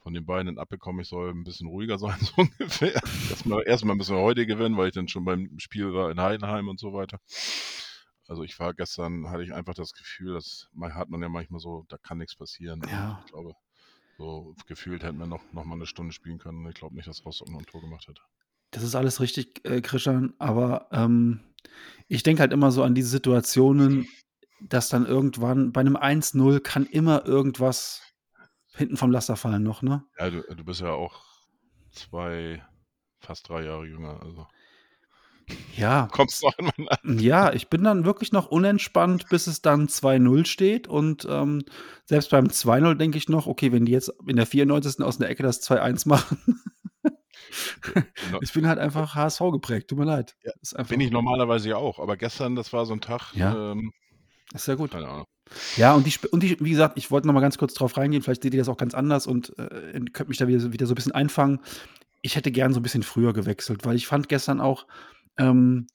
von 0.00 0.14
den 0.14 0.24
beiden 0.24 0.58
abbekommen, 0.58 1.00
ich 1.00 1.08
soll 1.08 1.30
ein 1.30 1.44
bisschen 1.44 1.68
ruhiger 1.68 1.98
sein, 1.98 2.16
so 2.20 2.32
ungefähr. 2.36 3.00
Wir 3.44 3.66
erstmal 3.66 3.96
müssen 3.96 4.16
wir 4.16 4.22
heute 4.22 4.46
gewinnen, 4.46 4.76
weil 4.76 4.88
ich 4.88 4.94
dann 4.94 5.08
schon 5.08 5.24
beim 5.24 5.58
Spiel 5.58 5.92
war 5.92 6.10
in 6.10 6.20
Heidenheim 6.20 6.68
und 6.68 6.80
so 6.80 6.92
weiter. 6.92 7.18
Also 8.28 8.42
ich 8.44 8.58
war 8.60 8.74
gestern, 8.74 9.30
hatte 9.30 9.42
ich 9.42 9.54
einfach 9.54 9.72
das 9.72 9.92
Gefühl, 9.94 10.34
das 10.34 10.68
man- 10.72 10.94
hat 10.94 11.08
man 11.08 11.22
ja 11.22 11.30
manchmal 11.30 11.60
so, 11.60 11.84
da 11.88 11.96
kann 11.96 12.18
nichts 12.18 12.36
passieren. 12.36 12.84
Und 12.84 12.90
Ja. 12.90 13.24
Ich 13.24 13.32
glaube, 13.32 13.54
so 14.18 14.54
gefühlt 14.66 15.02
hätten 15.04 15.18
wir 15.18 15.26
noch, 15.26 15.42
noch 15.52 15.64
mal 15.64 15.76
eine 15.76 15.86
Stunde 15.86 16.12
spielen 16.12 16.38
können. 16.38 16.66
Ich 16.68 16.74
glaube 16.76 16.94
nicht, 16.96 17.08
dass 17.08 17.24
Rostock 17.24 17.48
noch 17.50 17.60
ein 17.60 17.66
Tor 17.66 17.80
gemacht 17.82 18.06
hätte. 18.08 18.22
Das 18.72 18.82
ist 18.82 18.94
alles 18.94 19.20
richtig, 19.20 19.64
äh, 19.64 19.80
Christian, 19.80 20.34
aber, 20.38 20.88
ähm, 20.92 21.40
ich 22.08 22.22
denke 22.22 22.40
halt 22.42 22.52
immer 22.52 22.70
so 22.70 22.82
an 22.82 22.94
diese 22.94 23.08
Situationen, 23.08 24.06
dass 24.60 24.88
dann 24.90 25.06
irgendwann 25.06 25.72
bei 25.72 25.82
'nem 25.82 25.96
1:0 25.96 26.60
kann 26.60 26.86
immer 26.86 27.24
irgendwas 27.26 28.02
hinten 28.74 28.96
vom 28.96 29.10
Laster 29.10 29.36
fallen 29.36 29.62
noch, 29.62 29.82
ne? 29.82 30.04
Ja, 30.16 30.30
du 30.30 30.42
du 30.42 30.64
bist 30.64 30.80
ja 30.80 30.92
auch 30.92 31.22
2, 31.92 32.64
fast 33.20 33.48
3 33.48 33.64
Jahre 33.64 33.86
jünger, 33.86 34.22
also 34.22 34.46
Ja. 35.76 36.10
kommst 36.12 36.42
noch 36.42 36.58
in 36.58 36.66
mein 36.66 36.88
Alter. 36.88 37.02
Ja, 37.04 37.52
ich 37.52 37.68
bin 37.70 37.84
dann 37.84 38.04
wirklich 38.04 38.32
noch 38.32 38.48
unentspannt, 38.48 39.28
bis 39.28 39.46
es 39.46 39.62
dann 39.62 39.88
2:0 39.88 40.46
steht 40.46 40.88
und, 40.88 41.26
ähm, 41.30 41.64
selbst 42.06 42.30
beim 42.30 42.50
2:0 42.50 42.96
denke 42.96 43.18
ich 43.18 43.28
noch: 43.28 43.46
„Okay, 43.46 43.72
wenn 43.72 43.86
die 43.86 43.92
jetzt 43.92 44.12
in 44.26 44.36
der 44.36 44.46
94. 44.46 45.04
aus 45.04 45.18
'ner 45.20 45.28
Ecke 45.28 45.42
das 45.44 45.60
2:1 45.60 46.06
machen“ 46.06 46.38
No 48.22 48.40
Ich 48.40 48.52
bin 48.54 48.66
halt 48.68 48.78
einfach 48.80 49.14
HSV 49.16 49.40
geprägt, 49.52 49.90
tut 49.90 49.98
mir 49.98 50.06
leid. 50.06 50.36
Ja, 50.44 50.52
bin 50.88 51.00
ich 51.00 51.10
normalerweise 51.10 51.68
ja 51.70 51.76
auch, 51.76 51.98
aber 51.98 52.16
gestern, 52.16 52.54
das 52.54 52.72
war 52.72 52.86
so 52.86 52.94
'n 52.94 53.00
Tag, 53.00 53.34
Ja. 53.34 53.52
ähm 53.52 53.90
Ist 54.54 54.68
ja 54.68 54.74
gut. 54.76 54.92
keine 54.92 55.08
Ahnung. 55.08 55.26
Ja, 55.76 55.94
und 55.94 56.06
die 56.06 56.14
und 56.30 56.42
die 56.42 56.58
wie 56.60 56.70
gesagt, 56.70 56.98
ich 56.98 57.10
wollte 57.10 57.26
noch 57.28 57.34
mal 57.34 57.40
ganz 57.40 57.58
kurz 57.58 57.74
drauf 57.74 57.96
reingehen, 57.98 58.22
vielleicht 58.22 58.42
seht 58.44 58.54
ihr 58.54 58.60
das 58.60 58.68
auch 58.70 58.76
ganz 58.78 58.94
anders 58.94 59.26
und, 59.26 59.58
äh, 59.58 60.00
könnt 60.12 60.28
mich 60.30 60.38
da 60.38 60.48
wieder 60.48 60.60
so 60.60 60.72
wieder 60.72 60.86
so 60.86 60.94
'n 60.94 60.96
bisschen 60.96 61.12
einfangen. 61.12 61.60
Ich 62.22 62.36
hätte 62.36 62.52
gern 62.52 62.74
so 62.74 62.80
'n 62.80 62.84
bisschen 62.84 63.02
früher 63.04 63.32
gewechselt, 63.34 63.86
weil 63.86 63.96
ich 63.96 64.06
fand 64.08 64.28
gestern 64.30 64.60
auch, 64.60 64.86
ähm, 65.38 65.86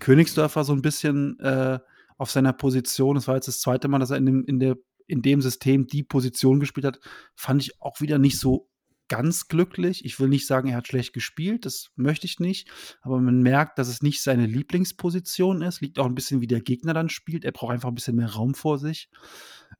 Königsdörfer 0.00 0.64
so 0.64 0.72
'n 0.74 0.82
bisschen, 0.82 1.38
äh, 1.40 1.78
auf 2.18 2.30
seiner 2.32 2.52
Position 2.54 3.14
das 3.16 3.28
war 3.28 3.36
jetzt 3.36 3.48
das 3.48 3.60
2. 3.60 3.88
Mal, 3.88 3.98
dass 4.00 4.10
er 4.10 4.18
in 4.18 4.26
dem 4.26 4.44
in 4.46 4.60
der 4.60 4.76
in 5.08 5.22
dem 5.22 5.42
System 5.42 5.86
die 5.88 6.02
Position 6.04 6.60
gespielt 6.60 6.86
hat, 6.86 7.00
fand 7.36 7.62
ich 7.62 7.80
auch 7.82 8.00
wieder 8.02 8.18
nicht 8.18 8.38
so 8.40 8.68
ganz 9.08 9.48
glücklich. 9.48 10.04
Ich 10.04 10.20
will 10.20 10.28
nicht 10.28 10.46
sagen, 10.46 10.68
er 10.68 10.76
hat 10.78 10.88
schlecht 10.88 11.14
gespielt, 11.14 11.66
das 11.66 11.90
möchte 11.96 12.26
ich 12.26 12.40
nicht, 12.40 12.68
aber 13.02 13.20
man 13.20 13.40
merkt, 13.42 13.78
dass 13.78 13.88
es 13.88 14.02
nicht 14.02 14.22
seine 14.22 14.46
Lieblingsposition 14.46 15.62
ist. 15.62 15.80
Liegt 15.82 15.98
auch 15.98 16.06
'n 16.06 16.14
bisschen, 16.16 16.40
wie 16.42 16.46
der 16.48 16.60
Gegner 16.62 16.94
dann 16.94 17.08
spielt. 17.10 17.44
Er 17.46 17.52
braucht 17.52 17.72
einfach 17.74 17.88
'n 17.90 17.94
bisschen 17.96 18.16
mehr 18.16 18.30
Raum 18.34 18.54
vor 18.54 18.78
sich. 18.78 19.08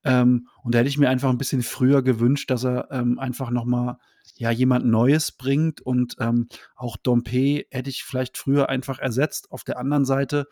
Ähm, 0.05 0.49
und 0.63 0.75
da 0.75 0.79
hätte 0.81 0.89
ich 0.89 0.99
mir 0.99 1.09
einfach 1.11 1.31
'n 1.31 1.39
bisschen 1.39 1.63
früher 1.63 2.03
gewünscht, 2.03 2.51
dass 2.51 2.65
er, 2.65 2.89
ähm, 2.93 3.19
einfach 3.19 3.51
noch 3.51 3.65
mal, 3.65 3.99
ja, 4.37 4.51
jemand 4.51 4.87
Neues 4.87 5.33
bringt 5.33 5.81
und, 5.81 6.17
ähm, 6.21 6.49
auch 6.77 6.97
Dompe 6.97 7.65
hätte 7.71 7.91
ich 7.91 8.05
vielleicht 8.05 8.39
früher 8.39 8.69
einfach 8.69 8.99
ersetzt. 9.01 9.51
Auf 9.53 9.65
der 9.65 9.79
anderen 9.79 10.05
Seite, 10.05 10.47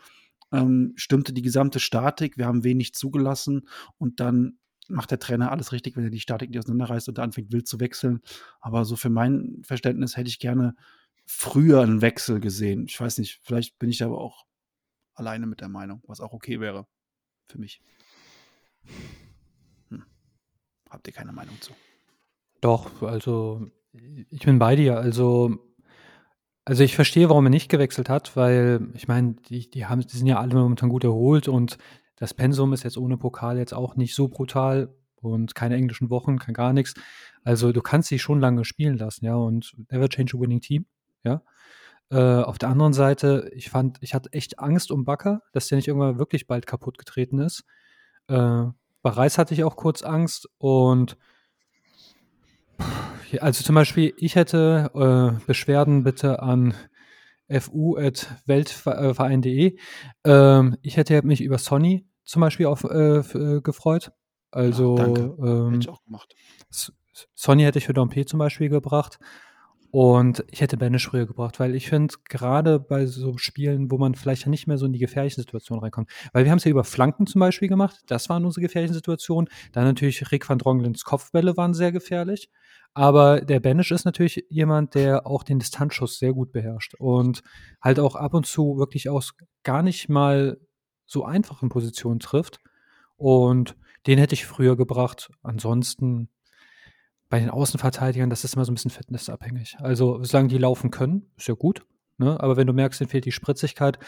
ähm, 0.52 0.94
stimmte 0.96 1.32
die 1.34 1.42
gesamte 1.42 1.80
Statik. 1.80 2.38
Wir 2.38 2.46
haben 2.46 2.64
wenig 2.64 2.94
zugelassen 2.94 3.68
und 3.98 4.20
dann 4.20 4.58
macht 4.88 5.10
der 5.12 5.18
Trainer 5.20 5.52
alles 5.52 5.72
richtig, 5.72 5.96
wenn 5.96 6.04
er 6.04 6.10
die 6.10 6.20
Statik 6.20 6.50
nicht 6.50 6.60
auseinanderreißt 6.60 7.08
und 7.10 7.18
anfängt 7.20 7.52
wild 7.52 7.68
zu 7.68 7.80
wechseln. 7.80 8.20
Aber 8.60 8.84
so 8.86 8.96
für 8.96 9.10
mein 9.10 9.62
Verständnis 9.64 10.16
hätte 10.16 10.28
ich 10.30 10.38
gerne 10.40 10.76
früher 11.26 11.82
'n 11.82 12.02
Wechsel 12.02 12.40
gesehen. 12.40 12.86
Ich 12.88 13.00
weiß 13.00 13.18
nicht, 13.18 13.40
vielleicht 13.44 13.78
bin 13.80 13.90
ich 13.90 14.02
aber 14.04 14.18
auch 14.20 14.44
alleine 15.14 15.46
mit 15.48 15.60
der 15.62 15.68
Meinung, 15.70 16.02
was 16.08 16.20
auch 16.20 16.32
okay 16.34 16.60
wäre 16.60 16.86
für 17.48 17.58
mich. 17.60 17.78
Habt 20.96 21.06
ihr 21.08 21.12
keine 21.12 21.32
Meinung 21.32 21.60
zu? 21.60 21.74
Doch, 22.62 23.02
also, 23.02 23.70
ich 24.30 24.46
bin 24.46 24.58
bei 24.58 24.76
dir. 24.76 24.96
Also 24.96 25.58
also, 26.68 26.82
ich 26.82 26.96
verstehe, 26.96 27.28
warum 27.28 27.46
er 27.46 27.50
nicht 27.50 27.68
gewechselt 27.68 28.08
hat, 28.08 28.34
weil 28.34 28.88
ich 28.94 29.06
meine, 29.06 29.34
die 29.48 29.70
die 29.70 29.86
haben 29.86 30.00
die 30.00 30.16
sind 30.16 30.26
ja 30.26 30.40
alle 30.40 30.54
momentan 30.54 30.88
gut 30.88 31.04
erholt 31.04 31.46
und 31.48 31.78
das 32.16 32.34
Pensum 32.34 32.72
ist 32.72 32.82
jetzt 32.82 32.98
ohne 32.98 33.16
Pokal 33.18 33.58
jetzt 33.58 33.72
auch 33.74 33.94
nicht 33.94 34.16
so 34.16 34.26
brutal 34.26 34.92
und 35.16 35.54
keine 35.54 35.76
englischen 35.76 36.10
Wochen, 36.10 36.38
kein 36.40 36.54
gar 36.54 36.72
nix. 36.72 36.94
Also, 37.44 37.70
du 37.72 37.82
kannst 37.82 38.08
sie 38.08 38.18
schon 38.18 38.40
lange 38.40 38.64
spielen 38.64 38.96
lassen, 38.98 39.26
ja, 39.26 39.36
und 39.36 39.76
never 39.92 40.08
change 40.08 40.36
a 40.36 40.40
winning 40.40 40.60
team, 40.60 40.86
ja? 41.24 41.42
Äh, 42.10 42.42
auf 42.42 42.58
der 42.58 42.70
anderen 42.70 42.94
Seite, 42.94 43.50
ich 43.54 43.70
fand 43.70 43.98
ich 44.00 44.14
hatte 44.14 44.32
echt 44.32 44.58
Angst 44.58 44.90
um 44.90 45.04
Bakker, 45.04 45.42
dass 45.52 45.68
der 45.68 45.76
nicht 45.76 45.88
irgendwann 45.88 46.18
wirklich 46.18 46.46
bald 46.48 46.66
kaputtgetreten 46.66 47.38
ist. 47.40 47.64
Äh, 48.28 48.64
bei 49.06 49.12
Reis 49.12 49.38
hatte 49.38 49.54
ich 49.54 49.62
auch 49.62 49.76
kurz 49.76 50.02
Angst 50.02 50.48
und 50.58 51.16
ja, 53.30 53.40
also, 53.40 53.62
zum 53.62 53.76
Beispiel, 53.76 54.12
ich 54.16 54.34
hätte, 54.34 54.90
äh, 54.94 55.46
Beschwerden 55.46 56.02
bitte 56.02 56.42
an 56.42 56.74
fu@weltver 57.48 59.30
äh, 59.30 59.72
Ähm, 60.24 60.76
ich 60.82 60.96
hätte 60.96 61.24
mich 61.24 61.40
über 61.40 61.58
Sonny 61.58 62.04
zum 62.24 62.40
Beispiel 62.40 62.66
auf 62.66 62.82
äh, 62.82 63.18
äh, 63.18 63.60
gefreut. 63.60 64.10
Ja, 64.52 64.60
Also, 64.62 64.96
danke. 64.96 65.20
Hätte 65.22 65.78
ich 65.78 65.86
ähm, 65.86 65.94
auch 65.94 66.02
gemacht. 66.02 66.34
S 66.68 66.92
S 67.14 67.28
Sonny 67.36 67.62
hätte 67.62 67.78
ich 67.78 67.86
für 67.86 67.94
Dompe 67.94 68.26
zum 68.26 68.40
Beispiel 68.40 68.68
gebracht 68.68 69.20
und 69.90 70.44
ich 70.50 70.60
hätte 70.60 70.76
Benisch 70.76 71.08
früher 71.08 71.26
gebracht, 71.26 71.60
weil 71.60 71.74
ich 71.74 71.88
finde, 71.88 72.14
grade 72.28 72.78
bei 72.80 73.06
so 73.06 73.38
Spielen, 73.38 73.90
wo 73.90 73.98
man 73.98 74.14
vielleicht 74.14 74.46
nicht 74.46 74.66
mehr 74.66 74.78
so 74.78 74.86
in 74.86 74.92
die 74.92 74.98
gefährlichen 74.98 75.40
Situationen 75.40 75.82
reinkommt 75.82 76.10
weil 76.32 76.44
wir 76.44 76.50
haben's 76.50 76.64
ja 76.64 76.70
über 76.70 76.84
Flanken 76.84 77.26
zum 77.26 77.40
Beispiel 77.40 77.68
gemacht, 77.68 78.02
das 78.06 78.28
waren 78.28 78.44
unsere 78.44 78.62
gefährlichen 78.62 78.94
Situationen. 78.94 79.48
Dann 79.72 79.84
natürlich 79.84 80.30
Rick 80.32 80.48
van 80.48 80.58
Dronglens 80.58 81.04
Kopfbälle 81.04 81.56
waren 81.56 81.74
sehr 81.74 81.92
gefährlich, 81.92 82.50
aber 82.94 83.40
der 83.40 83.60
Benisch 83.60 83.90
ist 83.90 84.04
natürlich 84.04 84.44
jemand, 84.48 84.94
der 84.94 85.26
auch 85.26 85.42
den 85.42 85.58
Distanzschuss 85.58 86.18
sehr 86.18 86.32
gut 86.32 86.52
beherrscht 86.52 86.94
und 86.98 87.42
halt 87.80 88.00
auch 88.00 88.16
ab 88.16 88.34
und 88.34 88.46
zu 88.46 88.78
wirklich 88.78 89.08
aus 89.08 89.34
gar 89.62 89.82
nicht 89.82 90.08
mal 90.08 90.58
so 91.04 91.24
einfachen 91.24 91.68
Positionen 91.68 92.20
trifft 92.20 92.60
und 93.16 93.76
den 94.06 94.18
hätte 94.18 94.34
ich 94.34 94.46
früher 94.46 94.76
gebracht. 94.76 95.30
Ansonsten 95.42 96.28
bei 97.30 97.40
den 97.40 97.50
Außenverteidigern, 97.50 98.30
das 98.30 98.44
ist 98.44 98.54
immer 98.54 98.64
so 98.64 98.72
'n 98.72 98.74
bisschen 98.76 98.90
fitnessabhängig. 98.92 99.76
Also, 99.80 100.22
solange 100.22 100.48
die 100.48 100.58
laufen 100.58 100.90
können, 100.90 101.30
ist 101.36 101.48
ja 101.48 101.54
gut, 101.54 101.84
ne? 102.18 102.38
Aber 102.40 102.56
wenn 102.56 102.66
du 102.68 102.72
merkst, 102.72 103.00
denen 103.00 103.10
fehlt 103.10 103.24
die 103.26 103.32
Spritzigkeit 103.32 103.98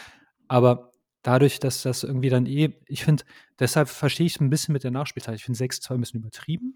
aber 0.49 0.91
dadurch, 1.23 1.59
dass 1.59 1.83
das 1.83 2.03
irgendwie 2.03 2.29
dann 2.29 2.45
eh 2.47 2.71
ich 2.87 3.03
finde 3.05 3.23
deshalb 3.59 3.89
verstehe 3.89 4.27
ich's 4.27 4.39
'n 4.41 4.49
bisschen 4.51 4.73
mit 4.73 4.83
der 4.85 4.91
Nachspielzeit. 4.91 5.35
Ich 5.37 5.45
finde 5.45 5.57
6:2 5.59 5.95
'n 5.95 6.01
bisschen 6.01 6.19
übertrieben, 6.21 6.73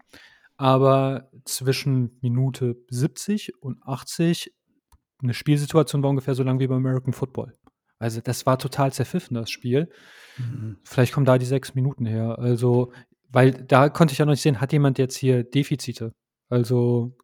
aber 0.58 1.30
zwischen 1.46 2.18
Minute 2.22 2.76
70 2.90 3.52
und 3.62 3.82
80 3.86 4.52
'ne 5.22 5.34
Spielsituation 5.34 6.02
war 6.04 6.10
ungefähr 6.10 6.34
so 6.36 6.42
lang 6.44 6.60
wie 6.60 6.68
beim 6.68 6.78
American 6.78 7.12
Football. 7.14 7.54
Also, 8.00 8.20
das 8.22 8.46
war 8.46 8.58
total 8.58 8.92
zerpfiffen, 8.94 9.34
das 9.36 9.50
Spiel. 9.50 9.90
Mhm. 10.38 10.78
Vielleicht 10.84 11.14
kommen 11.14 11.26
da 11.26 11.38
die 11.38 11.46
6 11.46 11.74
Minuten 11.76 12.06
her. 12.06 12.38
Also, 12.40 12.92
weil 13.30 13.52
da 13.52 13.88
konnte 13.90 14.12
ich 14.12 14.18
ja 14.20 14.26
noch 14.26 14.32
nicht 14.34 14.42
sehen, 14.42 14.60
hat 14.62 14.72
jemand 14.74 14.98
jetzt 14.98 15.16
hier 15.18 15.44
Defizite? 15.44 16.12
Also, 16.54 17.16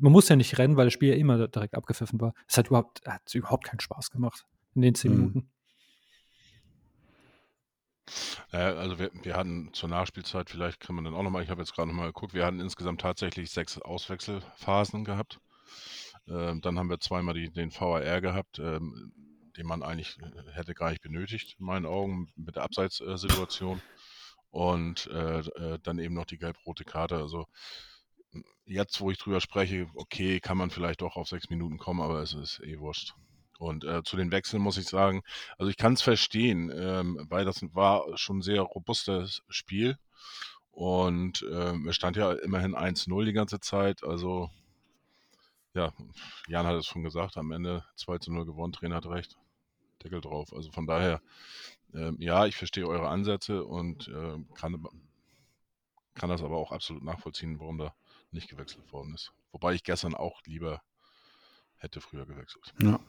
man 0.00 0.12
muss 0.12 0.28
ja 0.28 0.36
nicht 0.36 0.58
rennen, 0.58 0.76
weil 0.76 0.84
das 0.84 0.92
Spiel 0.92 1.08
ja 1.08 1.14
immer 1.14 1.48
direkt 1.48 1.74
abgepfiffen 1.74 2.20
war. 2.20 2.34
Es 2.46 2.58
hat 2.58 2.66
überhaupt 2.68 3.00
hat 3.06 3.34
überhaupt 3.34 3.64
keinen 3.64 3.80
Spaß 3.80 4.10
gemacht 4.10 4.44
in 4.74 4.82
den 4.82 4.94
10 4.94 5.12
Mhm. 5.12 5.16
Minuten. 5.16 5.50
Ja, 8.52 8.74
also, 8.74 8.98
wir 8.98 9.10
wir 9.22 9.34
hatten 9.36 9.70
zur 9.72 9.88
Nachspielzeit 9.88 10.50
vielleicht 10.50 10.80
kann 10.80 10.94
man 10.94 11.04
dann 11.04 11.14
auch 11.14 11.22
noch 11.22 11.30
mal 11.30 11.42
ich 11.42 11.48
habe 11.48 11.62
jetzt 11.62 11.74
grade 11.74 11.88
noch 11.88 11.94
mal 11.96 12.06
geguckt, 12.06 12.34
wir 12.34 12.44
hatten 12.44 12.60
insgesamt 12.60 13.00
tatsächlich 13.00 13.50
6 13.50 13.78
Auswechselphasen 13.78 15.04
gehabt. 15.04 15.40
Ähm, 16.28 16.60
dann 16.60 16.78
haben 16.78 16.90
wir 16.90 17.00
zweimal 17.00 17.34
die 17.34 17.50
den 17.50 17.70
VAR 17.72 18.20
gehabt, 18.20 18.58
ähm, 18.58 19.12
den 19.56 19.66
man 19.66 19.82
eigentlich, 19.82 20.18
äh, 20.20 20.52
hätte 20.52 20.74
gar 20.74 20.90
nicht 20.90 21.00
benötigt 21.02 21.56
in 21.58 21.64
meinen 21.66 21.86
Augen 21.86 22.30
mit 22.36 22.56
der 22.56 22.64
Abseits 22.64 23.00
äh, 23.00 23.16
Situation 23.16 23.80
und, 24.50 25.06
äh, 25.06 25.38
äh, 25.40 25.78
dann 25.82 25.98
eben 25.98 26.14
noch 26.14 26.26
die 26.26 26.38
gelb-rote 26.38 26.84
Karte. 26.84 27.16
Also, 27.16 27.46
jetzt, 28.66 29.00
wo 29.00 29.10
ich 29.10 29.18
drüber 29.18 29.40
spreche, 29.40 29.88
okay, 29.94 30.40
kann 30.40 30.58
man 30.58 30.70
vielleicht 30.70 31.02
doch 31.02 31.16
auf 31.16 31.28
6 31.28 31.50
Minuten 31.50 31.78
kommen, 31.78 32.00
aber 32.00 32.20
es 32.22 32.34
ist 32.34 32.60
eh 32.60 32.78
wurscht. 32.78 33.14
Und, 33.58 33.84
äh, 33.84 34.02
zu 34.04 34.16
den 34.16 34.32
Wechseln 34.32 34.62
muss 34.62 34.78
ich 34.78 34.86
sagen 34.88 35.22
also, 35.58 35.70
ich 35.70 35.76
kann's 35.76 36.02
verstehen, 36.02 36.72
ähm, 36.74 37.26
weil 37.28 37.44
das 37.44 37.60
war 37.74 38.04
schon 38.16 38.38
'n 38.38 38.42
sehr 38.42 38.62
robustes 38.62 39.42
Spiel 39.50 39.98
und, 40.72 41.44
ähm, 41.52 41.88
es 41.88 41.96
stand 41.96 42.16
ja 42.16 42.32
immerhin 42.32 42.74
1:0 42.76 43.24
die 43.26 43.32
ganze 43.34 43.60
Zeit. 43.60 44.04
Also 44.04 44.50
ja, 45.74 45.92
Jan 46.48 46.66
hat 46.66 46.74
es 46.76 46.86
schon 46.86 47.04
gesagt, 47.04 47.36
am 47.36 47.52
Ende 47.52 47.84
2:0 47.94 48.44
gewonnen, 48.44 48.72
Trainer 48.72 48.96
hat 48.96 49.06
recht. 49.06 49.36
Deckel 50.04 50.20
drauf. 50.20 50.52
Also, 50.54 50.70
von 50.72 50.86
daher, 50.86 51.22
ähm, 51.94 52.16
ja, 52.20 52.46
ich 52.46 52.56
verstehe 52.56 52.86
eure 52.88 53.08
Ansätze 53.08 53.64
und, 53.64 54.08
ähm, 54.08 54.48
kann 54.54 54.74
kann 56.16 56.28
das 56.30 56.42
aber 56.42 56.56
auch 56.56 56.72
absolut 56.72 57.04
nachvollziehen, 57.04 57.58
warum 57.60 57.78
da 57.78 57.94
nicht 58.32 58.48
gewechselt 58.48 58.92
worden 58.92 59.14
ist. 59.14 59.32
Wobei 59.52 59.74
ich 59.74 59.84
gestern 59.84 60.14
auch 60.14 60.40
lieber 60.46 60.82
hätte 61.76 62.00
früher 62.00 62.26
gewechselt. 62.26 62.74
Ja. 62.82 63.00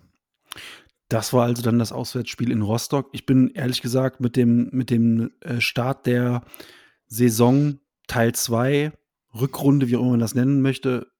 Das 1.09 1.33
war 1.33 1.43
also 1.43 1.61
dann 1.61 1.77
das 1.77 1.91
Auswärtsspiel 1.91 2.51
in 2.51 2.61
Rostock. 2.61 3.09
Ich 3.11 3.25
bin 3.25 3.49
ehrlich 3.49 3.81
gesagt 3.81 4.21
mit 4.21 4.37
dem 4.37 4.69
mit 4.71 4.89
dem, 4.89 5.31
äh, 5.41 5.59
Start 5.59 6.05
der 6.05 6.45
Saison 7.07 7.79
Teil 8.07 8.33
2, 8.33 8.93
Rückrunde, 9.33 9.89
wie 9.89 9.97
auch 9.97 10.01
immer 10.01 10.11
man 10.11 10.19
das 10.21 10.35
nennen 10.35 10.61
möchte, 10.61 11.11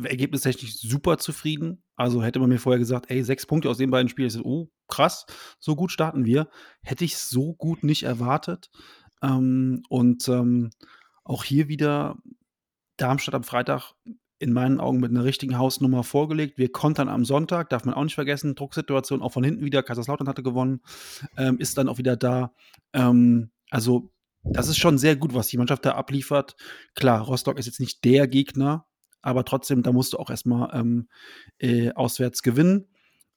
ergebnistechnisch 0.00 0.76
super 0.76 1.18
zufrieden. 1.18 1.82
Also, 1.96 2.22
hätte 2.22 2.38
man 2.38 2.48
mir 2.50 2.58
vorher 2.60 2.78
gesagt: 2.78 3.10
„Ey, 3.10 3.22
6 3.24 3.46
Punkte 3.46 3.68
aus 3.70 3.78
den 3.78 3.90
beiden 3.90 4.08
Spielen.“ 4.08 4.28
Ich 4.28 4.34
so: 4.34 4.42
„Oh, 4.44 4.70
krass, 4.88 5.26
so 5.58 5.74
gut 5.74 5.90
starten 5.90 6.24
wir.“ 6.24 6.48
Hätte 6.82 7.04
ich 7.04 7.16
so 7.18 7.54
gut 7.54 7.82
nicht 7.82 8.04
erwartet. 8.04 8.70
Ähm, 9.22 9.82
und, 9.88 10.28
ähm, 10.28 10.70
auch 11.24 11.42
hier 11.42 11.68
wieder 11.68 12.16
Darmstadt 12.96 13.34
am 13.34 13.44
Freitag 13.44 13.92
in 14.38 14.52
meinen 14.52 14.80
Augen 14.80 15.00
mit 15.00 15.10
einer 15.10 15.24
richtigen 15.24 15.58
Hausnummer 15.58 16.04
vorgelegt. 16.04 16.58
Wir 16.58 16.70
kontern 16.70 17.08
am 17.08 17.24
Sonntag, 17.24 17.70
darf 17.70 17.84
man 17.84 17.94
auch 17.94 18.04
nicht 18.04 18.14
vergessen, 18.14 18.54
Drucksituation, 18.54 19.22
auch 19.22 19.32
von 19.32 19.44
hinten 19.44 19.64
wieder. 19.64 19.82
Kaiserslautern 19.82 20.28
hatte 20.28 20.42
gewonnen, 20.42 20.80
ähm, 21.36 21.58
ist 21.58 21.78
dann 21.78 21.88
auch 21.88 21.98
wieder 21.98 22.16
da. 22.16 22.52
Ähm, 22.92 23.50
also, 23.70 24.10
das 24.44 24.68
ist 24.68 24.78
schon 24.78 24.98
sehr 24.98 25.16
gut, 25.16 25.34
was 25.34 25.48
die 25.48 25.56
Mannschaft 25.56 25.84
da 25.84 25.92
abliefert. 25.92 26.56
Klar, 26.94 27.22
Rostock 27.22 27.58
ist 27.58 27.66
jetzt 27.66 27.80
nicht 27.80 28.04
der 28.04 28.28
Gegner, 28.28 28.86
aber 29.22 29.44
trotzdem, 29.44 29.82
da 29.82 29.92
musst 29.92 30.12
du 30.12 30.18
auch 30.18 30.30
erstmal 30.30 30.70
ähm, 30.78 31.08
äh, 31.58 31.92
auswärts 31.92 32.42
gewinnen. 32.42 32.88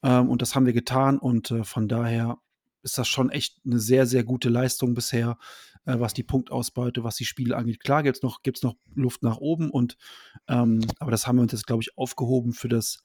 Ähm, 0.03 0.30
und 0.30 0.41
das 0.41 0.53
haben 0.53 0.66
wir 0.66 0.74
getan. 0.74 1.18
Und 1.18 1.51
äh, 1.51 1.64
von 1.64 1.88
daher 1.88 2.38
ist 2.84 2.97
das 2.97 3.07
schon 3.07 3.30
echt 3.30 3.60
eine 3.66 3.80
sehr, 3.80 4.05
sehr 4.05 4.24
gute 4.24 4.49
Leistung 4.49 4.93
bisher, 4.93 5.38
äh, 5.86 6.00
was 6.00 6.14
die 6.14 6.24
Punktausbeute, 6.24 7.04
was 7.04 7.16
die 7.16 7.26
Spiele 7.26 7.58
angeht. 7.58 7.80
Klar 7.80 8.04
gibt 8.04 8.18
es 8.18 8.24
noch, 8.24 8.42
gibt's 8.42 8.64
noch 8.64 8.76
Luft 8.96 9.24
nach 9.24 9.38
oben, 9.38 9.70
und, 9.70 9.98
ähm, 10.48 10.82
aber 11.00 11.12
das 11.12 11.28
haben 11.28 11.38
wir 11.38 11.44
uns 11.44 11.52
jetzt, 11.52 11.68
glaube 11.68 11.84
ich, 11.84 11.98
aufgehoben 11.98 12.54
für 12.54 12.70
das 12.70 13.04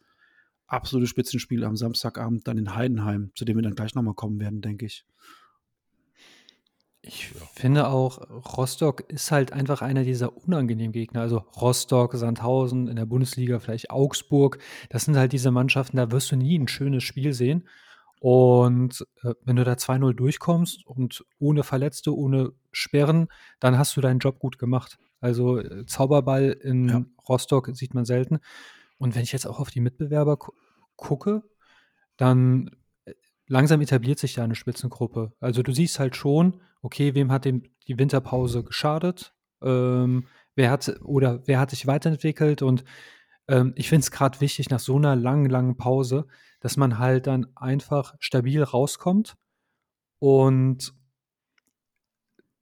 absolute 0.67 1.07
Spitzenspiel 1.07 1.65
am 1.65 1.77
Samstagabend 1.77 2.47
dann 2.49 2.59
in 2.59 2.75
Heidenheim, 2.75 3.33
zu 3.35 3.45
dem 3.45 3.57
wir 3.57 3.63
dann 3.63 3.75
gleich 3.75 3.95
nochmal 3.95 4.15
kommen 4.15 4.41
werden, 4.41 4.61
denke 4.61 4.87
ich. 4.87 5.05
Ich 7.07 7.29
finde 7.55 7.89
auch, 7.89 8.31
Rostock 8.57 9.05
ist 9.13 9.31
halt 9.31 9.53
einfach 9.53 9.83
einer 9.83 10.05
dieser 10.05 10.35
unangenehmen 10.39 10.93
Gegner. 10.93 11.21
Also 11.21 11.45
Rostock, 11.61 12.15
Sandhausen, 12.15 12.89
in 12.89 12.97
der 12.97 13.05
Bundesliga 13.05 13.59
vielleicht 13.59 13.91
Augsburg. 13.91 14.59
Das 14.89 15.05
sind 15.05 15.15
halt 15.19 15.33
diese 15.33 15.51
Mannschaften, 15.51 15.99
da 15.99 16.11
wirst 16.11 16.33
du 16.33 16.37
nie 16.37 16.59
ein 16.59 16.67
schönes 16.67 17.05
Spiel 17.05 17.35
sehen. 17.35 17.69
Und 18.21 19.07
äh, 19.23 19.35
wenn 19.43 19.57
du 19.57 19.65
da 19.65 19.73
2-0 19.73 20.15
durchkommst 20.15 20.87
und 20.87 21.25
ohne 21.39 21.63
Verletzte, 21.63 22.17
ohne 22.17 22.53
Sperren, 22.73 23.29
dann 23.61 23.77
hast 23.77 23.97
du 23.97 24.01
deinen 24.01 24.19
Job 24.21 24.39
gut 24.39 24.59
gemacht. 24.59 24.99
Also 25.21 25.59
äh, 25.59 25.85
Zauberball 25.87 26.51
in 26.63 26.89
Ja. 26.89 27.05
Rostock 27.29 27.71
sieht 27.75 27.95
man 27.95 28.05
selten. 28.05 28.39
Und 28.99 29.15
wenn 29.15 29.23
ich 29.23 29.33
jetzt 29.33 29.47
auch 29.47 29.61
auf 29.61 29.71
die 29.71 29.81
Mitbewerber 29.81 30.37
gu 30.37 30.53
gucke, 30.97 31.43
dann 32.17 32.71
äh, 33.05 33.13
langsam 33.49 33.81
etabliert 33.81 34.19
sich 34.19 34.35
da 34.35 34.45
eine 34.45 34.55
Spitzengruppe. 34.55 35.33
Also 35.41 35.63
du 35.63 35.73
siehst 35.73 35.99
halt 35.99 36.17
schon, 36.17 36.61
okay, 36.83 37.15
wem 37.15 37.33
hat 37.33 37.45
dem 37.45 37.65
die 37.89 37.99
Winterpause 37.99 38.63
geschadet? 38.63 39.35
Ähm, 39.63 40.27
wer 40.55 40.71
hat 40.71 41.01
oder 41.03 41.43
wer 41.47 41.59
hat 41.59 41.71
sich 41.71 41.87
weiterentwickelt? 41.87 42.63
Und 42.63 42.85
ähm, 43.49 43.73
ich 43.77 43.89
finde 43.89 44.01
es 44.01 44.11
gerade 44.11 44.41
wichtig, 44.41 44.71
nach 44.71 44.81
so 44.81 44.97
einer 44.97 45.17
langen, 45.17 45.49
langen 45.51 45.77
Pause, 45.77 46.27
dass 46.61 46.77
man 46.77 46.99
halt 46.99 47.27
dann 47.27 47.47
einfach 47.57 48.15
stabil 48.19 48.63
rauskommt. 48.63 49.35
Und 50.19 50.95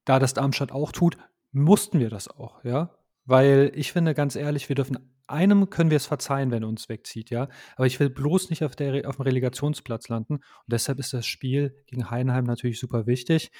da 0.04 0.18
das 0.18 0.34
Darmstadt 0.34 0.72
auch 0.72 0.92
tut, 0.92 1.16
mussten 1.52 2.00
wir 2.00 2.10
das 2.10 2.28
auch, 2.28 2.64
ja. 2.64 2.90
Weil 3.24 3.70
ich 3.74 3.92
finde, 3.92 4.14
ganz 4.14 4.34
ehrlich, 4.34 4.68
wir 4.68 4.74
dürfen 4.74 4.98
einem 5.28 5.70
können 5.70 5.90
wir 5.90 5.96
es 5.96 6.06
verzeihen, 6.06 6.50
wenn 6.50 6.64
er 6.64 6.68
uns 6.68 6.88
wegzieht, 6.88 7.30
ja. 7.30 7.48
Aber 7.76 7.86
ich 7.86 8.00
will 8.00 8.10
bloß 8.10 8.50
nicht 8.50 8.64
auf, 8.64 8.74
der, 8.74 9.08
auf 9.08 9.16
dem 9.16 9.22
Relegationsplatz 9.22 10.08
landen. 10.08 10.34
Und 10.34 10.42
deshalb 10.66 10.98
ist 10.98 11.12
das 11.12 11.26
Spiel 11.26 11.76
gegen 11.86 12.10
Heidenheim 12.10 12.44
natürlich 12.44 12.80
super 12.80 13.06
wichtig. 13.06 13.50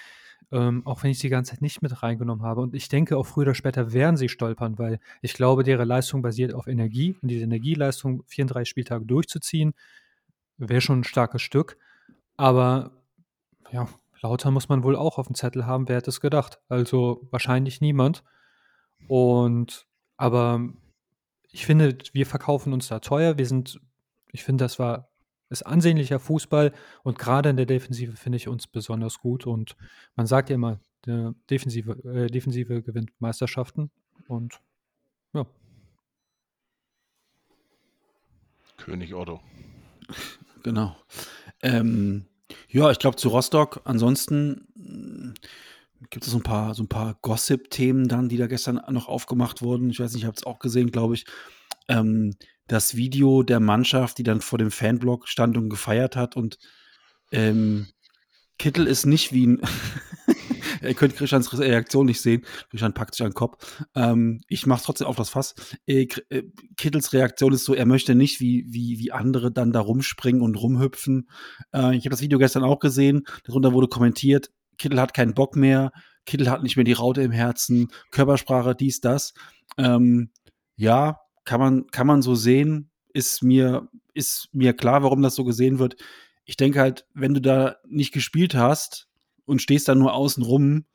Ähm, 0.51 0.86
auch 0.86 1.03
wenn 1.03 1.11
ich 1.11 1.18
die 1.18 1.28
ganze 1.28 1.53
Zeit 1.53 1.62
nicht 1.62 1.82
mit 1.82 2.03
reingenommen 2.03 2.45
habe. 2.45 2.61
Und 2.61 2.74
ich 2.74 2.88
denke, 2.88 3.16
auch 3.16 3.26
früher 3.26 3.43
oder 3.43 3.55
später 3.55 3.93
werden 3.93 4.16
sie 4.16 4.28
stolpern, 4.28 4.78
weil 4.78 4.99
ich 5.20 5.34
glaube, 5.34 5.62
deren 5.62 5.88
Leistung 5.88 6.22
basiert 6.22 6.55
auf 6.55 6.66
Energie. 6.66 7.16
Und 7.22 7.28
diese 7.28 7.45
Energieleistung 7.45 8.22
34 8.26 8.68
Spieltage 8.68 9.07
durchzuziehen, 9.07 9.74
wäre 10.59 10.80
schon 10.80 11.01
ein 11.01 11.05
starkes 11.05 11.43
Stück. 11.43 11.78
Aber 12.36 12.93
ja, 13.70 13.88
lauter 14.20 14.51
muss 14.51 14.68
man 14.68 14.82
wohl 14.82 14.97
auch 14.97 15.18
auf 15.18 15.26
dem 15.26 15.34
Zettel 15.34 15.66
haben, 15.66 15.88
wer 15.88 15.97
hätte 15.97 16.11
es 16.11 16.20
gedacht. 16.20 16.61
Also 16.68 17.26
wahrscheinlich 17.30 17.80
niemand. 17.80 18.22
Und 19.09 19.86
aber 20.16 20.61
ich 21.51 21.66
finde, 21.66 21.99
wir 22.12 22.26
verkaufen 22.26 22.72
uns 22.72 22.88
da 22.88 23.01
teuer. 23.01 23.38
Wir 23.38 23.47
sind, 23.47 23.80
ich 24.30 24.45
finde, 24.45 24.64
das 24.64 24.78
war 24.78 25.11
ist 25.53 25.62
ansehnlicher 25.62 26.18
Fußball 26.18 26.72
und 27.03 27.18
gerade 27.18 27.50
in 27.50 27.57
der 27.57 27.66
Defensive 27.66 28.16
finde 28.16 28.36
ich 28.36 28.48
uns 28.48 28.66
besonders 28.66 29.18
gut. 29.18 29.46
Und 29.46 29.76
man 30.16 30.26
sagt 30.26 30.50
ja 30.50 30.57
immer, 30.57 30.80
Defensive, 31.07 31.92
äh, 32.05 32.26
Defensive 32.28 32.82
gewinnt 32.82 33.11
Meisterschaften. 33.20 33.90
Und 34.28 34.61
ja, 35.34 35.46
König 38.82 39.14
Otto. 39.14 39.40
Genau. 40.64 40.96
Ähm, 41.62 42.26
ja, 42.68 42.90
ich 42.90 42.98
glaube 42.98 43.16
zu 43.16 43.28
Rostock. 43.28 43.80
Ansonsten 43.84 44.66
mh, 44.74 45.34
gibt 46.11 46.24
es 46.24 46.32
so 46.32 46.38
ein 46.38 46.42
paar, 46.42 46.74
so 46.74 46.82
ein 46.82 46.88
paar 46.88 47.16
Gossip-Themen 47.22 48.09
dann, 48.09 48.28
die 48.28 48.36
da 48.36 48.48
gestern 48.48 48.80
noch 48.90 49.07
aufgemacht 49.07 49.62
wurden. 49.62 49.90
Ich 49.90 50.00
weiß 50.00 50.12
nicht, 50.12 50.22
ich 50.22 50.26
habe 50.26 50.36
es 50.36 50.44
auch 50.44 50.59
gesehen, 50.59 50.90
glaube 50.90 51.14
ich. 51.14 51.26
Ähm, 51.88 52.34
das 52.72 52.96
Video 52.96 53.42
der 53.42 53.60
Mannschaft, 53.60 54.16
die 54.16 54.22
dann 54.22 54.40
vor 54.40 54.58
dem 54.58 54.70
Fanblock 54.70 55.28
stand 55.28 55.58
und 55.58 55.68
gefeiert 55.68 56.16
hat 56.16 56.36
und 56.36 56.58
ähm, 57.30 57.86
Kittel 58.58 58.86
ist 58.86 59.04
nicht 59.04 59.32
wie 59.32 59.46
ein. 59.46 59.62
Ihr 60.82 60.94
könnt 60.94 61.14
Christians 61.14 61.56
Reaktion 61.56 62.06
nicht 62.06 62.20
sehen. 62.20 62.44
Christian 62.70 62.94
packt 62.94 63.14
sich 63.14 63.24
an 63.24 63.30
den 63.30 63.34
Kopf. 63.34 63.84
Ähm, 63.94 64.40
ich 64.48 64.66
mache 64.66 64.82
trotzdem 64.82 65.06
auf 65.06 65.16
das 65.16 65.28
Fass. 65.28 65.54
Äh, 65.86 66.08
äh, 66.30 66.44
Kittels 66.76 67.12
Reaktion 67.12 67.52
ist 67.52 67.64
so, 67.64 67.74
er 67.74 67.86
möchte 67.86 68.14
nicht 68.14 68.40
wie, 68.40 68.64
wie, 68.68 68.98
wie 68.98 69.12
andere 69.12 69.52
dann 69.52 69.72
da 69.72 69.80
rumspringen 69.80 70.42
und 70.42 70.56
rumhüpfen. 70.56 71.28
Äh, 71.72 71.94
ich 71.96 72.04
habe 72.04 72.10
das 72.10 72.22
Video 72.22 72.38
gestern 72.38 72.64
auch 72.64 72.78
gesehen. 72.78 73.26
Darunter 73.44 73.72
wurde 73.74 73.88
kommentiert, 73.88 74.50
Kittel 74.78 75.00
hat 75.00 75.14
keinen 75.14 75.34
Bock 75.34 75.56
mehr. 75.56 75.92
Kittel 76.24 76.50
hat 76.50 76.62
nicht 76.62 76.76
mehr 76.76 76.84
die 76.84 76.92
Raute 76.92 77.22
im 77.22 77.32
Herzen. 77.32 77.92
Körpersprache, 78.10 78.74
dies, 78.74 79.00
das. 79.00 79.34
Ähm, 79.76 80.30
ja, 80.76 81.18
kann 81.45 81.61
man, 81.61 81.86
kann 81.88 82.07
man 82.07 82.22
so 82.22 82.34
sehen. 82.34 82.90
Ist 83.12 83.43
mir, 83.43 83.88
ist 84.14 84.49
mir 84.53 84.72
klar, 84.72 85.03
warum 85.03 85.22
das 85.22 85.34
so 85.34 85.45
gesehen 85.45 85.78
wird. 85.78 85.97
Ich 86.45 86.57
denke 86.57 86.80
halt, 86.80 87.07
wenn 87.14 87.34
du 87.34 87.40
da 87.40 87.76
nicht 87.86 88.12
gespielt 88.12 88.55
hast 88.55 89.09
und 89.45 89.62
stehst 89.62 89.88
da 89.88 89.95
nur 89.95 90.14
außen 90.14 90.43
rum 90.43 90.86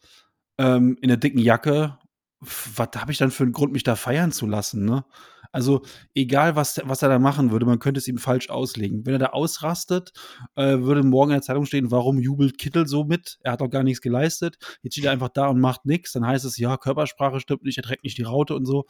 ähm, 0.57 0.97
in 1.01 1.09
der 1.09 1.17
dicken 1.17 1.39
Jacke, 1.39 1.97
was 2.39 2.89
habe 2.95 3.11
ich 3.11 3.17
dann 3.17 3.31
für 3.31 3.43
einen 3.43 3.53
Grund, 3.53 3.73
mich 3.73 3.83
da 3.83 3.95
feiern 3.95 4.31
zu 4.31 4.45
lassen, 4.45 4.85
ne? 4.85 5.05
Also, 5.51 5.81
egal, 6.13 6.55
was, 6.55 6.79
was 6.83 7.01
er 7.01 7.09
da 7.09 7.19
machen 7.19 7.51
würde, 7.51 7.65
man 7.65 7.79
könnte 7.79 7.99
es 7.99 8.07
ihm 8.07 8.17
falsch 8.17 8.49
auslegen. 8.49 9.05
Wenn 9.05 9.13
er 9.13 9.19
da 9.19 9.25
ausrastet, 9.27 10.11
äh, 10.55 10.79
würde 10.79 11.03
morgen 11.03 11.31
in 11.31 11.35
der 11.37 11.41
Zeitung 11.41 11.65
stehen, 11.65 11.89
warum 11.89 12.19
jubelt 12.19 12.57
Kittel 12.57 12.85
so 12.85 13.05
mit? 13.05 13.39
Er 13.41 13.53
hat 13.53 13.61
doch 13.61 13.69
gar 13.69 13.83
nichts 13.83 14.01
geleistet. 14.01 14.57
Jetzt 14.83 14.93
steht 14.93 15.05
er 15.05 15.11
einfach 15.11 15.29
da 15.29 15.47
und 15.47 15.59
macht 15.59 15.85
nichts. 15.85 16.11
Dann 16.11 16.27
heißt 16.27 16.45
es, 16.45 16.57
ja, 16.57 16.77
Körpersprache 16.77 17.39
stimmt 17.39 17.63
nicht, 17.63 17.77
er 17.77 17.83
trägt 17.83 18.03
nicht 18.03 18.17
die 18.17 18.23
Raute 18.23 18.55
und 18.55 18.65
so. 18.65 18.85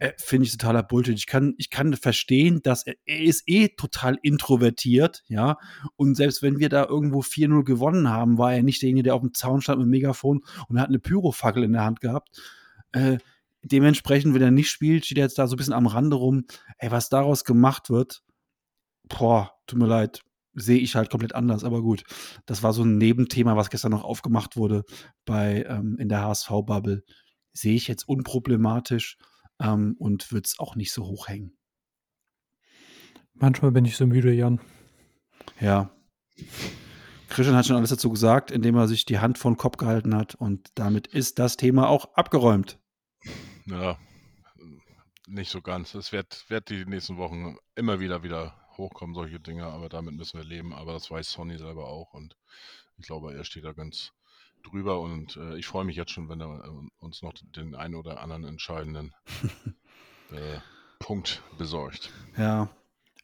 Äh, 0.00 0.12
Finde 0.18 0.46
ich 0.46 0.52
totaler 0.52 0.82
Bullshit. 0.82 1.16
Ich 1.16 1.26
kann, 1.26 1.54
ich 1.58 1.70
kann 1.70 1.94
verstehen, 1.94 2.62
dass 2.62 2.84
er, 2.86 2.94
er 3.04 3.20
ist 3.20 3.44
eh 3.46 3.68
total 3.68 4.18
introvertiert, 4.22 5.22
ja. 5.28 5.56
Und 5.96 6.16
selbst 6.16 6.42
wenn 6.42 6.58
wir 6.58 6.68
da 6.68 6.84
irgendwo 6.86 7.20
4-0 7.20 7.64
gewonnen 7.64 8.08
haben, 8.08 8.38
war 8.38 8.52
er 8.52 8.62
nicht 8.62 8.82
derjenige, 8.82 9.04
der 9.04 9.14
auf 9.14 9.22
dem 9.22 9.34
Zaun 9.34 9.60
stand 9.60 9.78
mit 9.78 9.86
dem 9.86 9.90
Megafon 9.90 10.44
und 10.68 10.80
hat 10.80 10.88
eine 10.88 10.98
Pyrofackel 10.98 11.62
in 11.62 11.72
der 11.72 11.84
Hand 11.84 12.00
gehabt. 12.00 12.40
Äh, 12.92 13.18
dementsprechend, 13.62 14.34
wenn 14.34 14.42
er 14.42 14.50
nicht 14.50 14.70
spielt, 14.70 15.06
steht 15.06 15.18
er 15.18 15.24
jetzt 15.24 15.38
da 15.38 15.46
so 15.46 15.54
ein 15.54 15.58
bisschen 15.58 15.72
am 15.72 15.86
Rande 15.86 16.16
rum. 16.16 16.44
Ey, 16.78 16.90
was 16.90 17.08
daraus 17.08 17.44
gemacht 17.44 17.88
wird, 17.88 18.22
boah, 19.04 19.52
tut 19.66 19.78
mir 19.78 19.86
leid, 19.86 20.22
sehe 20.54 20.78
ich 20.78 20.96
halt 20.96 21.10
komplett 21.10 21.34
anders. 21.34 21.64
Aber 21.64 21.82
gut, 21.82 22.04
das 22.46 22.62
war 22.62 22.72
so 22.72 22.82
ein 22.82 22.98
Nebenthema, 22.98 23.56
was 23.56 23.70
gestern 23.70 23.92
noch 23.92 24.04
aufgemacht 24.04 24.56
wurde 24.56 24.84
bei 25.24 25.64
ähm, 25.68 25.96
in 25.98 26.08
der 26.08 26.22
HSV-Bubble. 26.22 27.04
Sehe 27.52 27.74
ich 27.74 27.86
jetzt 27.86 28.08
unproblematisch 28.08 29.18
ähm, 29.60 29.96
und 29.98 30.30
würde 30.32 30.44
es 30.44 30.58
auch 30.58 30.76
nicht 30.76 30.92
so 30.92 31.04
hoch 31.04 31.28
hängen. 31.28 31.56
manchmal 33.34 33.72
bin 33.72 33.84
ich 33.84 33.96
so 33.96 34.06
müde, 34.06 34.32
Jan. 34.32 34.60
Ja. 35.60 35.90
Christian 37.28 37.56
hat 37.56 37.66
schon 37.66 37.76
alles 37.76 37.90
dazu 37.90 38.10
gesagt, 38.10 38.50
indem 38.50 38.76
er 38.76 38.86
sich 38.86 39.04
die 39.04 39.18
Hand 39.18 39.38
vor 39.38 39.50
den 39.50 39.56
Kopf 39.56 39.76
gehalten 39.76 40.14
hat. 40.14 40.34
Und 40.36 40.70
damit 40.76 41.08
ist 41.08 41.38
das 41.38 41.56
Thema 41.56 41.88
auch 41.88 42.14
abgeräumt. 42.14 42.78
Ja, 43.66 43.98
nicht 45.26 45.50
so 45.50 45.60
ganz. 45.60 45.94
Es 45.94 46.12
wird, 46.12 46.44
wird 46.48 46.70
die 46.70 46.84
nächsten 46.84 47.16
Wochen 47.16 47.56
immer 47.74 48.00
wieder 48.00 48.22
wieder 48.22 48.54
hochkommen, 48.76 49.14
solche 49.14 49.40
Dinge, 49.40 49.66
aber 49.66 49.88
damit 49.88 50.14
müssen 50.14 50.38
wir 50.38 50.44
leben. 50.44 50.72
Aber 50.72 50.92
das 50.92 51.10
weiß 51.10 51.30
Sonny 51.30 51.58
selber 51.58 51.88
auch 51.88 52.12
und 52.12 52.36
ich 52.96 53.06
glaube, 53.06 53.34
er 53.34 53.44
steht 53.44 53.64
da 53.64 53.72
ganz 53.72 54.12
drüber 54.64 55.00
und 55.00 55.36
äh, 55.36 55.56
ich 55.56 55.66
freue 55.66 55.84
mich 55.84 55.96
jetzt 55.96 56.10
schon, 56.10 56.28
wenn 56.28 56.40
er 56.40 56.64
äh, 56.64 57.04
uns 57.04 57.22
noch 57.22 57.32
den 57.56 57.74
einen 57.74 57.94
oder 57.94 58.20
anderen 58.20 58.44
entscheidenden 58.44 59.12
äh, 60.32 60.58
Punkt 60.98 61.42
besorgt. 61.58 62.10
Ja. 62.36 62.68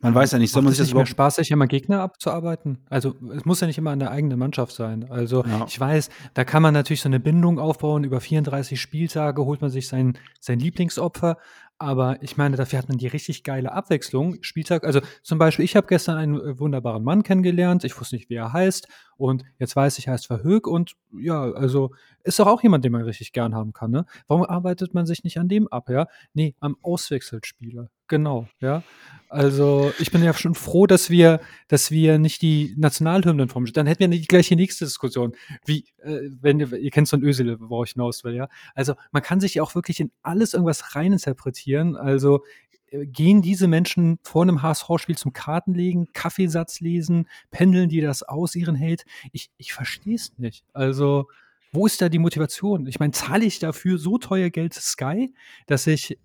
Man 0.02 0.14
weiß 0.14 0.32
ja 0.32 0.38
nicht, 0.38 0.50
soll 0.50 0.62
man 0.62 0.70
Macht 0.70 0.76
sich 0.76 0.84
es 0.84 0.88
das 0.88 0.92
überhaupt. 0.92 1.08
Spaß, 1.10 1.34
sich 1.36 1.50
immer 1.50 1.66
Gegner 1.66 2.00
abzuarbeiten? 2.00 2.78
Also 2.88 3.16
es 3.34 3.44
muss 3.44 3.60
ja 3.60 3.66
nicht 3.66 3.76
immer 3.76 3.90
an 3.90 3.98
der 3.98 4.10
eigenen 4.10 4.38
Mannschaft 4.38 4.72
sein. 4.74 5.10
Also 5.10 5.44
Ja. 5.44 5.66
ich 5.68 5.78
weiß, 5.78 6.08
da 6.32 6.44
kann 6.44 6.62
man 6.62 6.72
natürlich 6.72 7.02
so 7.02 7.08
eine 7.10 7.20
Bindung 7.20 7.58
aufbauen. 7.58 8.04
Über 8.04 8.18
34 8.22 8.80
Spieltage 8.80 9.44
holt 9.44 9.60
man 9.60 9.68
sich 9.68 9.88
sein, 9.88 10.16
sein 10.40 10.58
Lieblingsopfer. 10.58 11.36
Aber 11.76 12.22
ich 12.22 12.38
meine, 12.38 12.56
dafür 12.56 12.78
hat 12.78 12.88
man 12.88 12.96
die 12.96 13.08
richtig 13.08 13.44
geile 13.44 13.72
Abwechslung. 13.72 14.38
Spieltag, 14.42 14.84
also 14.84 15.00
zum 15.22 15.38
Beispiel, 15.38 15.66
ich 15.66 15.76
habe 15.76 15.86
gestern 15.86 16.16
einen 16.16 16.40
äh, 16.40 16.58
wunderbaren 16.58 17.04
Mann 17.04 17.22
kennengelernt. 17.22 17.84
Ich 17.84 17.98
wusste 18.00 18.16
nicht, 18.16 18.30
wie 18.30 18.36
er 18.36 18.54
heißt. 18.54 18.88
Und 19.20 19.44
jetzt 19.58 19.76
weiß 19.76 19.98
ich, 19.98 20.08
heißt 20.08 20.26
Verhög. 20.26 20.66
Und 20.66 20.94
ja, 21.12 21.42
also 21.52 21.90
ist 22.24 22.38
doch 22.38 22.46
auch 22.46 22.62
jemand, 22.62 22.84
den 22.84 22.92
man 22.92 23.02
richtig 23.02 23.32
gern 23.32 23.54
haben 23.54 23.72
kann. 23.72 23.90
Ne? 23.90 24.06
Warum 24.28 24.44
arbeitet 24.44 24.94
man 24.94 25.04
sich 25.04 25.24
nicht 25.24 25.38
an 25.38 25.48
dem 25.48 25.68
ab? 25.68 25.90
Ja, 25.90 26.06
nee, 26.32 26.54
am 26.60 26.76
Auswechselspieler. 26.82 27.90
Genau, 28.08 28.48
ja. 28.60 28.82
Also 29.28 29.92
ich 30.00 30.10
bin 30.10 30.24
ja 30.24 30.34
schon 30.34 30.54
froh, 30.54 30.86
dass 30.86 31.10
wir, 31.10 31.40
dass 31.68 31.90
wir 31.90 32.18
nicht 32.18 32.42
die 32.42 32.74
Nationalhymnen 32.76 33.48
vom, 33.48 33.66
dann 33.66 33.86
hätten 33.86 34.00
wir 34.00 34.08
nicht 34.08 34.28
gleich 34.28 34.48
die 34.48 34.56
nächste 34.56 34.86
Diskussion. 34.86 35.36
Wie, 35.64 35.84
äh, 35.98 36.30
wenn 36.40 36.58
ihr, 36.58 36.72
ihr 36.72 36.90
kennt 36.90 37.06
so 37.06 37.16
ein 37.16 37.22
Ösele, 37.22 37.60
worauf 37.60 37.86
ich 37.86 37.92
hinaus 37.92 38.24
will, 38.24 38.34
ja. 38.34 38.48
Also 38.74 38.94
man 39.12 39.22
kann 39.22 39.38
sich 39.38 39.54
ja 39.54 39.62
auch 39.62 39.74
wirklich 39.74 40.00
in 40.00 40.10
alles 40.22 40.54
irgendwas 40.54 40.96
reininterpretieren. 40.96 41.94
Also 41.96 42.42
gehen 42.90 43.42
diese 43.42 43.68
Menschen 43.68 44.18
vor 44.22 44.42
einem 44.42 44.62
HSV-Spiel 44.62 45.16
zum 45.16 45.32
Kartenlegen, 45.32 46.12
Kaffeesatz 46.12 46.80
lesen, 46.80 47.28
pendeln 47.50 47.88
die 47.88 48.00
das 48.00 48.22
aus, 48.22 48.54
ihren 48.54 48.78
Hate? 48.78 49.04
Ich, 49.32 49.50
ich 49.56 49.72
verstehe 49.72 50.16
es 50.16 50.32
nicht. 50.38 50.64
Also, 50.72 51.28
wo 51.72 51.86
ist 51.86 52.00
da 52.00 52.08
die 52.08 52.18
Motivation? 52.18 52.86
Ich 52.86 52.98
meine, 52.98 53.12
zahle 53.12 53.44
ich 53.44 53.58
dafür 53.58 53.98
so 53.98 54.18
teuer 54.18 54.50
Geld 54.50 54.74
Sky, 54.74 55.32
dass 55.66 55.86
ich 55.86 56.18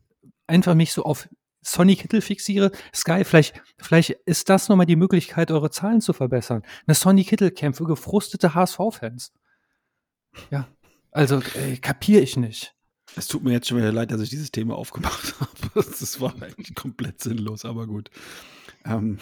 einfach 0.47 0.76
mich 0.76 0.93
so 0.93 1.03
auf 1.03 1.30
Sonny 1.61 1.95
Kittel 1.95 2.22
fixiere, 2.22 2.72
Sky, 2.93 3.24
vielleicht, 3.24 3.61
vielleicht 3.80 4.11
ist 4.26 4.49
das 4.49 4.70
nochmal 4.70 4.86
die 4.86 4.95
Möglichkeit, 4.95 5.49
eure 5.51 5.72
Zahlen 5.72 5.99
zu 5.99 6.13
verbessern. 6.13 6.63
Eine 6.86 6.95
Sonny 6.95 7.24
Kittel 7.24 7.51
Camp 7.51 7.76
für 7.76 7.86
gefrustete 7.86 8.53
HSV-Fans. 8.53 9.34
Ja, 10.51 10.68
also 11.11 11.39
äh, 11.39 11.78
kapiere 11.78 12.22
ich 12.22 12.38
nicht. 12.38 12.76
Es 13.16 13.28
tut 13.28 13.43
mir 13.43 13.51
jetzt 13.53 13.68
schon 13.68 13.78
wieder 13.78 13.91
leid, 13.91 14.11
dass 14.11 14.22
ich 14.22 14.30
dieses 14.30 14.51
Thema 14.51 14.76
aufgemacht 14.76 15.36
habe. 15.39 15.51
Das 15.76 16.20
war 16.20 16.34
eigentlich 16.41 16.76
komplett 16.76 17.22
sinnlos, 17.22 17.63
aber 17.66 17.88
gut. 17.88 18.09
Ähm, 18.84 19.18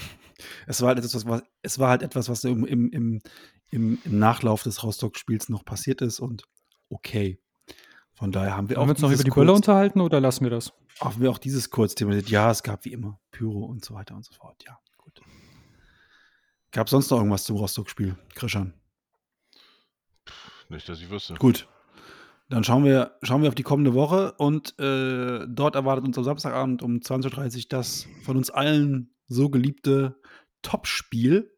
es, 0.67 0.81
war 0.81 0.89
halt 0.89 0.97
etwas, 0.99 1.25
was, 1.27 1.43
es 1.61 1.79
war 1.79 1.89
halt 1.89 2.01
etwas, 2.03 2.27
was 2.29 2.43
im, 2.43 2.65
im, 2.65 2.89
im, 2.89 3.21
im 3.71 3.99
Nachlauf 4.05 4.63
des 4.63 4.83
Rostock-Spiels 4.83 5.49
noch 5.49 5.63
passiert 5.63 6.01
ist 6.01 6.19
und 6.19 6.43
okay. 6.89 7.39
Von 8.15 8.31
daher 8.31 8.55
haben 8.55 8.69
wir 8.69 8.77
Wollen 8.77 8.83
auch 8.83 8.87
wir 8.87 8.91
uns 8.95 9.01
noch 9.01 9.11
über 9.11 9.23
die 9.23 9.29
Böller 9.31 9.53
kurz- 9.53 9.57
unterhalten 9.67 10.01
oder 10.01 10.19
lassen 10.19 10.43
wir 10.43 10.51
das? 10.51 10.73
haben 10.99 11.21
wir 11.21 11.31
auch 11.31 11.39
dieses 11.39 11.71
kurz 11.71 11.95
thematisiert. 11.95 12.29
Ja, 12.29 12.51
es 12.51 12.61
gab 12.61 12.85
wie 12.85 12.93
immer 12.93 13.19
Pyro 13.31 13.65
und 13.65 13.83
so 13.83 13.95
weiter 13.95 14.15
und 14.15 14.23
so 14.23 14.33
fort. 14.33 14.63
Ja, 14.65 14.77
gut. 14.97 15.19
Gab 16.71 16.87
sonst 16.89 17.09
noch 17.09 17.17
irgendwas 17.17 17.43
zum 17.45 17.57
Rostock-Spiel, 17.57 18.15
Krishan? 18.35 18.73
Nicht, 20.69 20.87
dass 20.87 20.99
ich 21.01 21.09
wüsste. 21.09 21.33
Gut. 21.35 21.67
Dann 22.53 22.63
schauen 22.63 22.85
wir, 22.85 23.17
schauen 23.23 23.41
wir 23.41 23.49
auf 23.49 23.55
die 23.55 23.63
kommende 23.63 23.95
Woche 23.95 24.33
und 24.33 24.77
äh, 24.77 25.47
dort 25.47 25.73
erwartet 25.73 26.05
uns 26.05 26.19
am 26.19 26.23
Samstagabend 26.23 26.83
um 26.83 26.97
20.30 26.97 27.57
Uhr 27.57 27.63
das 27.69 28.07
von 28.21 28.37
uns 28.37 28.51
allen 28.51 29.11
so 29.25 29.49
geliebte 29.49 30.21
Topspiel 30.61 31.51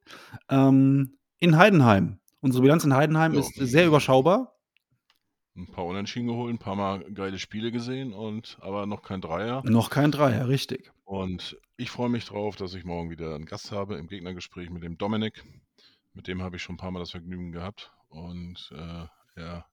ähm, 0.47 1.17
in 1.37 1.57
Heidenheim. 1.57 2.19
Unsere 2.39 2.61
Bilanz 2.61 2.85
in 2.85 2.93
Heidenheim 2.93 3.33
Ja. 3.33 3.41
ist 3.41 3.55
sehr 3.55 3.87
überschaubar. 3.87 4.55
Ein 5.57 5.67
paar 5.67 5.83
Unentschieden 5.83 6.29
geholt, 6.29 6.53
ein 6.53 6.59
paar 6.59 6.77
Mal 6.77 7.03
geile 7.11 7.39
Spiele 7.39 7.73
gesehen 7.73 8.13
und 8.13 8.57
aber 8.61 8.85
noch 8.85 9.01
kein 9.01 9.19
Dreier. 9.19 9.63
Noch 9.65 9.89
kein 9.89 10.13
Dreier, 10.13 10.47
richtig. 10.47 10.93
Und 11.03 11.57
ich 11.75 11.91
freue 11.91 12.07
mich 12.07 12.23
drauf, 12.23 12.55
dass 12.55 12.73
ich 12.73 12.85
morgen 12.85 13.09
wieder 13.09 13.35
einen 13.35 13.45
Gast 13.45 13.73
habe 13.73 13.95
im 13.95 14.07
Gegnergespräch 14.07 14.69
mit 14.69 14.83
dem 14.83 14.97
Dominik. 14.97 15.43
Mit 16.13 16.29
dem 16.29 16.41
habe 16.41 16.55
ich 16.55 16.63
schon 16.63 16.75
ein 16.75 16.79
paar 16.79 16.91
Mal 16.91 16.99
das 16.99 17.11
Vergnügen 17.11 17.51
gehabt. 17.51 17.91
Und 18.07 18.71
äh, 18.73 19.07
er 19.35 19.43
ja, 19.43 19.65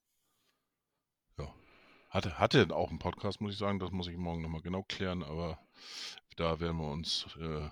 hatte, 2.12 2.38
hatte 2.38 2.74
auch 2.74 2.90
einen 2.90 2.98
Podcast, 2.98 3.40
muss 3.40 3.54
ich 3.54 3.58
sagen. 3.58 3.78
Das 3.78 3.90
muss 3.90 4.06
ich 4.06 4.16
morgen 4.16 4.42
nochmal 4.42 4.60
genau 4.60 4.82
klären. 4.82 5.22
Aber 5.22 5.58
da 6.36 6.60
werden 6.60 6.76
wir 6.76 6.90
uns, 6.90 7.26
äh, 7.40 7.68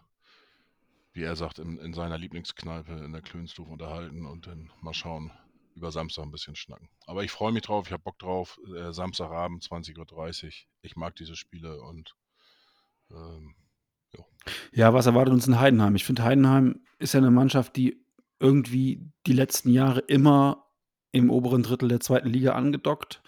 wie 1.12 1.22
er 1.22 1.36
sagt, 1.36 1.58
in, 1.58 1.78
in 1.78 1.92
seiner 1.92 2.16
Lieblingskneipe 2.16 2.92
in 2.92 3.12
der 3.12 3.20
Klönstuf 3.20 3.68
unterhalten 3.68 4.24
und 4.24 4.46
dann 4.46 4.70
mal 4.80 4.94
schauen, 4.94 5.30
über 5.74 5.92
Samstag 5.92 6.24
ein 6.24 6.30
bisschen 6.30 6.56
schnacken. 6.56 6.88
Aber 7.06 7.22
ich 7.22 7.30
freue 7.30 7.52
mich 7.52 7.62
drauf, 7.62 7.86
ich 7.86 7.92
habe 7.92 8.02
Bock 8.02 8.18
drauf. 8.18 8.58
Äh, 8.74 8.92
Samstagabend, 8.92 9.62
20.30 9.62 10.44
Uhr. 10.44 10.50
Ich 10.82 10.96
mag 10.96 11.14
diese 11.16 11.36
Spiele 11.36 11.80
und 11.82 12.16
ähm, 13.10 13.54
Ja, 14.72 14.94
was 14.94 15.06
erwartet 15.06 15.34
uns 15.34 15.46
in 15.46 15.60
Heidenheim? 15.60 15.94
Ich 15.96 16.04
finde, 16.04 16.24
Heidenheim 16.24 16.80
ist 16.98 17.12
ja 17.12 17.18
eine 17.18 17.30
Mannschaft, 17.30 17.76
die 17.76 18.02
irgendwie 18.38 19.12
die 19.26 19.34
letzten 19.34 19.70
Jahre 19.70 20.00
immer 20.00 20.66
im 21.12 21.28
oberen 21.28 21.62
Drittel 21.62 21.88
der 21.88 22.00
zweiten 22.00 22.30
Liga 22.30 22.52
angedockt. 22.52 23.22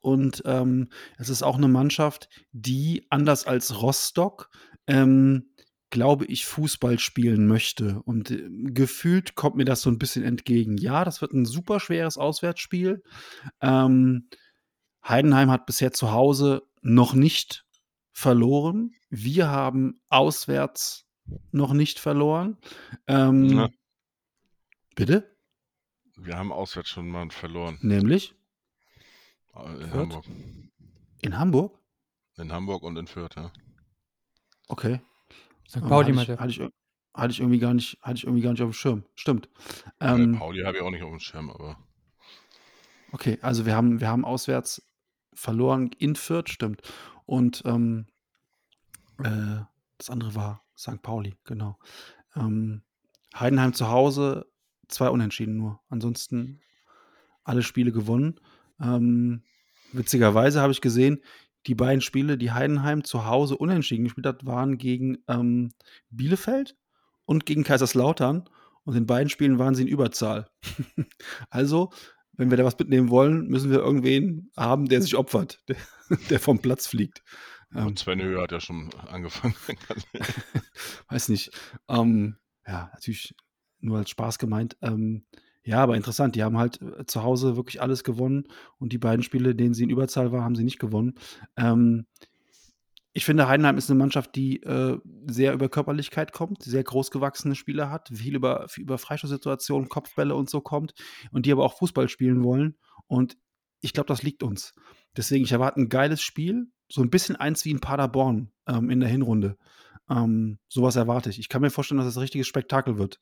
Und 0.00 0.42
ähm, 0.46 0.88
es 1.18 1.28
ist 1.28 1.42
auch 1.42 1.56
eine 1.56 1.68
Mannschaft, 1.68 2.28
die 2.52 3.06
anders 3.10 3.46
als 3.46 3.80
Rostock, 3.80 4.50
ähm, 4.86 5.50
glaube 5.90 6.24
ich, 6.26 6.46
Fußball 6.46 6.98
spielen 6.98 7.46
möchte. 7.46 8.00
Und 8.04 8.30
äh, 8.30 8.48
gefühlt 8.48 9.34
kommt 9.34 9.56
mir 9.56 9.64
das 9.64 9.82
so 9.82 9.90
ein 9.90 9.98
bisschen 9.98 10.24
entgegen. 10.24 10.76
Ja, 10.78 11.04
das 11.04 11.20
wird 11.20 11.32
ein 11.32 11.44
super 11.44 11.80
schweres 11.80 12.16
Auswärtsspiel. 12.18 13.02
Ähm, 13.60 14.28
Heidenheim 15.06 15.50
hat 15.50 15.66
bisher 15.66 15.92
zu 15.92 16.12
Hause 16.12 16.62
noch 16.80 17.14
nicht 17.14 17.64
verloren. 18.12 18.92
Wir 19.10 19.48
haben 19.48 20.00
auswärts 20.08 21.06
noch 21.50 21.72
nicht 21.72 21.98
verloren. 21.98 22.58
Ähm. 23.06 23.68
Bitte? 24.94 25.32
wir 26.24 26.36
haben 26.36 26.52
auswärts 26.52 26.90
schon 26.90 27.08
mal 27.08 27.30
verloren. 27.30 27.78
Nämlich 27.82 28.34
In 29.54 29.88
Fürth? 29.88 29.92
Hamburg. 29.94 30.24
in 31.20 31.38
Hamburg? 31.38 31.78
In 32.38 32.52
Hamburg 32.52 32.82
und 32.82 32.96
in 32.96 33.06
Fürth, 33.06 33.36
ja. 33.36 33.52
Okay. 34.68 35.00
St. 35.68 35.76
Ähm, 35.76 35.88
Pauli 35.88 36.14
hatte, 36.14 36.14
meinte 36.14 36.32
ich, 36.32 36.40
hatte, 36.40 36.50
ich, 36.50 36.60
hatte 37.14 37.30
ich 37.32 37.40
irgendwie 37.40 37.58
gar 37.58 37.74
nicht, 37.74 37.98
hatte 38.02 38.16
ich 38.16 38.24
irgendwie 38.24 38.42
gar 38.42 38.52
nicht 38.52 38.62
auf 38.62 38.70
dem 38.70 38.74
Schirm. 38.74 39.04
Stimmt. 39.14 39.48
Äh, 39.98 40.14
Ähm, 40.14 40.38
Pauli 40.38 40.62
habe 40.62 40.76
ich 40.78 40.82
auch 40.82 40.90
nicht 40.90 41.02
auf 41.02 41.10
dem 41.10 41.20
Schirm, 41.20 41.50
aber 41.50 41.78
okay, 43.12 43.38
also 43.42 43.66
wir 43.66 43.76
haben, 43.76 44.00
wir 44.00 44.08
haben 44.08 44.24
auswärts 44.24 44.82
verloren 45.34 45.90
in 45.98 46.16
Fürth, 46.16 46.48
stimmt. 46.48 46.82
Und 47.26 47.62
ähm, 47.66 48.06
äh, 49.18 49.60
das 49.98 50.10
andere 50.10 50.34
war 50.34 50.64
St. 50.76 51.02
Pauli, 51.02 51.36
genau. 51.44 51.78
Ähm, 52.34 52.82
Heidenheim 53.38 53.74
zu 53.74 53.88
Hause, 53.88 54.46
zwei 54.88 55.08
Unentschieden 55.10 55.56
nur. 55.56 55.80
Ansonsten 55.88 56.60
alle 57.44 57.62
Spiele 57.62 57.92
gewonnen. 57.92 58.40
Ähm, 58.82 59.42
witzigerweise 59.92 60.60
habe 60.60 60.72
ich 60.72 60.80
gesehen, 60.80 61.22
die 61.66 61.74
beiden 61.74 62.00
Spiele, 62.00 62.36
die 62.36 62.52
Heidenheim 62.52 63.04
zu 63.04 63.26
Hause 63.26 63.56
unentschieden 63.56 64.04
gespielt 64.04 64.26
hat, 64.26 64.44
waren 64.44 64.78
gegen 64.78 65.18
ähm, 65.28 65.72
Bielefeld 66.10 66.76
und 67.24 67.46
gegen 67.46 67.64
Kaiserslautern. 67.64 68.48
Und 68.84 68.96
in 68.96 69.06
beiden 69.06 69.28
Spielen 69.28 69.58
waren 69.58 69.76
sie 69.76 69.82
in 69.82 69.88
Überzahl. 69.88 70.50
also, 71.50 71.92
wenn 72.32 72.50
wir 72.50 72.56
da 72.56 72.64
was 72.64 72.78
mitnehmen 72.78 73.10
wollen, 73.10 73.46
müssen 73.46 73.70
wir 73.70 73.78
irgendwen 73.78 74.50
haben, 74.56 74.88
der 74.88 75.00
sich 75.02 75.14
opfert, 75.14 75.62
der, 75.68 75.76
der 76.30 76.40
vom 76.40 76.60
Platz 76.60 76.88
fliegt. 76.88 77.22
Ähm, 77.72 77.86
und 77.88 77.98
Sven 77.98 78.20
Höhe 78.20 78.40
hat 78.40 78.50
ja 78.50 78.60
schon 78.60 78.90
angefangen. 79.06 79.54
weiß 81.08 81.28
nicht. 81.28 81.52
Ähm, 81.88 82.38
ja, 82.66 82.90
natürlich 82.92 83.34
nur 83.78 83.98
als 83.98 84.10
Spaß 84.10 84.38
gemeint. 84.38 84.76
Ähm, 84.82 85.24
ja, 85.64 85.78
aber 85.78 85.96
interessant. 85.96 86.34
Die 86.34 86.42
haben 86.42 86.58
halt 86.58 86.80
äh, 86.82 87.06
zu 87.06 87.22
Hause 87.22 87.56
wirklich 87.56 87.80
alles 87.80 88.04
gewonnen 88.04 88.44
und 88.78 88.92
die 88.92 88.98
beiden 88.98 89.22
Spiele, 89.22 89.54
denen 89.54 89.74
sie 89.74 89.84
in 89.84 89.90
Überzahl 89.90 90.32
war, 90.32 90.42
haben 90.44 90.56
sie 90.56 90.64
nicht 90.64 90.78
gewonnen. 90.78 91.14
Ähm, 91.56 92.06
ich 93.14 93.24
finde, 93.26 93.46
Heidenheim 93.46 93.76
ist 93.76 93.90
eine 93.90 93.98
Mannschaft, 93.98 94.34
die 94.34 94.62
äh, 94.62 94.98
sehr 95.26 95.52
über 95.52 95.68
Körperlichkeit 95.68 96.32
kommt, 96.32 96.62
sehr 96.62 96.82
großgewachsene 96.82 97.54
Spieler 97.54 97.90
hat, 97.90 98.08
viel 98.08 98.34
über, 98.34 98.68
viel 98.68 98.84
über 98.84 98.96
Freistoßsituationen, 98.96 99.88
Kopfbälle 99.88 100.34
und 100.34 100.48
so 100.48 100.62
kommt 100.62 100.94
und 101.30 101.44
die 101.44 101.52
aber 101.52 101.64
auch 101.64 101.76
Fußball 101.76 102.08
spielen 102.08 102.42
wollen. 102.42 102.76
Und 103.06 103.36
ich 103.80 103.92
glaube, 103.92 104.08
das 104.08 104.22
liegt 104.22 104.42
uns. 104.42 104.74
Deswegen, 105.14 105.44
ich 105.44 105.52
erwarte 105.52 105.80
ein 105.80 105.90
geiles 105.90 106.22
Spiel, 106.22 106.68
so 106.88 107.02
ein 107.02 107.10
bisschen 107.10 107.36
eins 107.36 107.64
wie 107.66 107.70
in 107.70 107.80
Paderborn 107.80 108.50
ähm, 108.66 108.88
in 108.88 109.00
der 109.00 109.10
Hinrunde. 109.10 109.58
Ähm, 110.08 110.58
sowas 110.68 110.96
erwarte 110.96 111.28
ich. 111.28 111.38
Ich 111.38 111.50
kann 111.50 111.60
mir 111.60 111.70
vorstellen, 111.70 111.98
dass 111.98 112.06
es 112.06 112.16
ein 112.16 112.20
richtiges 112.20 112.46
Spektakel 112.46 112.96
wird. 112.98 113.20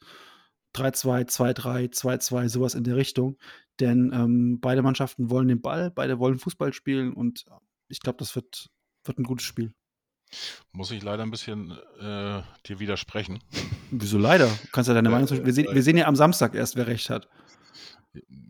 3-2, 0.75 1.29
2-3, 1.29 1.93
2-2, 1.93 2.49
sowas 2.49 2.75
in 2.75 2.85
der 2.85 2.97
Richtung. 2.97 3.39
Denn 3.81 4.12
ähm, 4.12 4.61
beide 4.61 4.83
Mannschaften 4.83 5.31
wollen 5.31 5.49
den 5.49 5.61
Ball, 5.62 5.91
beide 5.91 6.18
wollen 6.18 6.39
Fußball 6.39 6.73
spielen 6.73 7.12
und 7.12 7.45
ich 7.89 8.01
glaube, 8.01 8.18
das 8.18 8.35
wird, 8.37 8.68
wird 9.05 9.18
ein 9.18 9.25
gutes 9.25 9.47
Spiel. 9.47 9.73
Muss 10.73 10.91
ich 10.93 11.03
leider 11.03 11.25
ein 11.25 11.31
bisschen 11.31 11.73
äh, 11.99 12.43
dir 12.66 12.79
widersprechen. 12.79 13.41
Wieso 13.91 14.18
leider? 14.18 14.47
Du 14.47 14.68
kannst 14.71 14.89
ja 14.89 14.95
deine 14.95 15.09
Äh, 15.09 15.12
Meinung 15.12 15.27
zu. 15.27 15.45
Wir 15.45 15.53
sehen, 15.53 15.66
äh, 15.66 15.75
wir 15.75 15.83
sehen 15.83 15.97
ja 15.97 16.07
am 16.07 16.14
Samstag 16.14 16.55
erst, 16.55 16.77
wer 16.77 16.87
recht 16.87 17.11
hat. 17.11 17.29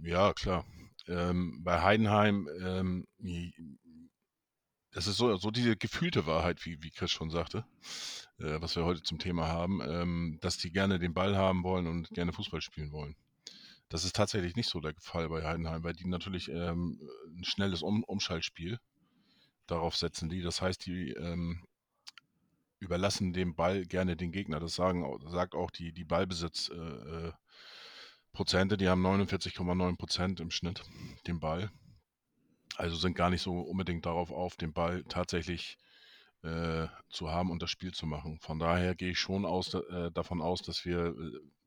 Ja, 0.02 0.32
klar. 0.34 0.64
Ähm, 1.06 1.60
bei 1.64 1.80
Heidenheim, 1.80 2.48
ähm, 2.62 3.06
das 4.92 5.06
ist 5.06 5.16
so, 5.16 5.36
so 5.36 5.50
diese 5.50 5.76
gefühlte 5.76 6.26
Wahrheit, 6.26 6.64
wie, 6.66 6.82
wie 6.82 6.90
Chris 6.90 7.10
schon 7.12 7.30
sagte, 7.30 7.64
äh, 8.40 8.60
was 8.60 8.76
wir 8.76 8.84
heute 8.84 9.02
zum 9.02 9.18
Thema 9.18 9.48
haben, 9.48 9.80
ähm, 9.82 10.38
dass 10.40 10.56
die 10.56 10.70
gerne 10.70 10.98
den 10.98 11.14
Ball 11.14 11.36
haben 11.36 11.62
wollen 11.62 11.86
und 11.86 12.10
gerne 12.10 12.32
Fußball 12.32 12.60
spielen 12.60 12.92
wollen. 12.92 13.16
Das 13.88 14.04
ist 14.04 14.14
tatsächlich 14.14 14.54
nicht 14.56 14.68
so 14.68 14.80
der 14.80 14.94
Fall 14.98 15.28
bei 15.28 15.44
Heidenheim, 15.44 15.82
weil 15.82 15.94
die 15.94 16.06
natürlich 16.06 16.48
ähm, 16.48 17.00
ein 17.26 17.44
schnelles 17.44 17.82
um 17.82 18.04
Umschaltspiel 18.04 18.78
darauf 19.66 19.96
setzen 19.96 20.28
die. 20.28 20.42
Das 20.42 20.62
heißt, 20.62 20.86
die 20.86 21.10
ähm, 21.10 21.64
überlassen 22.78 23.32
den 23.32 23.54
Ball 23.54 23.84
gerne 23.84 24.16
den 24.16 24.32
Gegner. 24.32 24.60
Das 24.60 24.74
sagen, 24.74 25.04
sagt 25.28 25.54
auch 25.54 25.70
die, 25.70 25.92
die 25.92 26.04
Ballbesitz. 26.04 26.70
Äh, 26.70 27.28
äh 27.28 27.32
die 28.32 28.88
haben 28.88 29.04
49,9 29.04 29.96
Prozent 29.96 30.40
im 30.40 30.52
Schnitt, 30.52 30.84
den 31.26 31.40
Ball. 31.40 31.70
Also 32.76 32.94
sind 32.94 33.14
gar 33.14 33.28
nicht 33.28 33.42
so 33.42 33.60
unbedingt 33.60 34.06
darauf 34.06 34.30
auf, 34.30 34.56
den 34.56 34.72
Ball 34.72 35.02
tatsächlich 35.08 35.78
äh, 36.42 36.86
zu 37.10 37.30
haben 37.30 37.50
und 37.50 37.62
das 37.62 37.70
Spiel 37.70 37.92
zu 37.92 38.06
machen. 38.06 38.38
Von 38.40 38.58
daher 38.58 38.94
gehe 38.94 39.10
ich 39.10 39.18
schon 39.18 39.44
aus, 39.44 39.74
äh, 39.74 40.10
davon 40.12 40.40
aus, 40.40 40.62
dass 40.62 40.84
wir 40.84 41.14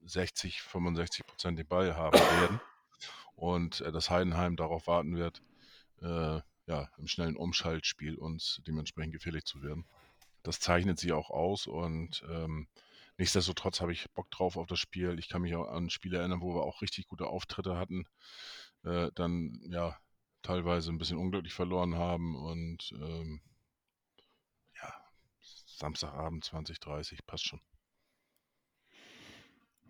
60, 0.05 0.61
65 0.61 1.25
Prozent 1.25 1.59
den 1.59 1.67
Ball 1.67 1.95
haben 1.95 2.19
werden 2.19 2.59
und 3.35 3.81
äh, 3.81 3.91
dass 3.91 4.09
Heidenheim 4.09 4.55
darauf 4.55 4.87
warten 4.87 5.15
wird, 5.15 5.41
äh, 6.01 6.41
ja, 6.65 6.89
im 6.97 7.07
schnellen 7.07 7.35
Umschaltspiel 7.35 8.15
uns 8.15 8.61
dementsprechend 8.65 9.13
gefährlich 9.13 9.45
zu 9.45 9.61
werden. 9.61 9.85
Das 10.43 10.59
zeichnet 10.59 10.99
sie 10.99 11.11
auch 11.11 11.29
aus 11.29 11.67
und 11.67 12.23
ähm, 12.29 12.67
nichtsdestotrotz 13.17 13.81
habe 13.81 13.93
ich 13.93 14.09
Bock 14.11 14.29
drauf 14.31 14.57
auf 14.57 14.67
das 14.67 14.79
Spiel. 14.79 15.17
Ich 15.19 15.29
kann 15.29 15.41
mich 15.41 15.55
auch 15.55 15.67
an 15.67 15.89
Spiele 15.89 16.17
erinnern, 16.17 16.41
wo 16.41 16.55
wir 16.55 16.63
auch 16.63 16.81
richtig 16.81 17.07
gute 17.07 17.27
Auftritte 17.27 17.77
hatten, 17.77 18.05
äh, 18.83 19.09
dann 19.15 19.61
ja 19.69 19.97
teilweise 20.41 20.91
ein 20.91 20.97
bisschen 20.97 21.17
unglücklich 21.17 21.53
verloren 21.53 21.95
haben 21.95 22.35
und 22.35 22.93
ähm, 22.93 23.41
Samstagabend 25.83 26.45
2030 26.45 27.25
passt 27.27 27.45
schon. 27.45 27.59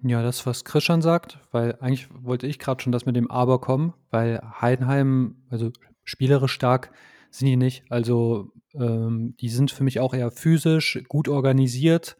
Ja, 0.01 0.23
das, 0.23 0.43
was 0.47 0.65
Christian 0.65 1.03
sagt, 1.03 1.37
weil 1.51 1.75
eigentlich 1.81 2.09
wollte 2.11 2.47
ich 2.47 2.57
gerade 2.57 2.81
schon 2.81 2.91
das 2.91 3.05
mit 3.05 3.15
dem 3.15 3.29
Aber 3.29 3.61
kommen, 3.61 3.93
weil 4.09 4.41
Heidenheim, 4.59 5.43
also 5.51 5.71
spielerisch 6.03 6.51
stark 6.51 6.91
sind 7.29 7.47
die 7.47 7.55
nicht. 7.57 7.83
Also 7.91 8.51
ähm, 8.73 9.35
die 9.39 9.49
sind 9.49 9.69
für 9.69 9.83
mich 9.83 9.99
auch 9.99 10.15
eher 10.15 10.31
physisch, 10.31 10.99
gut 11.07 11.27
organisiert 11.27 12.17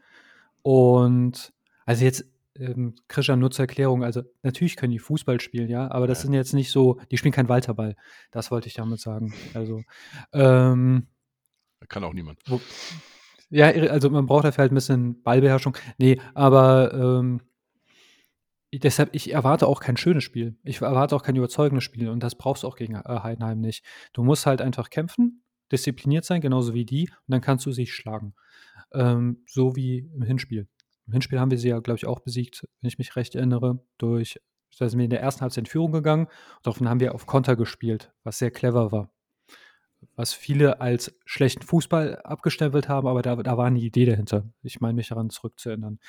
und 0.61 1.51
also 1.87 2.05
jetzt 2.05 2.25
ähm, 2.55 2.93
Christian, 3.07 3.39
nur 3.39 3.49
zur 3.49 3.63
Erklärung, 3.63 4.03
also 4.03 4.21
natürlich 4.43 4.75
können 4.75 4.91
die 4.91 4.99
Fußball 4.99 5.41
spielen, 5.41 5.67
ja, 5.67 5.89
aber 5.89 6.05
das 6.05 6.19
Ja. 6.19 6.25
sind 6.25 6.33
jetzt 6.33 6.53
nicht 6.53 6.69
so, 6.69 6.99
die 7.09 7.17
spielen 7.17 7.33
keinen 7.33 7.49
Walterball. 7.49 7.95
Das 8.29 8.51
wollte 8.51 8.67
ich 8.67 8.75
damit 8.75 8.99
sagen. 8.99 9.33
Also, 9.55 9.81
ähm, 10.31 11.07
Kann 11.89 12.03
auch 12.03 12.13
niemand. 12.13 12.39
wo, 12.47 12.59
ja, 13.49 13.67
also 13.67 14.09
man 14.09 14.25
braucht 14.25 14.45
dafür 14.45 14.63
halt 14.63 14.71
ein 14.71 14.75
bisschen 14.75 15.21
Ballbeherrschung. 15.21 15.77
Nee, 15.97 16.19
aber 16.33 16.93
ähm, 16.93 17.41
deshalb, 18.73 19.13
ich 19.13 19.31
erwarte 19.31 19.67
auch 19.67 19.79
kein 19.79 19.97
schönes 19.97 20.23
Spiel. 20.23 20.57
Ich 20.63 20.81
erwarte 20.81 21.15
auch 21.15 21.23
kein 21.23 21.35
überzeugendes 21.35 21.83
Spiel 21.83 22.09
und 22.09 22.21
das 22.21 22.35
brauchst 22.35 22.63
du 22.63 22.67
auch 22.67 22.75
gegen 22.75 22.95
äh, 22.95 23.01
Heidenheim 23.05 23.59
nicht. 23.59 23.85
Du 24.13 24.23
musst 24.23 24.45
halt 24.45 24.61
einfach 24.61 24.89
kämpfen, 24.89 25.43
diszipliniert 25.71 26.25
sein, 26.25 26.41
genauso 26.41 26.73
wie 26.73 26.85
die, 26.85 27.09
und 27.09 27.31
dann 27.31 27.41
kannst 27.41 27.65
du 27.65 27.71
sie 27.71 27.85
schlagen. 27.85 28.33
Ähm, 28.93 29.43
so 29.47 29.75
wie 29.75 30.09
im 30.13 30.23
Hinspiel. 30.23 30.67
Im 31.05 31.13
Hinspiel 31.13 31.39
haben 31.39 31.51
wir 31.51 31.57
sie 31.57 31.69
ja, 31.69 31.79
glaube 31.79 31.97
ich, 31.97 32.05
auch 32.05 32.21
besiegt, 32.21 32.65
wenn 32.81 32.87
ich 32.87 32.97
mich 32.97 33.15
recht 33.15 33.35
erinnere, 33.35 33.83
durch, 33.97 34.39
da 34.79 34.89
sind 34.89 34.97
wir 34.97 35.03
in 35.03 35.09
der 35.09 35.21
ersten 35.21 35.41
Halbzeit 35.41 35.63
in 35.63 35.65
Führung 35.67 35.91
gegangen 35.91 36.25
und 36.25 36.65
daraufhin 36.65 36.89
haben 36.89 36.99
wir 36.99 37.13
auf 37.13 37.25
Konter 37.25 37.55
gespielt, 37.55 38.11
was 38.23 38.39
sehr 38.39 38.51
clever 38.51 38.91
war. 38.91 39.11
Was 40.15 40.33
viele 40.33 40.81
als 40.81 41.13
schlechten 41.25 41.63
Fußball 41.63 42.17
abgestempelt 42.23 42.89
haben, 42.89 43.07
aber 43.07 43.21
da, 43.21 43.35
da 43.35 43.57
war 43.57 43.65
eine 43.65 43.79
Idee 43.79 44.05
dahinter. 44.05 44.45
Ich 44.61 44.81
meine, 44.81 44.93
mich 44.93 45.09
daran 45.09 45.29
zurückzuerinnern. 45.29 45.99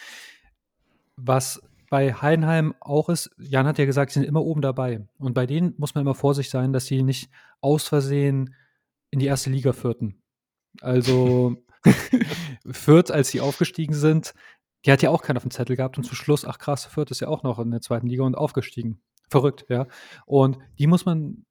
Was 1.17 1.63
bei 1.91 2.13
Heidenheim 2.13 2.75
auch 2.81 3.09
ist, 3.09 3.31
Jan 3.39 3.67
hat 3.67 3.79
ja 3.79 3.85
gesagt, 3.85 4.13
sie 4.13 4.21
sind 4.21 4.29
immer 4.29 4.43
oben 4.43 4.63
dabei. 4.63 5.07
Und 5.19 5.35
bei 5.35 5.47
denen 5.47 5.75
muss 5.77 5.95
man 5.95 6.03
immer 6.03 6.15
vorsichtig 6.15 6.51
sein, 6.51 6.73
dass 6.73 6.87
sie 6.87 7.03
nicht 7.03 7.31
aus 7.61 7.87
Versehen 7.89 8.55
in 9.11 9.21
die 9.21 9.27
erste 9.27 9.51
Liga 9.51 9.73
führten. 9.73 10.23
Also 10.81 11.57
Fürth, 12.71 13.11
als 13.11 13.29
sie 13.29 13.41
aufgestiegen 13.41 13.95
sind, 13.95 14.35
die 14.85 14.93
hat 14.93 15.03
ja 15.03 15.11
auch 15.11 15.23
keinen 15.23 15.37
auf 15.37 15.45
dem 15.45 15.51
Zettel 15.51 15.77
gehabt 15.77 15.97
und 15.97 16.05
zum 16.05 16.17
Schluss, 16.17 16.45
ach 16.45 16.59
krass, 16.59 16.85
Fürth 16.85 17.11
ist 17.11 17.21
ja 17.21 17.29
auch 17.29 17.43
noch 17.43 17.59
in 17.59 17.71
der 17.71 17.81
zweiten 17.81 18.07
Liga 18.07 18.25
und 18.25 18.37
aufgestiegen. 18.37 19.01
Verrückt, 19.31 19.65
ja. 19.69 19.87
Und 20.27 20.59
die 20.79 20.87
muss 20.87 21.07
man, 21.07 21.47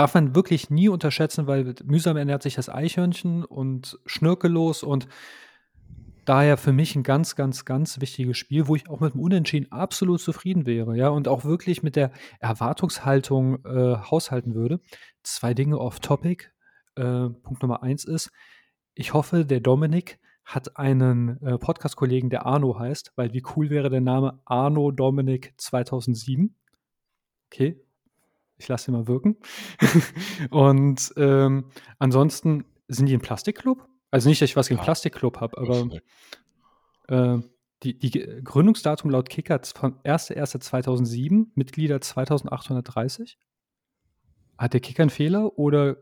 darf 0.00 0.14
man 0.14 0.34
wirklich 0.34 0.70
nie 0.70 0.88
unterschätzen, 0.88 1.46
weil 1.46 1.74
mühsam 1.84 2.16
ernährt 2.16 2.42
sich 2.42 2.54
das 2.54 2.70
Eichhörnchen 2.70 3.44
und 3.44 3.98
schnörkellos 4.06 4.82
und 4.82 5.06
daher 6.24 6.56
für 6.56 6.72
mich 6.72 6.96
ein 6.96 7.02
ganz, 7.02 7.36
ganz, 7.36 7.66
ganz 7.66 8.00
wichtiges 8.00 8.38
Spiel, 8.38 8.66
wo 8.66 8.74
ich 8.74 8.88
auch 8.88 9.00
mit 9.00 9.12
dem 9.12 9.20
Unentschieden 9.20 9.70
absolut 9.70 10.22
zufrieden 10.22 10.64
wäre, 10.64 10.96
ja, 10.96 11.10
und 11.10 11.28
auch 11.28 11.44
wirklich 11.44 11.82
mit 11.82 11.96
der 11.96 12.12
Erwartungshaltung 12.38 13.62
äh, 13.66 13.96
haushalten 14.10 14.54
würde. 14.54 14.80
Zwei 15.22 15.52
Dinge 15.52 15.78
off-topic. 15.78 16.46
Äh, 16.96 17.28
Punkt 17.28 17.60
Nummer 17.60 17.82
eins 17.82 18.06
ist, 18.06 18.30
ich 18.94 19.12
hoffe, 19.12 19.44
der 19.44 19.60
Dominik 19.60 20.18
hat 20.46 20.78
einen 20.78 21.42
äh, 21.42 21.58
Podcast-Kollegen, 21.58 22.30
der 22.30 22.46
Arno 22.46 22.78
heißt, 22.78 23.12
weil 23.16 23.34
wie 23.34 23.42
cool 23.54 23.68
wäre 23.68 23.90
der 23.90 24.00
Name 24.00 24.40
Arno 24.46 24.92
Dominik 24.92 25.52
2007? 25.58 26.56
Okay, 27.52 27.84
ich 28.60 28.68
lasse 28.68 28.90
ihn 28.90 28.94
mal 28.94 29.08
wirken. 29.08 29.36
Und 30.50 31.12
ähm, 31.16 31.64
ansonsten 31.98 32.64
sind 32.88 33.06
die 33.06 33.14
ein 33.14 33.20
Plastikclub? 33.20 33.88
Also 34.10 34.28
nicht, 34.28 34.42
dass 34.42 34.50
ich 34.50 34.56
was 34.56 34.68
gegen 34.68 34.78
Ja. 34.78 34.84
Plastikclub 34.84 35.40
habe, 35.40 35.58
aber 35.58 36.00
äh, 37.08 37.38
die, 37.82 37.98
die 37.98 38.10
Gründungsdatum 38.44 39.10
laut 39.10 39.28
Kicker 39.28 39.60
von 39.74 39.98
1.1.2007, 40.02 41.46
Mitglieder 41.54 42.00
2830. 42.00 43.38
Hat 44.58 44.74
der 44.74 44.80
Kicker 44.80 45.04
einen 45.04 45.10
Fehler 45.10 45.58
oder 45.58 45.96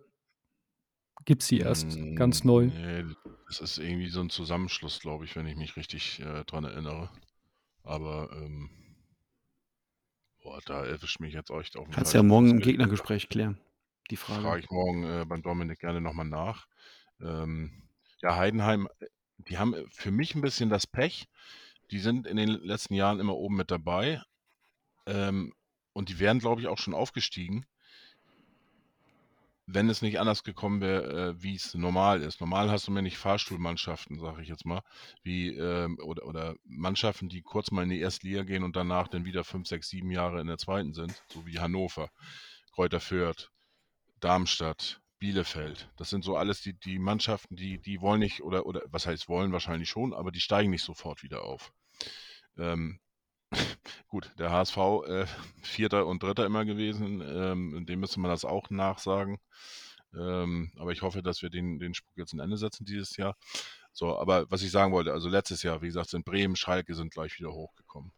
gibt 1.24 1.42
es 1.42 1.48
die 1.48 1.60
erst 1.60 1.96
Mm, 1.96 2.16
ganz 2.16 2.42
neu? 2.42 2.66
Nee, 2.66 3.04
das 3.46 3.60
ist 3.60 3.78
irgendwie 3.78 4.08
so 4.08 4.20
ein 4.20 4.30
Zusammenschluss, 4.30 4.98
glaube 5.00 5.24
ich, 5.24 5.36
wenn 5.36 5.46
ich 5.46 5.56
mich 5.56 5.76
richtig 5.76 6.20
äh, 6.20 6.44
dran 6.44 6.64
erinnere. 6.64 7.10
Aber 7.84 8.30
ähm, 8.32 8.70
boah, 10.48 10.60
da 10.64 10.84
erwischt 10.84 11.20
mich 11.20 11.34
jetzt 11.34 11.50
euch 11.50 11.76
auf 11.76 11.84
dem 11.84 11.92
Kannst 11.92 12.14
ja 12.14 12.20
falschen 12.20 12.28
morgen 12.28 12.50
im 12.50 12.56
Fuß. 12.58 12.64
Gegnergespräch 12.64 13.28
klären. 13.28 13.58
Die 14.10 14.16
Frage 14.16 14.42
Frage. 14.42 14.60
ich 14.60 14.70
morgen 14.70 15.04
äh, 15.04 15.24
beim 15.26 15.42
Dominik 15.42 15.80
gerne 15.80 16.00
nochmal 16.00 16.26
nach. 16.26 16.66
Ähm, 17.20 17.82
ja, 18.22 18.36
Heidenheim, 18.36 18.88
die 19.36 19.58
haben 19.58 19.74
äh, 19.74 19.84
für 19.90 20.10
mich 20.10 20.34
ein 20.34 20.40
bisschen 20.40 20.70
das 20.70 20.86
Pech. 20.86 21.28
Die 21.90 21.98
sind 21.98 22.26
in 22.26 22.36
den 22.36 22.48
letzten 22.48 22.94
Jahren 22.94 23.20
immer 23.20 23.34
oben 23.34 23.56
mit 23.56 23.70
dabei. 23.70 24.22
Ähm, 25.06 25.52
und 25.92 26.08
die 26.08 26.18
wären, 26.18 26.38
glaube 26.38 26.60
ich, 26.60 26.68
auch 26.68 26.78
schon 26.78 26.94
aufgestiegen, 26.94 27.66
wenn 29.70 29.90
es 29.90 30.00
nicht 30.00 30.18
anders 30.18 30.44
gekommen 30.44 30.80
wäre, 30.80 31.28
äh, 31.28 31.42
wie 31.42 31.54
es 31.54 31.74
normal 31.74 32.22
ist. 32.22 32.40
Normal 32.40 32.70
hast 32.70 32.88
du 32.88 32.90
mir 32.90 33.02
nicht 33.02 33.18
Fahrstuhlmannschaften, 33.18 34.18
sage 34.18 34.40
ich 34.40 34.48
jetzt 34.48 34.64
mal, 34.64 34.82
wie 35.22 35.54
ähm, 35.54 35.98
oder, 36.02 36.24
oder 36.24 36.54
Mannschaften, 36.64 37.28
die 37.28 37.42
kurz 37.42 37.70
mal 37.70 37.82
in 37.82 37.90
die 37.90 38.00
erste 38.00 38.26
Liga 38.26 38.44
gehen 38.44 38.64
und 38.64 38.76
danach 38.76 39.08
dann 39.08 39.26
wieder 39.26 39.44
fünf, 39.44 39.68
sechs, 39.68 39.90
sieben 39.90 40.10
Jahre 40.10 40.40
in 40.40 40.46
der 40.46 40.56
zweiten 40.56 40.94
sind, 40.94 41.22
so 41.28 41.44
wie 41.46 41.58
Hannover, 41.58 42.08
Kräuter 42.72 43.00
Fürth, 43.00 43.50
Darmstadt, 44.20 45.02
Bielefeld. 45.18 45.90
Das 45.98 46.08
sind 46.08 46.24
so 46.24 46.36
alles 46.36 46.62
die, 46.62 46.72
die 46.72 46.98
Mannschaften, 46.98 47.54
die, 47.54 47.78
die 47.78 48.00
wollen 48.00 48.20
nicht, 48.20 48.42
oder, 48.42 48.64
oder 48.64 48.82
was 48.86 49.06
heißt 49.06 49.28
wollen, 49.28 49.52
wahrscheinlich 49.52 49.90
schon, 49.90 50.14
aber 50.14 50.32
die 50.32 50.40
steigen 50.40 50.70
nicht 50.70 50.82
sofort 50.84 51.22
wieder 51.22 51.42
auf. 51.44 51.74
Ähm, 52.56 53.00
gut, 54.08 54.32
der 54.38 54.50
HSV 54.50 54.76
äh, 55.06 55.26
Vierter 55.62 56.06
und 56.06 56.22
Dritter 56.22 56.46
immer 56.46 56.64
gewesen, 56.64 57.22
ähm, 57.24 57.86
dem 57.86 58.00
müsste 58.00 58.20
man 58.20 58.30
das 58.30 58.44
auch 58.44 58.70
nachsagen. 58.70 59.38
Ähm, 60.14 60.72
aber 60.76 60.92
ich 60.92 61.02
hoffe, 61.02 61.22
dass 61.22 61.42
wir 61.42 61.50
den, 61.50 61.78
den 61.78 61.94
Spuk 61.94 62.16
jetzt 62.16 62.32
ein 62.32 62.40
Ende 62.40 62.56
setzen 62.56 62.84
dieses 62.84 63.16
Jahr. 63.16 63.36
So, 63.92 64.18
aber 64.18 64.50
was 64.50 64.62
ich 64.62 64.70
sagen 64.70 64.92
wollte, 64.92 65.12
also 65.12 65.28
letztes 65.28 65.62
Jahr, 65.62 65.82
wie 65.82 65.86
gesagt, 65.86 66.10
sind 66.10 66.24
Bremen, 66.24 66.56
Schalke 66.56 66.94
sind 66.94 67.12
gleich 67.12 67.38
wieder 67.38 67.52
hochgekommen. 67.52 68.12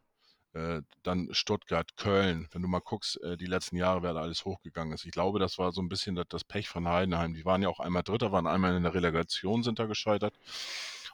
Äh, 0.53 0.83
dann 1.05 1.29
Stuttgart, 1.33 1.97
Köln, 1.97 2.49
wenn 2.53 2.63
du 2.63 2.69
mal 2.69 2.81
guckst, 2.81 3.21
äh, 3.23 3.37
die 3.37 3.47
letzten 3.47 3.77
Jahre, 3.77 4.03
wer 4.03 4.15
da 4.15 4.21
alles 4.21 4.45
hochgegangen 4.45 4.93
ist. 4.93 5.05
Ich 5.05 5.13
glaube, 5.13 5.39
das 5.39 5.59
war 5.59 5.73
so 5.73 5.81
ein 5.81 5.89
bisschen 5.89 6.17
das, 6.17 6.27
das 6.29 6.45
Pech 6.45 6.69
von 6.69 6.89
Heidenheim. 6.89 7.35
Die 7.35 7.45
waren 7.45 7.63
ja 7.63 7.69
auch 7.69 7.81
einmal 7.81 8.03
Dritter, 8.03 8.33
waren 8.33 8.47
einmal 8.49 8.77
in 8.77 8.83
der 8.83 8.95
Relegation, 8.95 9.63
sind 9.63 9.79
da 9.79 9.87
gescheitert 9.87 10.35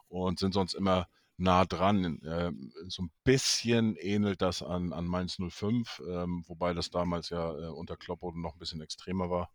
und 0.09 0.39
sind 0.39 0.55
sonst 0.55 0.75
immer 0.75 1.07
nah 1.37 1.65
dran. 1.65 2.21
Ähm, 2.25 2.73
so 2.89 3.03
ein 3.03 3.11
bisschen 3.25 3.97
ähnelt 3.97 4.43
das 4.43 4.63
an, 4.63 4.93
an 4.93 5.07
Mainz 5.07 5.39
05, 5.39 6.03
ähm, 6.09 6.45
wobei 6.47 6.75
das 6.75 6.91
damals 6.91 7.31
ja 7.31 7.53
äh, 7.53 7.69
unter 7.69 7.97
Kloppo 7.97 8.33
noch 8.33 8.55
ein 8.55 8.59
bisschen 8.59 8.81
extremer 8.81 9.31
war. 9.31 9.51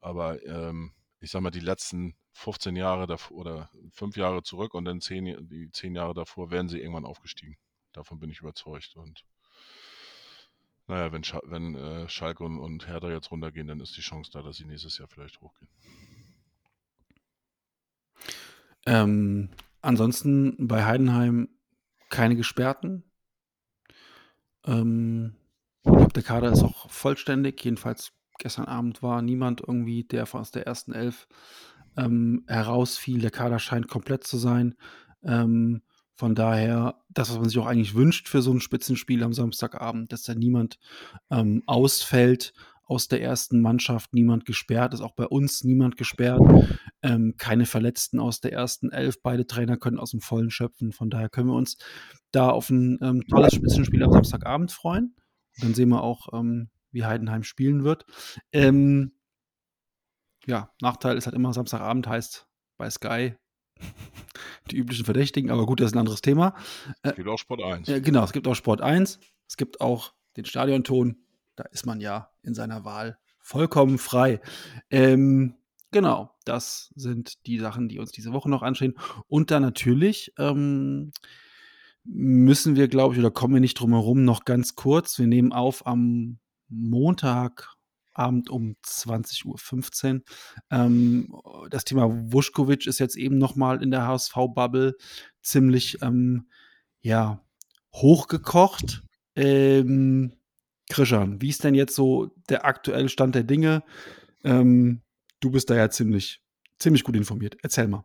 Aber 0.00 0.44
ähm, 0.46 0.92
ich 1.20 1.30
sag 1.30 1.42
mal, 1.42 1.50
die 1.50 1.60
letzten 1.60 2.16
15 2.32 2.76
Jahre 2.76 3.06
davor 3.06 3.36
oder 3.36 3.70
fünf 3.92 4.16
Jahre 4.16 4.42
zurück 4.42 4.74
und 4.74 4.84
dann 4.84 5.00
zehn, 5.00 5.24
die 5.48 5.70
zehn 5.72 5.94
Jahre 5.94 6.14
davor 6.14 6.50
werden 6.50 6.68
sie 6.68 6.80
irgendwann 6.80 7.04
aufgestiegen. 7.04 7.56
Davon 7.92 8.18
bin 8.18 8.30
ich 8.30 8.40
überzeugt. 8.40 8.96
Und 8.96 9.24
naja, 10.86 11.12
wenn, 11.12 11.22
Scha 11.22 11.40
wenn 11.44 11.74
äh, 11.74 12.08
Schalke 12.08 12.42
und, 12.42 12.58
und 12.58 12.88
Hertha 12.88 13.10
jetzt 13.10 13.30
runtergehen, 13.30 13.68
dann 13.68 13.80
ist 13.80 13.96
die 13.96 14.00
Chance 14.00 14.30
da, 14.32 14.42
dass 14.42 14.56
sie 14.56 14.64
nächstes 14.64 14.98
Jahr 14.98 15.08
vielleicht 15.08 15.40
hochgehen. 15.40 15.68
Ähm, 18.86 19.50
ansonsten 19.82 20.66
bei 20.66 20.84
Heidenheim 20.84 21.48
keine 22.08 22.36
Gesperrten. 22.36 23.04
Ähm, 24.64 25.34
ich 25.84 25.90
glaube, 25.90 26.12
der 26.12 26.22
Kader 26.22 26.52
ist 26.52 26.62
auch 26.62 26.90
vollständig, 26.90 27.62
jedenfalls 27.64 28.12
gestern 28.38 28.66
Abend 28.66 29.02
war 29.02 29.22
niemand 29.22 29.60
irgendwie, 29.60 30.04
der 30.04 30.32
aus 30.34 30.50
der 30.50 30.66
ersten 30.66 30.92
Elf 30.92 31.28
ähm, 31.96 32.44
herausfiel. 32.48 33.20
Der 33.20 33.30
Kader 33.30 33.58
scheint 33.58 33.88
komplett 33.88 34.24
zu 34.24 34.38
sein. 34.38 34.74
Ähm, 35.22 35.82
von 36.14 36.34
daher, 36.34 37.02
das, 37.08 37.30
was 37.30 37.38
man 37.38 37.48
sich 37.48 37.58
auch 37.58 37.66
eigentlich 37.66 37.94
wünscht 37.94 38.28
für 38.28 38.42
so 38.42 38.52
ein 38.52 38.60
Spitzenspiel 38.60 39.22
am 39.22 39.32
Samstagabend, 39.32 40.12
dass 40.12 40.22
da 40.22 40.34
niemand 40.34 40.78
ähm, 41.30 41.62
ausfällt 41.66 42.52
aus 42.84 43.08
der 43.08 43.22
ersten 43.22 43.60
Mannschaft, 43.60 44.12
niemand 44.12 44.44
gesperrt 44.44 44.92
ist, 44.94 45.00
auch 45.00 45.14
bei 45.14 45.26
uns 45.26 45.64
niemand 45.64 45.96
gesperrt, 45.96 46.40
ähm, 47.02 47.34
keine 47.38 47.66
Verletzten 47.66 48.18
aus 48.18 48.40
der 48.40 48.52
ersten 48.52 48.90
Elf. 48.90 49.22
Beide 49.22 49.46
Trainer 49.46 49.76
können 49.76 49.98
aus 49.98 50.10
dem 50.10 50.20
Vollen 50.20 50.50
schöpfen. 50.50 50.92
Von 50.92 51.10
daher 51.10 51.28
können 51.28 51.48
wir 51.48 51.54
uns 51.54 51.76
da 52.32 52.50
auf 52.50 52.70
ein 52.70 52.98
ähm, 53.02 53.22
tolles 53.28 53.54
Spitzenspiel 53.54 54.02
am 54.02 54.12
Samstagabend 54.12 54.72
freuen. 54.72 55.14
dann 55.58 55.74
sehen 55.74 55.90
wir 55.90 56.02
auch, 56.02 56.28
ähm, 56.32 56.70
wie 56.90 57.04
Heidenheim 57.04 57.42
spielen 57.42 57.84
wird. 57.84 58.04
Ähm, 58.52 59.12
ja, 60.46 60.70
Nachteil 60.80 61.16
ist 61.16 61.26
halt 61.26 61.36
immer, 61.36 61.52
Samstagabend 61.52 62.06
heißt 62.08 62.46
bei 62.76 62.90
Sky 62.90 63.34
die 64.70 64.76
üblichen 64.76 65.04
Verdächtigen, 65.04 65.50
aber 65.50 65.66
gut, 65.66 65.80
das 65.80 65.88
ist 65.88 65.94
ein 65.94 66.00
anderes 66.00 66.20
Thema. 66.20 66.54
Es 67.02 67.12
äh, 67.12 67.14
gibt 67.14 67.28
auch 67.28 67.38
Sport 67.38 67.62
1. 67.62 67.88
Äh, 67.88 68.00
genau, 68.00 68.24
es 68.24 68.32
gibt 68.32 68.48
auch 68.48 68.54
Sport 68.54 68.80
1. 68.80 69.20
Es 69.48 69.56
gibt 69.56 69.80
auch 69.80 70.14
den 70.36 70.44
Stadionton. 70.44 71.24
Da 71.62 71.68
ist 71.70 71.86
man 71.86 72.00
ja 72.00 72.28
in 72.42 72.54
seiner 72.54 72.84
Wahl 72.84 73.18
vollkommen 73.38 73.98
frei. 73.98 74.40
Ähm, 74.90 75.54
genau, 75.92 76.34
das 76.44 76.90
sind 76.96 77.46
die 77.46 77.60
Sachen, 77.60 77.88
die 77.88 78.00
uns 78.00 78.10
diese 78.10 78.32
Woche 78.32 78.50
noch 78.50 78.62
anstehen. 78.62 78.94
Und 79.28 79.52
dann 79.52 79.62
natürlich 79.62 80.32
ähm, 80.38 81.12
müssen 82.02 82.74
wir, 82.74 82.88
glaube 82.88 83.14
ich, 83.14 83.20
oder 83.20 83.30
kommen 83.30 83.54
wir 83.54 83.60
nicht 83.60 83.78
drum 83.78 83.92
herum, 83.92 84.24
noch 84.24 84.44
ganz 84.44 84.74
kurz. 84.74 85.20
Wir 85.20 85.28
nehmen 85.28 85.52
auf 85.52 85.86
am 85.86 86.38
Montag, 86.68 87.76
Abend 88.12 88.50
um 88.50 88.74
20.15 88.84 90.14
Uhr. 90.14 90.22
Ähm, 90.70 91.32
das 91.70 91.84
Thema 91.84 92.08
Vuskovic 92.10 92.88
ist 92.88 92.98
jetzt 92.98 93.16
eben 93.16 93.38
nochmal 93.38 93.82
in 93.82 93.92
der 93.92 94.06
HSV-Bubble 94.06 94.96
ziemlich 95.42 96.02
ähm, 96.02 96.48
ja, 97.00 97.40
hochgekocht. 97.92 99.02
Ähm, 99.36 100.34
Krishan, 100.92 101.40
wie 101.40 101.48
ist 101.48 101.64
denn 101.64 101.74
jetzt 101.74 101.94
so 101.94 102.34
der 102.50 102.66
aktuelle 102.66 103.08
Stand 103.08 103.34
der 103.34 103.44
Dinge? 103.44 103.82
Ähm, 104.44 105.00
du 105.40 105.50
bist 105.50 105.70
da 105.70 105.74
ja 105.74 105.88
ziemlich, 105.88 106.42
ziemlich 106.78 107.02
gut 107.02 107.16
informiert. 107.16 107.56
Erzähl 107.62 107.88
mal 107.88 108.04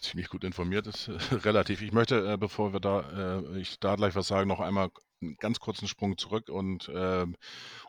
ziemlich 0.00 0.28
gut 0.28 0.44
informiert 0.44 0.86
ist, 0.86 1.08
äh, 1.08 1.12
relativ. 1.44 1.82
Ich 1.82 1.92
möchte, 1.92 2.32
äh, 2.32 2.36
bevor 2.36 2.72
wir 2.72 2.80
da, 2.80 3.40
äh, 3.40 3.60
ich 3.60 3.78
da 3.78 3.96
gleich 3.96 4.14
was 4.14 4.28
sagen, 4.28 4.48
noch 4.48 4.60
einmal 4.60 4.90
einen 5.20 5.36
ganz 5.36 5.60
kurzen 5.60 5.86
Sprung 5.86 6.18
zurück 6.18 6.48
und 6.48 6.88
äh, 6.88 7.26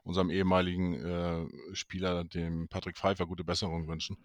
unserem 0.03 0.29
ehemaligen 0.29 0.93
äh, 0.93 1.75
Spieler, 1.75 2.23
dem 2.23 2.67
Patrick 2.67 2.97
Pfeiffer, 2.97 3.25
gute 3.25 3.43
Besserung 3.43 3.87
wünschen. 3.87 4.17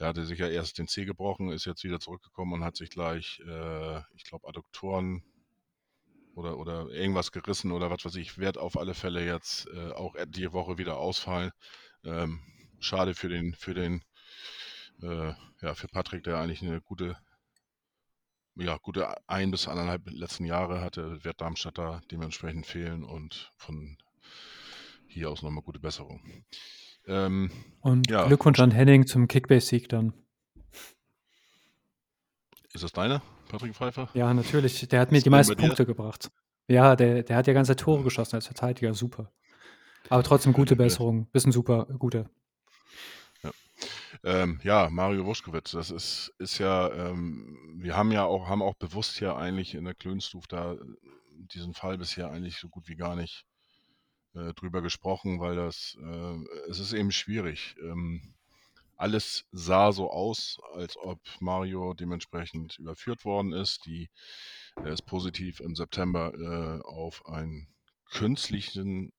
Der 0.00 0.08
hatte 0.08 0.24
sich 0.24 0.38
ja 0.38 0.48
erst 0.48 0.78
den 0.78 0.88
C 0.88 1.04
gebrochen, 1.04 1.50
ist 1.50 1.66
jetzt 1.66 1.84
wieder 1.84 2.00
zurückgekommen 2.00 2.54
und 2.54 2.64
hat 2.64 2.76
sich 2.76 2.88
gleich, 2.88 3.42
äh, 3.46 3.98
ich 4.14 4.24
glaube, 4.24 4.48
Adduktoren 4.48 5.22
oder, 6.34 6.58
oder 6.58 6.88
irgendwas 6.88 7.32
gerissen 7.32 7.72
oder 7.72 7.90
was 7.90 8.04
weiß 8.04 8.16
ich, 8.16 8.38
wird 8.38 8.58
auf 8.58 8.76
alle 8.76 8.94
Fälle 8.94 9.24
jetzt 9.24 9.68
äh, 9.68 9.92
auch 9.92 10.16
die 10.26 10.52
Woche 10.52 10.78
wieder 10.78 10.98
ausfallen. 10.98 11.52
Ähm, 12.04 12.40
schade 12.80 13.14
für 13.14 13.28
den, 13.28 13.54
für 13.54 13.74
den 13.74 14.02
äh, 15.02 15.32
ja, 15.62 15.74
für 15.74 15.88
Patrick, 15.88 16.24
der 16.24 16.38
eigentlich 16.38 16.62
eine 16.62 16.80
gute, 16.80 17.16
ja, 18.56 18.76
gute 18.78 19.14
ein 19.28 19.50
bis 19.50 19.68
anderthalb 19.68 20.08
letzten 20.10 20.44
Jahre 20.44 20.80
hatte, 20.80 21.24
wird 21.24 21.40
Darmstadt 21.40 21.78
da 21.78 22.02
dementsprechend 22.10 22.66
fehlen 22.66 23.04
und 23.04 23.52
von 23.56 23.96
hier 25.08 25.30
aus 25.30 25.42
nochmal 25.42 25.62
gute 25.62 25.80
Besserung. 25.80 26.44
Ähm, 27.06 27.50
und 27.80 28.10
ja, 28.10 28.26
Glückwunsch 28.26 28.60
an 28.60 28.70
Henning 28.70 29.06
zum 29.06 29.28
Kickbase-Sieg 29.28 29.88
dann. 29.88 30.12
Ist 32.72 32.82
das 32.82 32.92
deine, 32.92 33.22
Patrick 33.54 33.74
Pfeiffer? 33.76 34.08
Ja, 34.14 34.34
natürlich. 34.34 34.88
Der 34.88 35.00
hat 35.00 35.12
mir 35.12 35.22
die 35.22 35.30
meisten 35.30 35.56
Punkte 35.56 35.86
gebracht. 35.86 36.28
Ja, 36.66 36.96
der, 36.96 37.22
der 37.22 37.36
hat 37.36 37.46
ja 37.46 37.52
ganze 37.52 37.76
Tore 37.76 38.02
geschossen 38.02 38.34
als 38.34 38.46
Verteidiger, 38.46 38.94
super. 38.94 39.30
Aber 40.08 40.24
trotzdem 40.24 40.52
gute 40.52 40.74
Besserung. 40.74 41.26
Bisschen 41.30 41.52
super, 41.52 41.86
gute. 41.98 42.28
Ähm, 44.24 44.58
ja, 44.64 44.88
Mario 44.90 45.26
Wuschkowitz, 45.26 45.72
das 45.72 45.90
ist, 45.90 46.32
ist 46.38 46.58
ja, 46.58 46.90
ähm, 46.92 47.76
wir 47.78 47.94
haben 47.96 48.10
ja 48.10 48.24
auch, 48.24 48.48
haben 48.48 48.62
auch 48.62 48.74
bewusst 48.74 49.20
ja 49.20 49.36
eigentlich 49.36 49.74
in 49.74 49.84
der 49.84 49.94
Klönstuf 49.94 50.46
da 50.46 50.72
äh, 50.72 50.78
diesen 51.32 51.74
Fall 51.74 51.98
bisher 51.98 52.30
eigentlich 52.30 52.56
so 52.58 52.68
gut 52.68 52.88
wie 52.88 52.96
gar 52.96 53.16
nicht 53.16 53.44
äh, 54.34 54.54
drüber 54.54 54.80
gesprochen, 54.80 55.40
weil 55.40 55.56
das, 55.56 55.98
äh, 56.02 56.70
es 56.70 56.78
ist 56.78 56.94
eben 56.94 57.12
schwierig. 57.12 57.76
Ähm, 57.82 58.34
alles 58.96 59.44
sah 59.52 59.92
so 59.92 60.10
aus, 60.10 60.58
als 60.74 60.96
ob 60.96 61.20
Mario 61.40 61.94
dementsprechend 61.94 62.78
überführt 62.78 63.24
worden 63.24 63.52
ist. 63.52 63.86
Die, 63.86 64.10
er 64.76 64.92
ist 64.92 65.02
positiv 65.02 65.60
im 65.60 65.76
September 65.76 66.32
äh, 66.34 66.80
auf 66.82 67.26
einen 67.26 67.68
künstlichen 68.10 69.12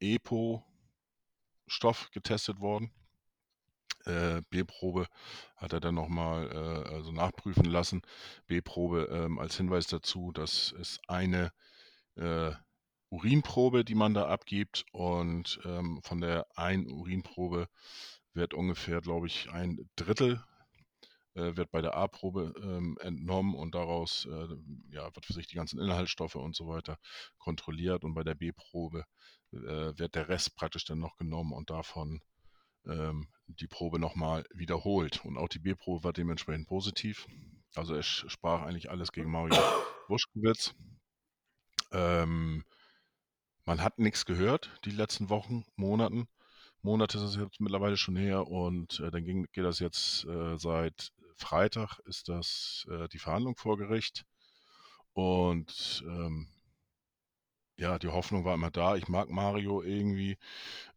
EPO-Stoff 0.00 2.10
getestet 2.12 2.60
worden 2.60 2.92
äh, 4.06 4.42
B-Probe 4.50 5.06
hat 5.56 5.72
er 5.72 5.80
dann 5.80 5.94
nochmal 5.94 6.50
äh, 6.52 6.94
also 6.94 7.12
nachprüfen 7.12 7.64
lassen. 7.64 8.02
B-Probe 8.46 9.08
ähm, 9.10 9.38
als 9.38 9.56
Hinweis 9.56 9.86
dazu, 9.86 10.32
das 10.32 10.72
ist 10.72 11.00
eine 11.08 11.52
äh, 12.16 12.52
Urinprobe, 13.10 13.84
die 13.84 13.94
man 13.94 14.14
da 14.14 14.28
abgibt 14.28 14.84
und 14.92 15.60
ähm, 15.64 16.00
von 16.02 16.20
der 16.20 16.46
einen 16.56 16.88
Urinprobe 16.88 17.68
wird 18.34 18.54
ungefähr, 18.54 19.00
glaube 19.00 19.26
ich, 19.26 19.50
ein 19.50 19.88
Drittel 19.96 20.42
äh, 21.34 21.56
wird 21.56 21.70
bei 21.70 21.80
der 21.80 21.94
A-Probe 21.96 22.52
ähm, 22.62 22.98
entnommen 23.00 23.54
und 23.54 23.74
daraus, 23.74 24.26
äh, 24.26 24.48
ja, 24.90 25.08
was 25.14 25.28
weiß 25.28 25.36
ich, 25.36 25.46
die 25.46 25.56
ganzen 25.56 25.80
Inhaltsstoffe 25.80 26.36
und 26.36 26.56
so 26.56 26.66
weiter 26.66 26.98
kontrolliert 27.38 28.04
und 28.04 28.14
bei 28.14 28.24
der 28.24 28.34
B-Probe 28.34 29.04
äh, 29.52 29.58
wird 29.98 30.14
der 30.14 30.28
Rest 30.28 30.56
praktisch 30.56 30.84
dann 30.84 30.98
noch 30.98 31.16
genommen 31.16 31.52
und 31.52 31.70
davon 31.70 32.20
ähm, 32.86 33.28
die 33.46 33.68
Probe 33.68 33.98
nochmal 33.98 34.44
wiederholt. 34.54 35.24
Und 35.24 35.36
auch 35.36 35.48
die 35.48 35.58
B-Probe 35.58 36.04
war 36.04 36.12
dementsprechend 36.12 36.68
positiv. 36.68 37.26
Also 37.74 37.94
es 37.94 38.06
sprach 38.06 38.62
eigentlich 38.62 38.90
alles 38.90 39.12
gegen 39.12 39.30
Mario 39.30 39.54
Wuschkowitz. 40.08 40.74
Ähm, 41.92 42.64
man 43.64 43.82
hat 43.82 43.98
nichts 43.98 44.24
gehört 44.24 44.70
die 44.84 44.90
letzten 44.90 45.28
Wochen, 45.28 45.64
Monaten. 45.76 46.28
Monate 46.82 47.18
ist 47.18 47.24
es 47.24 47.36
jetzt 47.36 47.60
mittlerweile 47.60 47.96
schon 47.96 48.16
her 48.16 48.46
und 48.46 49.00
äh, 49.00 49.10
dann 49.10 49.24
ging, 49.24 49.46
geht 49.52 49.64
das 49.64 49.78
jetzt 49.78 50.24
äh, 50.26 50.56
seit 50.56 51.12
Freitag 51.36 51.98
ist 52.06 52.28
das 52.28 52.86
äh, 52.90 53.08
die 53.08 53.18
Verhandlung 53.18 53.56
vor 53.56 53.78
Gericht 53.78 54.24
und 55.14 56.04
ähm, 56.06 56.48
ja, 57.80 57.98
die 57.98 58.08
Hoffnung 58.08 58.44
war 58.44 58.54
immer 58.54 58.70
da. 58.70 58.96
Ich 58.96 59.08
mag 59.08 59.30
Mario 59.30 59.82
irgendwie, 59.82 60.36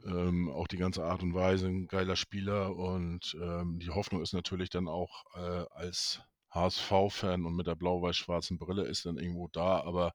ähm, 0.05 0.49
auch 0.49 0.67
die 0.67 0.77
ganze 0.77 1.03
Art 1.05 1.23
und 1.23 1.33
Weise, 1.33 1.67
ein 1.67 1.87
geiler 1.87 2.17
Spieler. 2.17 2.75
Und 2.75 3.37
ähm, 3.41 3.79
die 3.79 3.89
Hoffnung 3.89 4.21
ist 4.21 4.33
natürlich 4.33 4.69
dann 4.69 4.89
auch 4.89 5.23
äh, 5.35 5.65
als 5.71 6.21
HSV-Fan 6.51 7.45
und 7.45 7.55
mit 7.55 7.67
der 7.67 7.75
blau-weiß-schwarzen 7.75 8.59
Brille 8.59 8.83
ist 8.83 9.05
dann 9.05 9.17
irgendwo 9.17 9.47
da. 9.47 9.81
Aber 9.81 10.13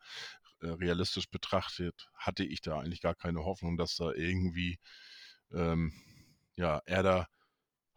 äh, 0.60 0.68
realistisch 0.68 1.30
betrachtet 1.30 2.08
hatte 2.14 2.44
ich 2.44 2.60
da 2.60 2.78
eigentlich 2.80 3.00
gar 3.00 3.14
keine 3.14 3.44
Hoffnung, 3.44 3.78
dass 3.78 3.96
da 3.96 4.12
irgendwie, 4.12 4.78
ähm, 5.52 5.92
ja, 6.56 6.80
er 6.86 7.02
da 7.02 7.26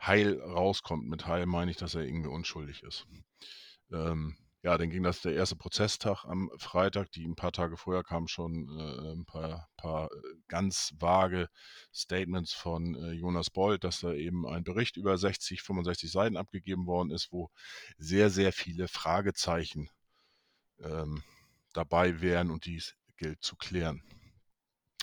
heil 0.02 0.40
rauskommt. 0.42 1.08
Mit 1.08 1.28
heil 1.28 1.46
meine 1.46 1.72
ich, 1.72 1.78
dass 1.78 1.96
er 1.96 2.04
irgendwie 2.04 2.30
unschuldig 2.30 2.84
ist. 2.84 3.08
Ähm, 3.92 4.36
ja, 4.64 4.78
dann 4.78 4.92
ging 4.92 5.02
das 5.02 5.22
der 5.22 5.34
erste 5.34 5.56
Prozesstag 5.56 6.24
am 6.26 6.52
Freitag. 6.58 7.12
Die 7.14 7.26
ein 7.26 7.36
paar 7.36 7.52
Tage 7.52 7.78
vorher 7.78 8.04
kamen 8.04 8.28
schon 8.28 8.70
äh, 8.78 9.14
ein 9.14 9.26
paar, 9.26 9.68
paar, 9.76 10.06
äh, 10.12 10.18
ganz 10.48 10.94
vage 11.00 11.50
Statements 11.94 12.54
von 12.54 12.94
äh, 12.96 13.12
Jonas 13.14 13.50
Bold, 13.50 13.84
dass 13.84 14.02
da 14.02 14.14
eben 14.14 14.48
ein 14.48 14.64
Bericht 14.64 14.98
über 14.98 15.18
60, 15.18 15.64
65 15.64 16.12
Seiten 16.12 16.38
abgegeben 16.38 16.86
worden 16.86 17.10
ist, 17.10 17.32
wo 17.32 17.50
sehr, 17.98 18.30
sehr 18.30 18.54
viele 18.54 18.88
Fragezeichen 18.88 19.90
ähm, 20.80 21.24
dabei 21.74 22.22
wären 22.22 22.52
und 22.52 22.66
dies 22.66 22.96
gilt 23.18 23.44
zu 23.44 23.56
klären. 23.56 24.04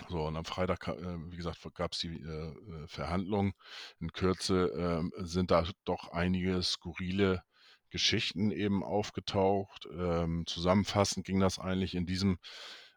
So, 0.09 0.27
und 0.27 0.37
am 0.37 0.45
Freitag, 0.45 0.87
äh, 0.89 1.31
wie 1.31 1.37
gesagt, 1.37 1.59
gab 1.75 1.93
es 1.93 1.99
die 1.99 2.09
äh, 2.09 2.21
äh, 2.21 2.87
Verhandlungen. 2.87 3.53
In 4.01 4.13
Kürze 4.13 4.73
ähm, 4.77 5.13
sind 5.19 5.51
da 5.51 5.67
doch 5.85 6.13
einige 6.13 6.63
skurrile 6.63 7.43
Geschichten 7.91 8.51
eben 8.51 8.85
aufgetaucht. 8.85 9.89
Ähm, 9.93 10.45
zusammenfassend 10.47 11.27
ging 11.27 11.41
das 11.41 11.59
eigentlich 11.59 11.95
in 11.95 12.07
diesem 12.07 12.39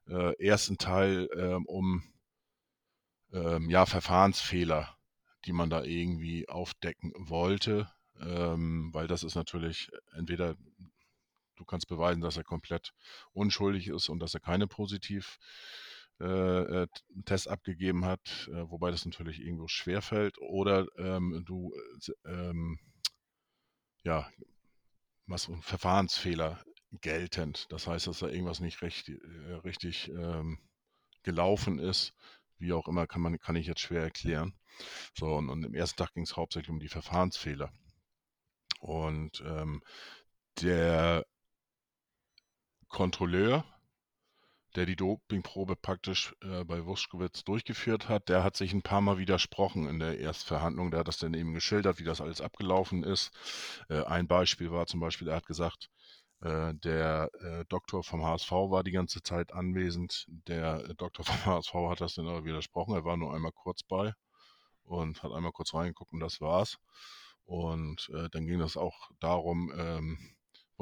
äh, 0.08 0.34
ersten 0.43 0.78
Teil 0.78 1.30
ähm, 1.36 1.66
um 1.66 2.04
ja, 3.34 3.86
Verfahrensfehler, 3.86 4.97
die 5.45 5.54
man 5.54 5.70
da 5.70 5.84
irgendwie 5.86 6.49
aufdecken 6.49 7.14
wollte, 7.16 7.89
weil 8.16 9.08
das 9.08 9.24
ist 9.24 9.36
natürlich 9.36 9.89
entweder 10.18 10.58
du 11.56 11.64
kannst 11.64 11.88
beweisen, 11.88 12.20
dass 12.20 12.36
er 12.36 12.43
komplett 12.43 12.91
unschuldig 13.32 13.88
ist 13.88 14.10
und 14.10 14.20
dass 14.20 14.34
er 14.34 14.41
keine 14.41 14.68
positiv 14.68 15.39
äh, 15.39 15.91
äh, 16.22 16.88
Test 17.26 17.47
abgegeben 17.47 18.05
hat, 18.05 18.49
äh, 18.51 18.69
wobei 18.69 18.91
das 18.91 19.05
natürlich 19.05 19.41
irgendwo 19.41 19.67
schwerfällt, 19.67 20.38
oder 20.39 20.88
ähm, 20.97 21.43
du 21.45 21.74
äh, 22.26 22.32
ähm, 22.32 22.80
ja, 24.03 24.30
was 25.28 25.47
ein 25.47 25.61
Verfahrensfehler 25.61 26.63
geltend. 26.91 27.67
Das 27.72 27.88
heißt, 27.88 28.07
dass 28.07 28.19
da 28.19 28.28
irgendwas 28.28 28.59
nicht 28.59 28.82
recht, 28.82 29.09
äh, 29.09 29.53
richtig 29.63 30.09
ähm, 30.09 30.59
gelaufen 31.24 31.80
ist. 31.80 32.13
Wie 32.57 32.74
auch 32.74 32.88
immer, 32.88 33.07
kann, 33.07 33.22
man, 33.22 33.39
kann 33.39 33.55
ich 33.55 33.67
jetzt 33.67 33.82
schwer 33.82 34.03
erklären. 34.03 34.53
So, 35.17 35.34
und, 35.36 35.49
und 35.49 35.63
im 35.63 35.74
ersten 35.74 35.97
Tag 35.97 36.13
ging 36.13 36.24
es 36.24 36.36
hauptsächlich 36.36 36.69
um 36.69 36.80
die 36.80 36.89
Verfahrensfehler. 36.89 37.72
Und 38.80 39.41
ähm, 39.45 39.82
der 40.61 41.26
Kontrolleur, 42.88 43.63
der 44.76 44.86
die 44.86 44.95
Dopingprobe 44.95 45.76
praktisch 45.76 46.36
äh, 46.41 46.63
bei 46.63 46.86
Wuschkowitz 46.86 47.43
durchgeführt 47.43 48.09
hat, 48.09 48.30
der 48.30 48.43
hat 48.43 48.55
sich 48.55 48.74
ein 48.74 48.82
paar 48.82 49.01
Mal 49.01 49.17
widersprochen 49.17 49.88
in 49.88 49.99
der 49.99 50.19
Erstverhandlung. 50.19 50.91
Der 50.91 51.01
hat 51.01 51.07
das 51.07 51.17
dann 51.17 51.34
eben 51.34 51.53
geschildert, 51.53 51.99
wie 51.99 52.03
das 52.03 52.22
alles 52.22 52.41
abgelaufen 52.41 53.03
ist. 53.03 53.32
Äh, 53.89 54.03
ein 54.03 54.28
Beispiel 54.28 54.72
war 54.72 54.88
zum 54.88 54.99
Beispiel, 54.99 55.28
er 55.28 55.38
hat 55.38 55.45
gesagt, 55.45 55.89
äh, 56.41 56.74
der 56.76 57.30
äh, 57.39 57.65
Doktor 57.69 58.03
vom 58.03 58.24
HSV 58.26 58.51
war 58.51 58.84
die 58.84 58.91
ganze 58.91 59.22
Zeit 59.22 59.53
anwesend. 59.53 60.26
Der 60.47 60.86
äh, 60.89 60.95
Doktor 60.95 61.24
vom 61.24 61.45
HSV 61.45 61.74
hat 61.89 62.01
das 62.01 62.15
dann 62.15 62.28
aber 62.28 62.45
widersprochen. 62.45 62.95
Er 62.95 63.05
war 63.05 63.17
nur 63.17 63.34
einmal 63.34 63.51
kurz 63.51 63.84
bei 63.84 64.13
und 64.84 65.22
hat 65.24 65.32
einmal 65.32 65.51
kurz 65.51 65.74
reingeguckt 65.74 66.13
und 66.13 66.19
das 66.19 66.41
war's. 66.41 66.78
Und 67.45 68.09
äh, 68.13 68.30
dann 68.30 68.47
ging 68.47 68.59
das 68.59 68.78
auch 68.78 69.11
darum, 69.19 69.72
ähm, 69.78 70.17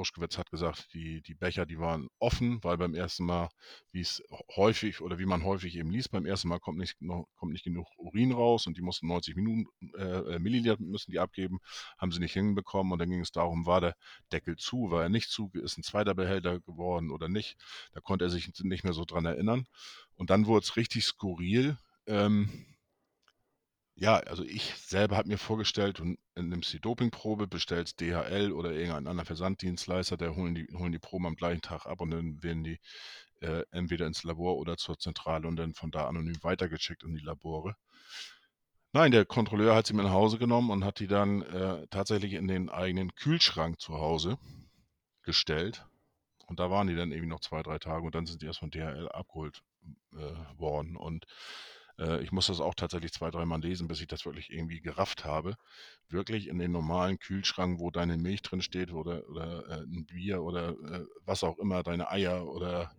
Buschkewitz 0.00 0.38
hat 0.38 0.50
gesagt, 0.50 0.94
die, 0.94 1.20
die 1.20 1.34
Becher, 1.34 1.66
die 1.66 1.78
waren 1.78 2.08
offen, 2.18 2.64
weil 2.64 2.78
beim 2.78 2.94
ersten 2.94 3.26
Mal, 3.26 3.50
wie 3.92 4.00
es 4.00 4.22
häufig 4.56 5.02
oder 5.02 5.18
wie 5.18 5.26
man 5.26 5.44
häufig 5.44 5.76
eben 5.76 5.90
liest, 5.90 6.10
beim 6.10 6.24
ersten 6.24 6.48
Mal 6.48 6.58
kommt 6.58 6.78
nicht, 6.78 7.02
noch, 7.02 7.28
kommt 7.36 7.52
nicht 7.52 7.64
genug 7.64 7.86
Urin 7.98 8.32
raus 8.32 8.66
und 8.66 8.78
die 8.78 8.80
mussten 8.80 9.08
90 9.08 9.36
Minuten, 9.36 9.66
äh, 9.98 10.38
Milliliter 10.38 10.80
müssen 10.80 11.10
die 11.10 11.18
abgeben, 11.18 11.58
haben 11.98 12.12
sie 12.12 12.20
nicht 12.20 12.32
hinbekommen 12.32 12.94
und 12.94 12.98
dann 12.98 13.10
ging 13.10 13.20
es 13.20 13.30
darum, 13.30 13.66
war 13.66 13.82
der 13.82 13.94
Deckel 14.32 14.56
zu, 14.56 14.90
war 14.90 15.02
er 15.02 15.10
nicht 15.10 15.28
zu, 15.28 15.50
ist 15.52 15.76
ein 15.76 15.82
zweiter 15.82 16.14
Behälter 16.14 16.60
geworden 16.60 17.10
oder 17.10 17.28
nicht. 17.28 17.58
Da 17.92 18.00
konnte 18.00 18.24
er 18.24 18.30
sich 18.30 18.50
nicht 18.62 18.84
mehr 18.84 18.94
so 18.94 19.04
dran 19.04 19.26
erinnern. 19.26 19.66
Und 20.16 20.30
dann 20.30 20.46
wurde 20.46 20.64
es 20.64 20.76
richtig 20.78 21.04
skurril. 21.04 21.76
Ähm, 22.06 22.69
ja, 24.00 24.16
also 24.16 24.42
ich 24.44 24.74
selber 24.76 25.18
habe 25.18 25.28
mir 25.28 25.36
vorgestellt, 25.36 25.98
du 25.98 26.16
nimmst 26.34 26.72
die 26.72 26.80
Dopingprobe, 26.80 27.46
bestellst 27.46 28.00
DHL 28.00 28.50
oder 28.50 28.72
irgendeinen 28.72 29.08
anderen 29.08 29.26
Versanddienstleister, 29.26 30.16
der 30.16 30.34
holen 30.34 30.54
die, 30.54 30.66
holen 30.72 30.90
die 30.90 30.98
Proben 30.98 31.26
am 31.26 31.36
gleichen 31.36 31.60
Tag 31.60 31.84
ab 31.84 32.00
und 32.00 32.10
dann 32.10 32.42
werden 32.42 32.64
die 32.64 32.78
äh, 33.42 33.62
entweder 33.72 34.06
ins 34.06 34.24
Labor 34.24 34.56
oder 34.56 34.78
zur 34.78 34.98
Zentrale 34.98 35.46
und 35.46 35.56
dann 35.56 35.74
von 35.74 35.90
da 35.90 36.08
anonym 36.08 36.42
weitergeschickt 36.42 37.02
in 37.02 37.14
die 37.14 37.22
Labore. 37.22 37.76
Nein, 38.94 39.12
der 39.12 39.26
Kontrolleur 39.26 39.74
hat 39.74 39.86
sie 39.86 39.92
mit 39.92 40.06
nach 40.06 40.12
Hause 40.12 40.38
genommen 40.38 40.70
und 40.70 40.82
hat 40.82 40.98
die 40.98 41.06
dann 41.06 41.42
äh, 41.42 41.86
tatsächlich 41.88 42.32
in 42.32 42.48
den 42.48 42.70
eigenen 42.70 43.14
Kühlschrank 43.14 43.80
zu 43.82 43.98
Hause 43.98 44.38
gestellt. 45.24 45.84
Und 46.46 46.58
da 46.58 46.70
waren 46.70 46.86
die 46.86 46.96
dann 46.96 47.12
irgendwie 47.12 47.28
noch 47.28 47.40
zwei, 47.40 47.62
drei 47.62 47.78
Tage 47.78 48.06
und 48.06 48.14
dann 48.14 48.24
sind 48.24 48.40
die 48.40 48.46
erst 48.46 48.60
von 48.60 48.70
DHL 48.70 49.10
abgeholt 49.10 49.62
äh, 50.14 50.58
worden. 50.58 50.96
Und 50.96 51.26
äh, 52.00 52.22
ich 52.22 52.32
muss 52.32 52.46
das 52.46 52.60
auch 52.60 52.74
tatsächlich 52.74 53.12
zwei, 53.12 53.30
dreimal 53.30 53.60
lesen, 53.60 53.86
bis 53.86 54.00
ich 54.00 54.08
das 54.08 54.24
wirklich 54.24 54.50
irgendwie 54.50 54.80
gerafft 54.80 55.24
habe. 55.24 55.56
Wirklich 56.08 56.48
in 56.48 56.58
den 56.58 56.72
normalen 56.72 57.18
Kühlschrank, 57.18 57.78
wo 57.78 57.90
deine 57.90 58.16
Milch 58.16 58.42
drin 58.42 58.62
steht 58.62 58.92
oder, 58.92 59.28
oder 59.28 59.68
äh, 59.68 59.82
ein 59.82 60.06
Bier 60.06 60.42
oder 60.42 60.70
äh, 60.70 61.06
was 61.24 61.44
auch 61.44 61.58
immer, 61.58 61.82
deine 61.82 62.10
Eier 62.10 62.46
oder 62.46 62.92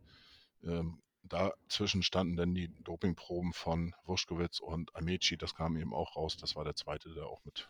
ähm, 0.64 1.02
dazwischen 1.24 2.04
standen 2.04 2.36
dann 2.36 2.54
die 2.54 2.70
Dopingproben 2.84 3.54
von 3.54 3.94
Wuschkowitz 4.06 4.60
und 4.60 4.96
Amici. 4.96 5.38
Das 5.38 5.56
kam 5.56 5.78
eben 5.78 5.94
auch 5.94 6.16
raus. 6.16 6.38
Das 6.38 6.56
war 6.56 6.64
der 6.64 6.76
zweite, 6.76 7.14
der 7.14 7.26
auch 7.26 7.44
mit 7.46 7.68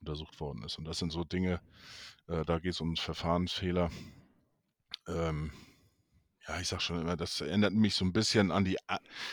untersucht 0.00 0.40
worden 0.40 0.62
ist. 0.64 0.78
Und 0.78 0.86
das 0.86 0.98
sind 0.98 1.10
so 1.10 1.24
Dinge, 1.24 1.60
äh, 2.28 2.44
da 2.44 2.58
geht 2.58 2.72
es 2.72 2.80
um 2.80 2.96
Verfahrensfehler. 2.96 3.90
Ähm, 5.06 5.52
ja, 6.50 6.60
ich 6.60 6.66
sag 6.66 6.82
schon 6.82 7.00
immer, 7.00 7.16
das 7.16 7.40
erinnert 7.40 7.72
mich 7.74 7.94
so 7.94 8.04
ein 8.04 8.12
bisschen 8.12 8.50
an 8.50 8.64
die, 8.64 8.76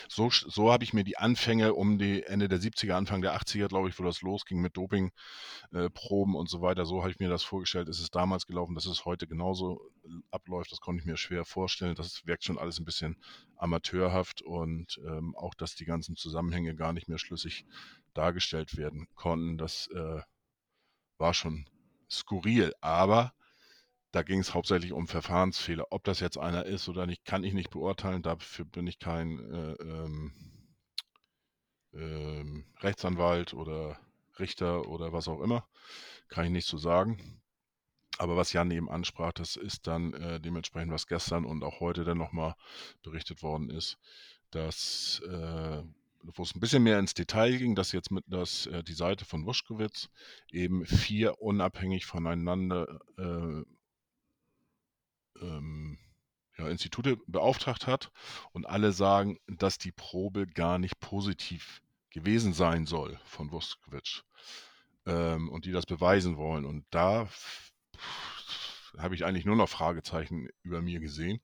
so, 0.08 0.30
so 0.30 0.70
habe 0.70 0.84
ich 0.84 0.92
mir 0.92 1.02
die 1.02 1.18
Anfänge 1.18 1.74
um 1.74 1.98
die 1.98 2.22
Ende 2.22 2.48
der 2.48 2.60
70er, 2.60 2.92
Anfang 2.92 3.22
der 3.22 3.36
80er, 3.36 3.66
glaube 3.66 3.88
ich, 3.88 3.98
wo 3.98 4.04
das 4.04 4.22
losging 4.22 4.60
mit 4.60 4.76
Dopingproben 4.76 6.34
äh, 6.34 6.38
und 6.38 6.48
so 6.48 6.60
weiter. 6.60 6.86
So 6.86 7.00
habe 7.00 7.10
ich 7.10 7.18
mir 7.18 7.28
das 7.28 7.42
vorgestellt. 7.42 7.88
Es 7.88 7.98
ist 7.98 8.14
damals 8.14 8.46
gelaufen, 8.46 8.76
dass 8.76 8.86
es 8.86 9.04
heute 9.04 9.26
genauso 9.26 9.80
äh, 10.04 10.10
abläuft. 10.30 10.70
Das 10.70 10.80
konnte 10.80 11.00
ich 11.00 11.06
mir 11.06 11.16
schwer 11.16 11.44
vorstellen. 11.44 11.96
Das 11.96 12.24
wirkt 12.24 12.44
schon 12.44 12.56
alles 12.56 12.78
ein 12.78 12.84
bisschen 12.84 13.16
amateurhaft 13.56 14.42
und 14.42 15.00
ähm, 15.04 15.34
auch, 15.34 15.54
dass 15.54 15.74
die 15.74 15.86
ganzen 15.86 16.14
Zusammenhänge 16.14 16.76
gar 16.76 16.92
nicht 16.92 17.08
mehr 17.08 17.18
schlüssig 17.18 17.66
dargestellt 18.14 18.76
werden 18.76 19.08
konnten. 19.16 19.58
Das 19.58 19.88
äh, 19.88 20.20
war 21.18 21.34
schon 21.34 21.68
skurril. 22.08 22.74
Aber 22.80 23.32
da 24.12 24.22
ging 24.22 24.40
es 24.40 24.54
hauptsächlich 24.54 24.92
um 24.92 25.06
Verfahrensfehler. 25.06 25.86
Ob 25.90 26.04
das 26.04 26.20
jetzt 26.20 26.38
einer 26.38 26.64
ist 26.66 26.88
oder 26.88 27.06
nicht, 27.06 27.24
kann 27.24 27.44
ich 27.44 27.52
nicht 27.52 27.70
beurteilen. 27.70 28.22
Dafür 28.22 28.64
bin 28.64 28.86
ich 28.86 28.98
kein 28.98 29.38
äh, 29.38 29.72
ähm, 29.82 30.32
ähm, 31.92 32.64
Rechtsanwalt 32.80 33.54
oder 33.54 33.98
Richter 34.38 34.88
oder 34.88 35.12
was 35.12 35.28
auch 35.28 35.40
immer. 35.40 35.66
Kann 36.28 36.44
ich 36.46 36.50
nicht 36.50 36.66
so 36.66 36.78
sagen. 36.78 37.40
Aber 38.18 38.36
was 38.36 38.52
Jan 38.52 38.70
eben 38.70 38.90
ansprach, 38.90 39.32
das 39.32 39.56
ist 39.56 39.86
dann 39.86 40.12
äh, 40.14 40.40
dementsprechend, 40.40 40.92
was 40.92 41.06
gestern 41.06 41.44
und 41.44 41.62
auch 41.62 41.80
heute 41.80 42.04
dann 42.04 42.18
nochmal 42.18 42.54
berichtet 43.02 43.42
worden 43.42 43.70
ist, 43.70 43.96
dass 44.50 45.22
äh, 45.28 45.82
wo 46.22 46.42
es 46.42 46.54
ein 46.54 46.60
bisschen 46.60 46.82
mehr 46.82 46.98
ins 46.98 47.14
Detail 47.14 47.56
ging, 47.56 47.74
dass 47.74 47.92
jetzt 47.92 48.10
mit 48.10 48.24
dass 48.26 48.66
äh, 48.66 48.82
die 48.82 48.94
Seite 48.94 49.24
von 49.24 49.46
Wuschkowitz 49.46 50.10
eben 50.50 50.84
vier 50.84 51.40
unabhängig 51.40 52.06
voneinander 52.06 53.00
äh, 53.16 53.62
ähm, 55.42 55.98
ja, 56.58 56.68
Institute 56.68 57.18
beauftragt 57.26 57.86
hat 57.86 58.10
und 58.52 58.66
alle 58.66 58.92
sagen, 58.92 59.38
dass 59.46 59.78
die 59.78 59.92
Probe 59.92 60.46
gar 60.46 60.78
nicht 60.78 60.98
positiv 61.00 61.82
gewesen 62.10 62.52
sein 62.52 62.86
soll 62.86 63.18
von 63.24 63.52
Vuskovic 63.52 64.22
ähm, 65.06 65.48
und 65.48 65.64
die 65.64 65.72
das 65.72 65.86
beweisen 65.86 66.36
wollen. 66.36 66.64
Und 66.64 66.84
da 66.90 67.28
habe 68.96 69.14
ich 69.14 69.24
eigentlich 69.24 69.44
nur 69.44 69.56
noch 69.56 69.68
Fragezeichen 69.68 70.48
über 70.62 70.82
mir 70.82 71.00
gesehen. 71.00 71.40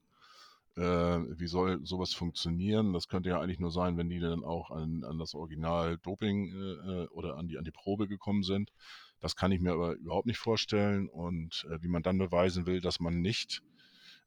Äh, 0.75 0.81
wie 0.81 1.47
soll 1.47 1.85
sowas 1.85 2.13
funktionieren? 2.13 2.91
Das 2.91 3.07
könnte 3.07 3.29
ja 3.29 3.39
eigentlich 3.39 3.59
nur 3.59 3.71
sein, 3.71 3.97
wenn 3.97 4.09
die 4.09 4.19
dann 4.19 4.43
auch 4.43 4.71
an, 4.71 5.05
an 5.05 5.17
das 5.17 5.33
Original 5.33 5.97
Doping 5.99 6.47
äh, 6.47 7.03
äh 7.03 7.07
oder 7.07 7.37
an 7.37 7.47
die, 7.47 7.57
an 7.57 7.63
die 7.63 7.71
Probe 7.71 8.07
gekommen 8.07 8.43
sind. 8.43 8.73
Das 9.21 9.37
kann 9.37 9.53
ich 9.53 9.61
mir 9.61 9.71
aber 9.71 9.93
überhaupt 9.93 10.27
nicht 10.27 10.37
vorstellen. 10.37 11.07
Und 11.07 11.65
äh, 11.69 11.81
wie 11.81 11.87
man 11.87 12.03
dann 12.03 12.17
beweisen 12.17 12.65
will, 12.65 12.81
dass 12.81 12.99
man 12.99 13.21
nicht 13.21 13.63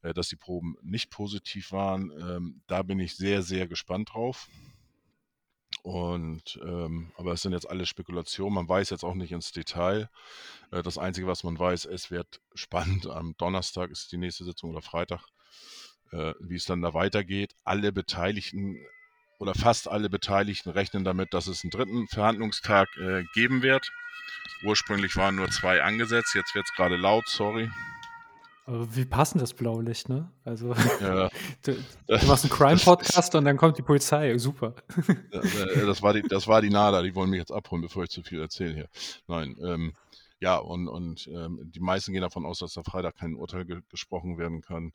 dass 0.01 0.29
die 0.29 0.35
Proben 0.35 0.77
nicht 0.81 1.09
positiv 1.09 1.71
waren. 1.71 2.11
Ähm, 2.11 2.61
da 2.67 2.83
bin 2.83 2.99
ich 2.99 3.15
sehr, 3.15 3.41
sehr 3.41 3.67
gespannt 3.67 4.13
drauf. 4.13 4.47
Und 5.81 6.59
ähm, 6.61 7.11
aber 7.15 7.33
es 7.33 7.41
sind 7.41 7.53
jetzt 7.53 7.69
alle 7.69 7.85
Spekulationen. 7.85 8.53
Man 8.53 8.69
weiß 8.69 8.89
jetzt 8.89 9.03
auch 9.03 9.15
nicht 9.15 9.31
ins 9.31 9.51
Detail. 9.51 10.09
Äh, 10.71 10.83
das 10.83 10.97
Einzige, 10.97 11.27
was 11.27 11.43
man 11.43 11.57
weiß, 11.57 11.85
es 11.85 12.11
wird 12.11 12.41
spannend. 12.53 13.07
Am 13.07 13.35
Donnerstag 13.37 13.89
ist 13.89 14.11
die 14.11 14.17
nächste 14.17 14.43
Sitzung 14.43 14.71
oder 14.71 14.81
Freitag, 14.81 15.25
äh, 16.11 16.33
wie 16.41 16.55
es 16.55 16.65
dann 16.65 16.81
da 16.81 16.93
weitergeht. 16.93 17.55
Alle 17.63 17.91
Beteiligten 17.91 18.77
oder 19.39 19.55
fast 19.55 19.87
alle 19.87 20.09
Beteiligten 20.09 20.69
rechnen 20.69 21.05
damit, 21.05 21.33
dass 21.33 21.47
es 21.47 21.63
einen 21.63 21.71
dritten 21.71 22.07
Verhandlungstag 22.07 22.89
äh, 22.97 23.23
geben 23.33 23.61
wird. 23.61 23.89
Ursprünglich 24.63 25.15
waren 25.15 25.35
nur 25.35 25.49
zwei 25.49 25.81
angesetzt. 25.81 26.35
Jetzt 26.35 26.53
wird 26.55 26.65
es 26.65 26.75
gerade 26.75 26.97
laut. 26.97 27.27
Sorry. 27.29 27.69
Aber 28.69 28.95
wie 28.95 29.05
passend 29.05 29.41
das 29.41 29.55
Blaulicht, 29.55 30.09
ne? 30.09 30.31
Also, 30.43 30.75
ja. 31.01 31.31
du, 31.63 31.73
du, 31.73 32.25
machst 32.27 32.43
einen 32.43 32.53
Crime-Podcast 32.55 33.33
und 33.33 33.45
dann 33.45 33.57
kommt 33.57 33.79
die 33.79 33.81
Polizei. 33.81 34.37
Super. 34.37 34.75
das, 35.31 36.03
war 36.03 36.13
die, 36.13 36.21
das 36.21 36.47
war 36.47 36.61
die 36.61 36.69
Nada, 36.69 37.01
die 37.01 37.15
wollen 37.15 37.31
mich 37.31 37.39
jetzt 37.39 37.51
abholen, 37.51 37.81
bevor 37.81 38.03
ich 38.03 38.11
zu 38.11 38.21
viel 38.21 38.39
erzähle 38.39 38.75
hier. 38.75 38.89
Nein, 39.25 39.55
ähm, 39.59 39.93
ja, 40.39 40.57
und, 40.57 40.87
und 40.87 41.27
ähm, 41.29 41.71
die 41.73 41.79
meisten 41.79 42.13
gehen 42.13 42.21
davon 42.21 42.45
aus, 42.45 42.59
dass 42.59 42.77
am 42.77 42.83
Freitag 42.83 43.15
kein 43.17 43.33
Urteil 43.33 43.65
ge 43.65 43.81
gesprochen 43.89 44.37
werden 44.37 44.61
kann 44.61 44.93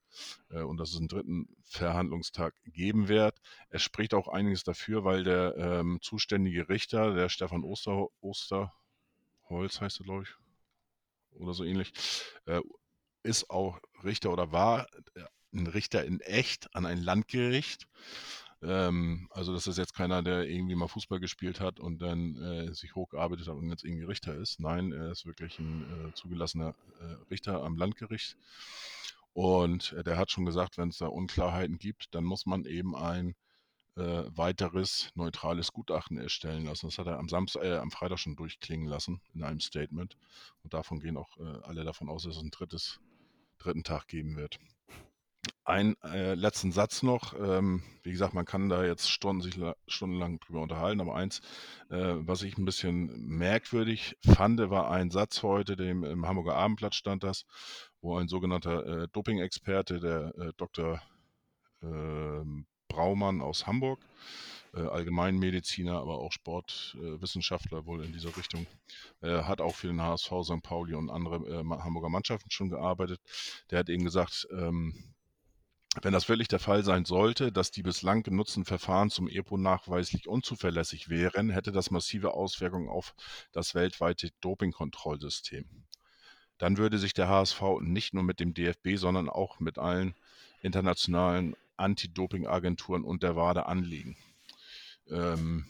äh, 0.50 0.62
und 0.62 0.76
dass 0.76 0.90
es 0.90 0.98
einen 0.98 1.08
dritten 1.08 1.48
Verhandlungstag 1.64 2.54
geben 2.66 3.08
wird. 3.08 3.34
Es 3.70 3.82
spricht 3.82 4.14
auch 4.14 4.28
einiges 4.28 4.62
dafür, 4.62 5.02
weil 5.02 5.24
der 5.24 5.56
ähm, 5.56 5.98
zuständige 6.00 6.68
Richter, 6.68 7.12
der 7.12 7.28
Stefan 7.28 7.64
Oster, 7.64 8.06
Osterholz 8.20 9.80
heißt 9.80 9.98
er, 9.98 10.04
glaube 10.04 10.22
ich, 10.22 11.40
oder 11.40 11.54
so 11.54 11.64
ähnlich, 11.64 11.92
äh, 12.46 12.60
ist 13.24 13.50
auch 13.50 13.80
Richter 14.04 14.32
oder 14.32 14.52
war 14.52 14.86
äh, 15.14 15.24
ein 15.52 15.66
Richter 15.66 16.04
in 16.04 16.20
echt 16.20 16.74
an 16.74 16.86
ein 16.86 17.02
Landgericht. 17.02 17.88
Ähm, 18.64 19.28
also 19.30 19.52
das 19.52 19.66
ist 19.66 19.78
jetzt 19.78 19.94
keiner, 19.94 20.22
der 20.22 20.48
irgendwie 20.48 20.74
mal 20.74 20.88
Fußball 20.88 21.20
gespielt 21.20 21.60
hat 21.60 21.80
und 21.80 22.00
dann 22.00 22.36
äh, 22.36 22.74
sich 22.74 22.94
hochgearbeitet 22.94 23.46
hat 23.48 23.56
und 23.56 23.68
jetzt 23.68 23.84
irgendwie 23.84 24.04
Richter 24.04 24.34
ist. 24.34 24.60
Nein, 24.60 24.92
er 24.92 25.10
ist 25.10 25.26
wirklich 25.26 25.58
ein 25.58 26.08
äh, 26.08 26.14
zugelassener 26.14 26.74
äh, 27.00 27.30
Richter 27.30 27.62
am 27.62 27.76
Landgericht. 27.76 28.36
Und 29.32 29.92
äh, 29.92 30.04
der 30.04 30.16
hat 30.16 30.30
schon 30.30 30.46
gesagt, 30.46 30.78
wenn 30.78 30.88
es 30.88 30.98
da 30.98 31.06
Unklarheiten 31.06 31.78
gibt, 31.78 32.14
dann 32.14 32.24
muss 32.24 32.46
man 32.46 32.64
eben 32.64 32.96
ein 32.96 33.34
äh, 33.96 34.24
weiteres 34.28 35.10
neutrales 35.14 35.72
Gutachten 35.72 36.16
erstellen 36.18 36.64
lassen. 36.64 36.86
Das 36.86 36.98
hat 36.98 37.06
er 37.06 37.18
am, 37.18 37.28
Samstag, 37.28 37.62
am 37.80 37.90
Freitag 37.90 38.18
schon 38.18 38.36
durchklingen 38.36 38.86
lassen 38.88 39.20
in 39.34 39.42
einem 39.42 39.60
Statement. 39.60 40.16
Und 40.62 40.72
davon 40.72 41.00
gehen 41.00 41.16
auch 41.16 41.36
alle 41.62 41.84
davon 41.84 42.08
aus, 42.08 42.24
dass 42.24 42.36
es 42.36 42.42
ein 42.42 42.50
drittes, 42.50 42.98
dritten 43.64 43.84
Tag 43.84 44.08
geben 44.08 44.36
wird. 44.36 44.58
Ein 45.66 45.96
äh, 46.02 46.34
letzten 46.34 46.72
Satz 46.72 47.02
noch. 47.02 47.34
Ähm, 47.38 47.82
wie 48.02 48.12
gesagt, 48.12 48.34
man 48.34 48.44
kann 48.44 48.68
da 48.68 48.84
jetzt 48.84 49.10
Stunden, 49.10 49.40
sich 49.40 49.58
stundenlang 49.86 50.38
drüber 50.40 50.60
unterhalten, 50.60 51.00
aber 51.00 51.14
eins, 51.14 51.40
äh, 51.88 52.14
was 52.18 52.42
ich 52.42 52.58
ein 52.58 52.66
bisschen 52.66 53.26
merkwürdig 53.26 54.16
fand, 54.22 54.60
war 54.60 54.90
ein 54.90 55.10
Satz 55.10 55.42
heute, 55.42 55.76
dem 55.76 56.04
im 56.04 56.26
Hamburger 56.26 56.56
Abendblatt 56.56 56.94
stand 56.94 57.24
das, 57.24 57.46
wo 58.02 58.16
ein 58.18 58.28
sogenannter 58.28 59.04
äh, 59.04 59.08
Doping-Experte, 59.12 60.00
der 60.00 60.34
äh, 60.38 60.52
Dr. 60.58 61.00
Ähm, 61.82 62.66
Braumann 62.88 63.40
aus 63.40 63.66
Hamburg, 63.66 64.00
Allgemeinmediziner, 64.80 65.98
aber 65.98 66.18
auch 66.18 66.32
Sportwissenschaftler 66.32 67.78
äh, 67.78 67.86
wohl 67.86 68.04
in 68.04 68.12
dieser 68.12 68.36
Richtung. 68.36 68.66
Äh, 69.20 69.42
hat 69.42 69.60
auch 69.60 69.74
für 69.74 69.88
den 69.88 70.02
HSV, 70.02 70.32
St. 70.42 70.62
Pauli 70.62 70.94
und 70.94 71.10
andere 71.10 71.36
äh, 71.36 71.64
Hamburger 71.64 72.08
Mannschaften 72.08 72.50
schon 72.50 72.70
gearbeitet. 72.70 73.20
Der 73.70 73.80
hat 73.80 73.88
eben 73.88 74.04
gesagt, 74.04 74.48
ähm, 74.50 75.14
wenn 76.02 76.12
das 76.12 76.28
wirklich 76.28 76.48
der 76.48 76.58
Fall 76.58 76.82
sein 76.82 77.04
sollte, 77.04 77.52
dass 77.52 77.70
die 77.70 77.82
bislang 77.82 78.24
genutzten 78.24 78.64
Verfahren 78.64 79.10
zum 79.10 79.28
EPO 79.28 79.56
nachweislich 79.56 80.26
unzuverlässig 80.26 81.08
wären, 81.08 81.50
hätte 81.50 81.70
das 81.70 81.90
massive 81.90 82.34
Auswirkungen 82.34 82.88
auf 82.88 83.14
das 83.52 83.74
weltweite 83.74 84.30
Dopingkontrollsystem. 84.40 85.66
Dann 86.58 86.78
würde 86.78 86.98
sich 86.98 87.14
der 87.14 87.28
HSV 87.28 87.62
nicht 87.80 88.14
nur 88.14 88.24
mit 88.24 88.40
dem 88.40 88.54
DFB, 88.54 88.96
sondern 88.96 89.28
auch 89.28 89.60
mit 89.60 89.78
allen 89.78 90.14
internationalen 90.60 91.54
Anti-Doping-Agenturen 91.76 93.04
und 93.04 93.22
der 93.22 93.36
WADA 93.36 93.62
anliegen. 93.62 94.16
Ähm, 95.10 95.64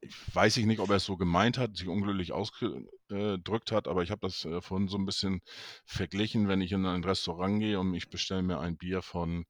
ich 0.00 0.34
weiß 0.34 0.56
ich 0.58 0.66
nicht, 0.66 0.80
ob 0.80 0.90
er 0.90 0.96
es 0.96 1.04
so 1.04 1.16
gemeint 1.16 1.58
hat, 1.58 1.76
sich 1.76 1.88
unglücklich 1.88 2.32
ausgedrückt 2.32 3.72
hat, 3.72 3.88
aber 3.88 4.02
ich 4.02 4.10
habe 4.10 4.20
das 4.20 4.44
äh, 4.44 4.60
vorhin 4.60 4.88
so 4.88 4.98
ein 4.98 5.06
bisschen 5.06 5.40
verglichen, 5.84 6.48
wenn 6.48 6.60
ich 6.60 6.72
in 6.72 6.86
ein 6.86 7.04
Restaurant 7.04 7.60
gehe 7.60 7.80
und 7.80 7.94
ich 7.94 8.08
bestelle 8.08 8.42
mir 8.42 8.60
ein 8.60 8.76
Bier 8.76 9.02
von, 9.02 9.44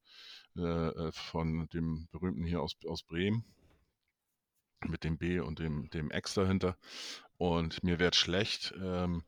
äh, 0.57 0.61
äh, 0.61 1.11
von 1.11 1.67
dem 1.73 2.07
berühmten 2.11 2.45
hier 2.45 2.61
aus, 2.61 2.75
aus 2.87 3.03
Bremen 3.03 3.45
mit 4.85 5.03
dem 5.03 5.17
B 5.17 5.39
und 5.39 5.59
dem, 5.59 5.89
dem 5.89 6.11
X 6.11 6.33
dahinter 6.35 6.77
und 7.37 7.83
mir 7.83 7.99
wird 7.99 8.15
schlecht. 8.15 8.73
Ähm, 8.81 9.23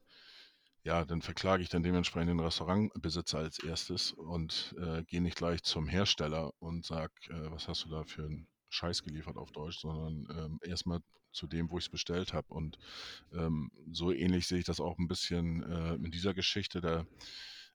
ja, 0.84 1.06
dann 1.06 1.22
verklage 1.22 1.62
ich 1.62 1.70
dann 1.70 1.84
dementsprechend 1.84 2.30
den 2.30 2.40
Restaurantbesitzer 2.40 3.40
als 3.40 3.60
erstes 3.60 4.14
und 4.14 4.76
äh, 4.80 5.04
gehe 5.04 5.22
nicht 5.22 5.38
gleich 5.38 5.64
zum 5.64 5.88
Hersteller 5.88 6.52
und 6.60 6.86
sage, 6.86 7.14
äh, 7.30 7.52
was 7.52 7.68
hast 7.68 7.86
du 7.86 7.90
da 7.90 8.04
für 8.04 8.24
einen 8.26 8.48
Scheiß 8.70 9.04
geliefert 9.04 9.38
auf 9.38 9.52
Deutsch, 9.52 9.80
sondern 9.80 10.28
ähm, 10.38 10.60
erstmal 10.64 11.02
zu 11.32 11.48
dem, 11.48 11.70
wo 11.70 11.78
ich 11.78 11.86
es 11.86 11.90
bestellt 11.90 12.34
habe. 12.34 12.54
Und 12.54 12.78
ähm, 13.34 13.72
so 13.92 14.12
ähnlich 14.12 14.48
sehe 14.48 14.60
ich 14.60 14.66
das 14.66 14.80
auch 14.80 14.98
ein 14.98 15.08
bisschen 15.08 15.64
äh, 15.64 15.96
in 15.96 16.12
dieser 16.12 16.34
Geschichte. 16.34 16.82
Der 16.82 17.06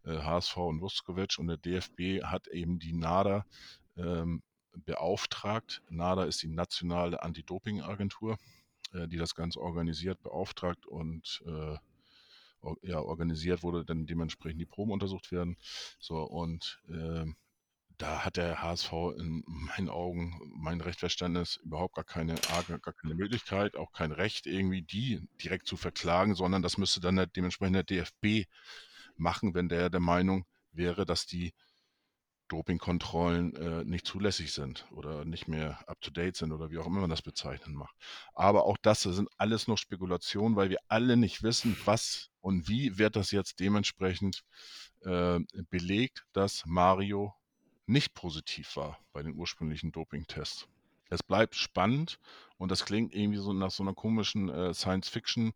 äh, 0.05 0.18
HSV 0.18 0.57
und 0.57 0.80
Vuskovic 0.80 1.38
und 1.38 1.49
der 1.49 1.57
DFB 1.57 2.24
hat 2.24 2.49
eben 2.49 2.78
die 2.78 2.92
NADA 2.92 3.47
ähm, 3.97 4.42
beauftragt. 4.84 5.82
NADA 5.88 6.24
ist 6.24 6.42
die 6.42 6.49
nationale 6.49 7.22
Anti-Doping-Agentur, 7.22 8.38
äh, 8.92 9.09
die 9.09 9.18
das 9.18 9.34
Ganze 9.34 9.61
organisiert, 9.61 10.22
beauftragt 10.22 10.86
und 10.86 11.42
äh, 11.47 11.76
ja, 12.82 12.99
organisiert 12.99 13.62
wurde, 13.62 13.84
dann 13.84 14.07
dementsprechend 14.07 14.61
die 14.61 14.66
Proben 14.66 14.92
untersucht 14.92 15.32
werden. 15.32 15.57
So, 15.99 16.22
und 16.22 16.80
äh, 16.88 17.26
da 17.99 18.24
hat 18.24 18.36
der 18.36 18.62
HSV 18.62 18.92
in 19.18 19.45
meinen 19.47 19.88
Augen, 19.88 20.40
mein 20.57 20.80
Rechtverständnis, 20.80 21.57
überhaupt 21.57 21.95
gar 21.95 22.05
keine, 22.05 22.34
gar 22.34 22.95
keine 22.95 23.14
Möglichkeit, 23.14 23.76
auch 23.76 23.92
kein 23.92 24.12
Recht, 24.12 24.47
irgendwie 24.47 24.82
die 24.82 25.28
direkt 25.42 25.66
zu 25.66 25.76
verklagen, 25.76 26.34
sondern 26.34 26.62
das 26.62 26.78
müsste 26.78 27.01
dann 27.01 27.16
der, 27.16 27.26
dementsprechend 27.26 27.76
der 27.76 27.84
DFB 27.84 28.49
machen, 29.16 29.55
wenn 29.55 29.68
der 29.68 29.90
der 29.90 30.01
Meinung 30.01 30.45
wäre, 30.72 31.05
dass 31.05 31.26
die 31.26 31.53
Dopingkontrollen 32.49 33.57
äh, 33.57 33.84
nicht 33.84 34.07
zulässig 34.07 34.53
sind 34.53 34.86
oder 34.92 35.24
nicht 35.24 35.49
mehr 35.49 35.82
up-to-date 35.88 36.36
sind 36.36 36.53
oder 36.53 36.70
wie 36.70 36.78
auch 36.78 36.86
immer 36.86 37.01
man 37.01 37.11
das 37.11 37.22
bezeichnen 37.22 37.74
macht. 37.74 37.97
Aber 38.34 38.64
auch 38.64 38.76
das 38.82 39.03
sind 39.03 39.28
alles 39.38 39.66
noch 39.66 39.78
Spekulationen, 39.78 40.55
weil 40.55 40.68
wir 40.68 40.78
alle 40.88 41.16
nicht 41.16 41.42
wissen, 41.42 41.76
was 41.84 42.30
und 42.40 42.68
wie 42.68 42.99
wird 42.99 43.16
das 43.16 43.30
jetzt 43.30 43.61
dementsprechend 43.61 44.42
äh, 45.03 45.40
belegt, 45.70 46.24
dass 46.32 46.64
Mario 46.66 47.34
nicht 47.87 48.14
positiv 48.14 48.76
war 48.76 48.99
bei 49.12 49.22
den 49.22 49.35
ursprünglichen 49.35 49.93
Dopingtests. 49.93 50.68
Es 51.11 51.22
bleibt 51.22 51.55
spannend 51.55 52.18
und 52.57 52.70
das 52.70 52.85
klingt 52.85 53.14
irgendwie 53.14 53.39
so 53.39 53.53
nach 53.53 53.70
so 53.70 53.82
einer 53.82 53.95
komischen 53.95 54.49
äh, 54.49 54.74
Science-Fiction- 54.74 55.53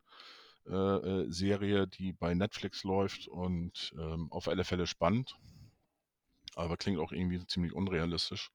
äh, 0.67 0.73
äh, 0.75 1.31
Serie, 1.31 1.87
die 1.87 2.13
bei 2.13 2.35
Netflix 2.35 2.85
läuft 2.85 3.27
und 3.27 3.95
ähm, 3.99 4.31
auf 4.31 4.49
alle 4.49 4.65
Fälle 4.65 4.87
spannend 4.87 5.39
aber 6.59 6.77
klingt 6.77 6.99
auch 6.99 7.13
irgendwie 7.13 7.45
ziemlich 7.47 7.73
unrealistisch. 7.73 8.51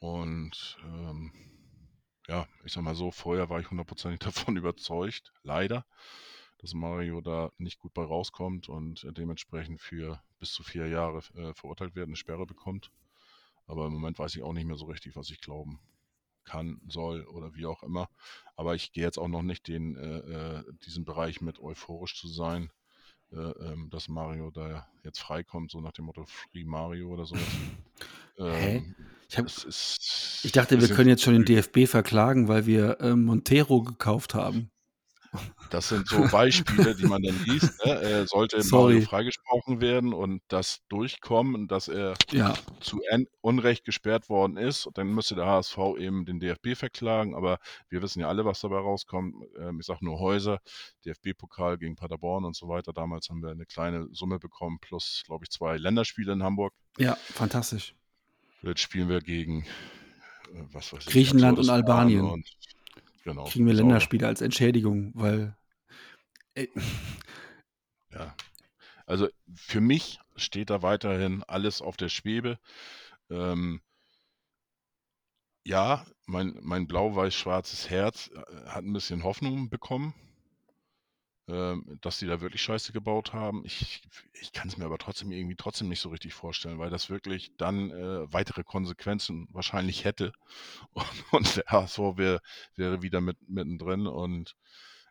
Und 0.00 0.78
ähm, 0.84 1.32
ja, 2.26 2.46
ich 2.64 2.72
sag 2.72 2.82
mal 2.82 2.96
so, 2.96 3.10
vorher 3.10 3.48
war 3.48 3.60
ich 3.60 3.70
hundertprozentig 3.70 4.18
davon 4.20 4.56
überzeugt, 4.56 5.32
leider, 5.42 5.86
dass 6.64 6.72
Mario 6.72 7.20
da 7.20 7.52
nicht 7.58 7.78
gut 7.78 7.92
bei 7.92 8.02
rauskommt 8.02 8.70
und 8.70 9.06
dementsprechend 9.18 9.82
für 9.82 10.22
bis 10.38 10.52
zu 10.54 10.62
vier 10.62 10.88
Jahre 10.88 11.18
äh, 11.34 11.52
verurteilt 11.52 11.94
wird, 11.94 12.06
eine 12.06 12.16
Sperre 12.16 12.46
bekommt. 12.46 12.90
Aber 13.66 13.84
im 13.84 13.92
Moment 13.92 14.18
weiß 14.18 14.34
ich 14.34 14.42
auch 14.42 14.54
nicht 14.54 14.64
mehr 14.64 14.78
so 14.78 14.86
richtig, 14.86 15.14
was 15.14 15.28
ich 15.28 15.42
glauben 15.42 15.78
kann, 16.44 16.80
soll 16.88 17.26
oder 17.26 17.54
wie 17.54 17.66
auch 17.66 17.82
immer. 17.82 18.08
Aber 18.56 18.74
ich 18.74 18.92
gehe 18.92 19.04
jetzt 19.04 19.18
auch 19.18 19.28
noch 19.28 19.42
nicht 19.42 19.68
den, 19.68 19.94
äh, 19.96 20.18
äh 20.60 20.64
diesen 20.86 21.04
Bereich 21.04 21.42
mit 21.42 21.58
euphorisch 21.60 22.18
zu 22.18 22.28
sein 22.28 22.70
äh, 23.32 23.36
ähm, 23.36 23.90
dass 23.90 24.08
Mario 24.08 24.50
da 24.50 24.86
jetzt 25.02 25.18
freikommt, 25.18 25.70
so 25.70 25.80
nach 25.80 25.92
dem 25.92 26.06
Motto 26.06 26.24
Free 26.24 26.64
Mario 26.64 27.08
oder. 27.08 27.26
Hä? 28.36 28.76
Ähm, 28.76 28.94
ich, 29.28 29.38
hab, 29.38 29.46
ich 29.48 30.52
dachte, 30.52 30.80
wir 30.80 30.88
können 30.88 31.08
jetzt 31.08 31.22
schon 31.22 31.34
den 31.34 31.44
DFB 31.44 31.86
verklagen, 31.86 32.48
weil 32.48 32.66
wir 32.66 33.00
äh, 33.00 33.14
Montero 33.14 33.82
gekauft 33.82 34.34
haben. 34.34 34.70
Das 35.70 35.88
sind 35.88 36.06
so 36.08 36.26
Beispiele, 36.30 36.94
die 36.94 37.06
man 37.06 37.22
dann 37.22 37.42
liest. 37.44 37.84
Ne? 37.84 37.92
Äh, 38.00 38.26
sollte 38.26 38.62
Sorry. 38.62 38.94
Mario 38.94 39.06
freigesprochen 39.08 39.80
werden 39.80 40.12
und 40.12 40.42
das 40.48 40.80
durchkommen, 40.88 41.68
dass 41.68 41.88
er 41.88 42.14
ja. 42.30 42.54
zu 42.80 43.00
Unrecht 43.40 43.84
gesperrt 43.84 44.28
worden 44.28 44.56
ist, 44.56 44.88
dann 44.94 45.08
müsste 45.08 45.34
der 45.34 45.46
HSV 45.46 45.78
eben 45.98 46.24
den 46.24 46.40
DFB 46.40 46.76
verklagen. 46.76 47.34
Aber 47.34 47.58
wir 47.88 48.02
wissen 48.02 48.20
ja 48.20 48.28
alle, 48.28 48.44
was 48.44 48.60
dabei 48.60 48.78
rauskommt. 48.78 49.34
Ähm, 49.58 49.80
ich 49.80 49.86
sage 49.86 50.04
nur 50.04 50.18
Häuser, 50.18 50.60
DFB-Pokal 51.04 51.78
gegen 51.78 51.96
Paderborn 51.96 52.44
und 52.44 52.56
so 52.56 52.68
weiter. 52.68 52.92
Damals 52.92 53.28
haben 53.28 53.42
wir 53.42 53.50
eine 53.50 53.66
kleine 53.66 54.08
Summe 54.12 54.38
bekommen, 54.38 54.78
plus, 54.80 55.22
glaube 55.26 55.44
ich, 55.44 55.50
zwei 55.50 55.76
Länderspiele 55.76 56.32
in 56.32 56.42
Hamburg. 56.42 56.74
Ja, 56.98 57.16
fantastisch. 57.16 57.94
Jetzt 58.62 58.80
spielen 58.80 59.08
wir 59.08 59.20
gegen 59.20 59.66
äh, 60.54 60.62
was 60.72 60.92
weiß 60.92 61.00
ich, 61.06 61.12
Griechenland 61.12 61.58
und 61.58 61.68
Albanien. 61.70 62.24
Und 62.24 62.48
Genau. 63.24 63.44
Kriegen 63.44 63.66
wir 63.66 63.72
Länderspiele 63.72 64.26
als 64.26 64.42
Entschädigung, 64.42 65.12
weil. 65.14 65.56
Äh, 66.54 66.68
ja. 68.12 68.34
Also 69.06 69.28
für 69.54 69.80
mich 69.80 70.20
steht 70.36 70.70
da 70.70 70.82
weiterhin 70.82 71.42
alles 71.44 71.82
auf 71.82 71.96
der 71.96 72.08
Schwebe. 72.08 72.58
Ähm, 73.30 73.80
ja, 75.66 76.06
mein, 76.26 76.58
mein 76.62 76.86
blau-weiß-schwarzes 76.86 77.88
Herz 77.88 78.30
äh, 78.34 78.68
hat 78.68 78.84
ein 78.84 78.92
bisschen 78.92 79.24
Hoffnung 79.24 79.70
bekommen, 79.70 80.14
dass 81.46 82.18
die 82.18 82.26
da 82.26 82.40
wirklich 82.40 82.62
Scheiße 82.62 82.92
gebaut 82.92 83.34
haben. 83.34 83.64
Ich, 83.66 84.02
ich 84.40 84.52
kann 84.52 84.68
es 84.68 84.78
mir 84.78 84.86
aber 84.86 84.96
trotzdem 84.96 85.30
irgendwie 85.30 85.56
trotzdem 85.56 85.90
nicht 85.90 86.00
so 86.00 86.08
richtig 86.08 86.32
vorstellen, 86.32 86.78
weil 86.78 86.88
das 86.88 87.10
wirklich 87.10 87.54
dann 87.58 87.90
äh, 87.90 88.32
weitere 88.32 88.64
Konsequenzen 88.64 89.48
wahrscheinlich 89.52 90.04
hätte. 90.04 90.32
Und, 90.92 91.32
und 91.32 91.56
der 91.56 91.64
HSV 91.66 91.98
wäre 92.16 92.40
wär 92.76 93.02
wieder 93.02 93.20
mit, 93.20 93.36
mittendrin. 93.48 94.06
Und 94.06 94.56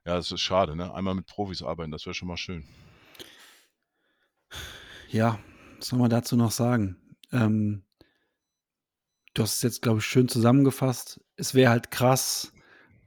ja, 0.05 0.17
es 0.17 0.31
ist 0.31 0.41
schade, 0.41 0.75
ne? 0.75 0.93
Einmal 0.93 1.15
mit 1.15 1.27
Profis 1.27 1.61
arbeiten, 1.61 1.91
das 1.91 2.05
wäre 2.05 2.13
schon 2.13 2.27
mal 2.27 2.37
schön. 2.37 2.67
Ja, 5.09 5.39
was 5.77 5.89
soll 5.89 5.99
man 5.99 6.09
dazu 6.09 6.35
noch 6.35 6.51
sagen? 6.51 6.97
Ähm, 7.31 7.83
du 9.33 9.43
hast 9.43 9.57
es 9.57 9.61
jetzt, 9.61 9.81
glaube 9.81 9.99
ich, 9.99 10.05
schön 10.05 10.27
zusammengefasst. 10.27 11.21
Es 11.35 11.53
wäre 11.53 11.71
halt 11.71 11.91
krass, 11.91 12.53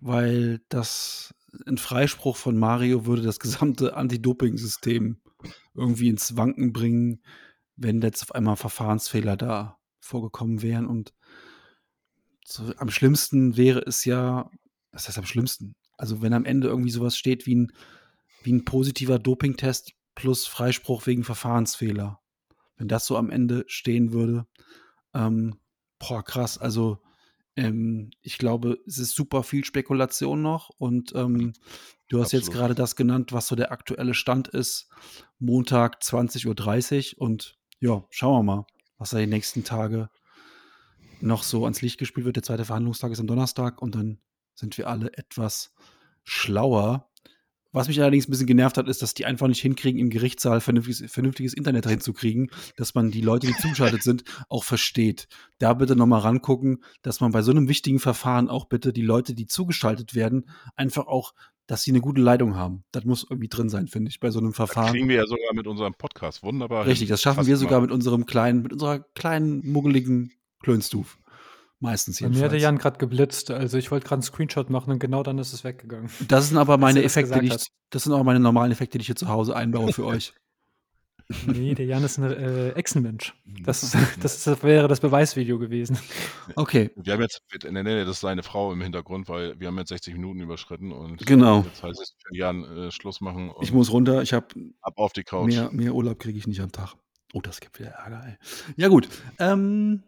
weil 0.01 0.61
das 0.69 1.35
ein 1.67 1.79
Freispruch 1.79 2.37
von 2.37 2.59
Mario 2.59 3.07
würde 3.07 3.23
das 3.23 3.41
gesamte 3.41 3.97
Anti-Doping-System 3.97 5.21
irgendwie 5.75 6.09
ins 6.09 6.37
Wanken 6.37 6.73
bringen, 6.73 7.23
wenn 7.77 8.01
jetzt 8.01 8.23
auf 8.23 8.35
einmal 8.35 8.57
Verfahrensfehler 8.57 9.37
da 9.37 9.79
vorgekommen 10.01 10.63
wären. 10.63 10.87
Und 10.87 11.15
so, 12.45 12.73
am 12.77 12.91
schlimmsten 12.91 13.57
wäre 13.57 13.81
es 13.81 14.05
ja, 14.05 14.51
was 14.93 15.09
heißt 15.09 15.19
am 15.19 15.27
schlimmsten? 15.27 15.75
Also 15.97 16.23
wenn 16.23 16.33
am 16.33 16.45
Ende 16.45 16.69
irgendwie 16.69 16.91
sowas 16.91 17.17
steht 17.17 17.47
wie 17.47 17.57
ein, 17.57 17.73
wie 18.43 18.53
ein 18.53 18.65
positiver 18.65 19.19
Dopingtest 19.19 19.93
plus 20.15 20.47
Freispruch 20.47 21.07
wegen 21.07 21.25
Verfahrensfehler. 21.25 22.21
Wenn 22.77 22.89
das 22.89 23.07
so 23.07 23.17
am 23.17 23.31
Ende 23.31 23.65
stehen 23.67 24.13
würde, 24.13 24.47
ähm, 25.15 25.59
Boah, 25.99 26.23
krass. 26.23 26.59
Also, 26.59 26.99
ähm, 27.57 28.11
ich 28.23 28.39
glaube, 28.39 28.79
es 28.87 28.99
ist 28.99 29.15
super 29.15 29.43
viel 29.43 29.65
Spekulation 29.65 30.43
noch 30.43 30.71
und 30.79 31.13
ähm, 31.15 31.55
du 32.09 32.21
hast 32.21 32.33
jetzt 32.33 32.49
Absolut. 32.49 32.61
gerade 32.61 32.75
das 32.75 32.97
genannt, 32.97 33.33
was 33.33 33.49
so 33.49 33.57
der 33.57 33.73
aktuelle 33.73 34.15
Stand 34.15 34.49
ist. 34.49 34.89
Montag 35.39 36.01
20.30 36.03 37.17
Uhr 37.17 37.23
und 37.23 37.59
ja, 37.81 38.05
schauen 38.11 38.47
wir 38.47 38.57
mal, 38.57 38.67
was 38.99 39.11
da 39.11 39.19
die 39.19 39.27
nächsten 39.27 39.65
Tage 39.65 40.11
noch 41.21 41.43
so 41.43 41.65
ans 41.65 41.83
Licht 41.83 41.99
gespielt 41.99 42.27
wird. 42.27 42.37
Der 42.37 42.43
zweite 42.43 42.65
Verhandlungstag 42.65 43.13
ist 43.13 43.21
am 43.21 43.27
Donnerstag 43.27 43.81
und 43.81 43.95
dann 43.95 44.19
sind 44.55 44.77
wir 44.79 44.89
alle 44.89 45.13
etwas 45.17 45.75
schlauer. 46.25 47.11
Was 47.77 47.89
mich 47.89 48.01
allerdings 48.01 48.27
ein 48.27 48.31
bisschen 48.31 48.47
genervt 48.47 48.79
hat, 48.79 48.89
ist, 48.89 49.03
dass 49.03 49.13
die 49.13 49.27
einfach 49.27 49.49
nicht 49.49 49.61
hinkriegen, 49.61 50.01
im 50.01 50.09
Gerichtssaal 50.09 50.63
vernünftiges, 50.63 51.13
vernünftiges 51.13 51.53
Internet 51.53 51.87
hinzukriegen, 51.87 52.51
dass 52.79 52.95
man 52.95 53.11
die 53.11 53.21
Leute, 53.21 53.47
die 53.47 53.53
zugeschaltet 53.53 54.03
sind, 54.03 54.25
auch 54.49 54.65
versteht. 54.65 55.29
Da 55.59 55.75
bitte 55.75 55.95
nochmal 55.95 56.21
rangucken, 56.21 56.83
dass 57.03 57.21
man 57.21 57.33
bei 57.33 57.43
so 57.43 57.51
einem 57.51 57.69
wichtigen 57.69 57.99
Verfahren 58.01 58.49
auch 58.49 58.65
bitte 58.65 58.95
die 58.95 59.03
Leute, 59.03 59.35
die 59.35 59.47
zugeschaltet 59.47 60.15
werden, 60.15 60.49
einfach 60.75 61.07
auch, 61.07 61.35
dass 61.67 61.83
sie 61.83 61.91
eine 61.91 62.01
gute 62.01 62.23
Leitung 62.23 62.55
haben. 62.57 62.83
Das 62.93 63.05
muss 63.05 63.27
irgendwie 63.29 63.49
drin 63.49 63.69
sein, 63.69 63.89
finde 63.89 64.09
ich, 64.09 64.21
bei 64.21 64.31
so 64.31 64.39
einem 64.39 64.53
Das 64.53 64.57
Verfahren. 64.57 64.93
kriegen 64.93 65.11
wir 65.11 65.17
ja 65.17 65.27
sogar 65.27 65.53
mit 65.53 65.67
unserem 65.67 65.93
Podcast 65.93 66.43
wunderbar 66.43 66.87
Richtig, 66.87 67.09
das 67.11 67.21
schaffen 67.21 67.47
wir 67.47 67.59
sogar 67.59 67.77
immer. 67.79 67.89
mit 67.89 67.91
unserem 67.93 68.25
kleinen, 68.25 68.63
mit 68.63 68.73
unserer 68.73 69.01
kleinen, 69.15 69.61
muggeligen 69.71 70.33
Klönstuf. 70.63 71.19
Meistens 71.79 72.21
Bei 72.21 72.29
mir 72.29 72.35
hatte 72.37 72.43
jedenfalls. 72.57 72.63
Jan 72.63 72.79
gerade 72.79 72.99
geblitzt. 72.99 73.51
Also 73.51 73.77
ich 73.77 73.91
wollte 73.91 74.05
gerade 74.07 74.17
einen 74.17 74.23
Screenshot 74.23 74.71
machen 74.71 74.93
und 74.93 74.99
genau 74.99 75.23
dann 75.23 75.39
ist 75.39 75.53
es 75.53 75.63
weggegangen. 75.65 76.09
Das 76.29 76.49
sind 76.49 76.57
aber 76.57 76.79
meine 76.79 77.03
das 77.03 77.13
Effekte, 77.17 77.41
die 77.41 77.49
ich, 77.49 77.67
das 77.91 78.05
sind 78.05 78.13
auch 78.13 78.25
meine 78.25 78.41
normalen 78.41 78.73
Effekte, 78.73 78.97
die 78.99 79.03
ich 79.03 79.07
hier 79.09 79.17
zu 79.17 79.29
Hause 79.29 79.55
einbaue 79.57 79.93
für 79.93 80.05
euch. 80.07 80.33
Nee, 81.45 81.75
der 81.75 81.87
Jan 81.87 82.05
ist 82.05 82.19
ein 82.19 82.31
äh, 82.31 82.71
Echsenmensch. 82.75 83.35
Das, 83.65 83.83
ist, 83.83 83.97
das 84.23 84.47
ist, 84.47 84.63
wäre 84.63 84.87
das 84.87 85.01
Beweisvideo 85.01 85.59
gewesen. 85.59 85.99
Okay, 86.55 86.93
Wir 86.95 87.15
haben 87.15 87.21
jetzt, 87.21 87.43
nee, 87.65 87.83
nee, 87.83 88.05
das 88.05 88.11
ist 88.11 88.21
seine 88.21 88.45
Frau 88.45 88.73
im 88.73 88.81
Hintergrund, 88.81 89.29
weil 89.29 89.59
wir 89.59 89.67
haben 89.67 89.77
jetzt 89.77 89.89
60 89.89 90.15
Minuten 90.15 90.39
überschritten 90.39 90.93
und 90.93 91.27
Genau. 91.27 91.63
jetzt 91.63 91.83
heißt 91.83 92.01
es 92.01 92.15
für 92.25 92.37
Jan 92.37 92.63
äh, 92.63 92.91
Schluss 92.93 93.21
machen 93.21 93.51
und 93.51 93.65
ich 93.65 93.73
muss 93.73 93.91
runter. 93.91 94.23
Ich 94.23 94.33
habe 94.35 94.47
ab 94.81 94.95
auf 94.99 95.13
die 95.15 95.25
Couch. 95.25 95.49
mehr, 95.49 95.69
mehr 95.73 95.95
Urlaub 95.97 96.21
kriege 96.21 96.39
ich 96.39 96.47
nicht 96.47 96.61
am 96.61 96.71
Tag. 96.71 96.95
Oh, 97.33 97.41
das 97.41 97.59
gibt 97.61 97.81
wieder 97.81 97.91
Ärger. 97.91 98.23
Ey. 98.25 98.37
Ja 98.77 98.87
gut, 98.87 99.09
ähm, 99.41 100.05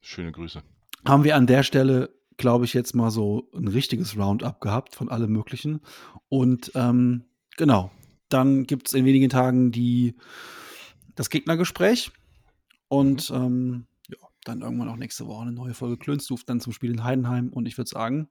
Schöne 0.00 0.32
Grüße. 0.32 0.62
Haben 1.04 1.24
wir 1.24 1.36
an 1.36 1.46
der 1.46 1.62
Stelle, 1.62 2.10
glaube 2.36 2.64
ich, 2.64 2.74
jetzt 2.74 2.94
mal 2.94 3.10
so 3.10 3.50
ein 3.54 3.68
richtiges 3.68 4.16
Roundup 4.16 4.60
gehabt 4.60 4.94
von 4.94 5.08
allem 5.08 5.30
Möglichen. 5.32 5.80
Und 6.28 6.72
ähm, 6.74 7.24
genau, 7.56 7.90
dann 8.28 8.64
gibt 8.66 8.88
es 8.88 8.94
in 8.94 9.04
wenigen 9.04 9.28
Tagen 9.28 9.72
die, 9.72 10.16
das 11.14 11.30
Gegnergespräch. 11.30 12.12
Und 12.88 13.30
ähm, 13.30 13.86
ja, 14.08 14.16
dann 14.44 14.62
irgendwann 14.62 14.88
auch 14.88 14.96
nächste 14.96 15.26
Woche 15.26 15.42
eine 15.42 15.52
neue 15.52 15.74
Folge 15.74 15.96
Klönstuf, 15.96 16.44
dann 16.44 16.60
zum 16.60 16.72
Spiel 16.72 16.90
in 16.90 17.04
Heidenheim. 17.04 17.50
Und 17.50 17.66
ich 17.66 17.76
würde 17.76 17.90
sagen, 17.90 18.28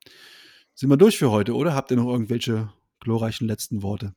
sind 0.73 0.89
wir 0.89 0.97
durch 0.97 1.17
für 1.17 1.31
heute, 1.31 1.55
oder? 1.55 1.75
Habt 1.75 1.91
ihr 1.91 1.97
noch 1.97 2.11
irgendwelche 2.11 2.71
glorreichen 2.99 3.47
letzten 3.47 3.83
Worte? 3.83 4.15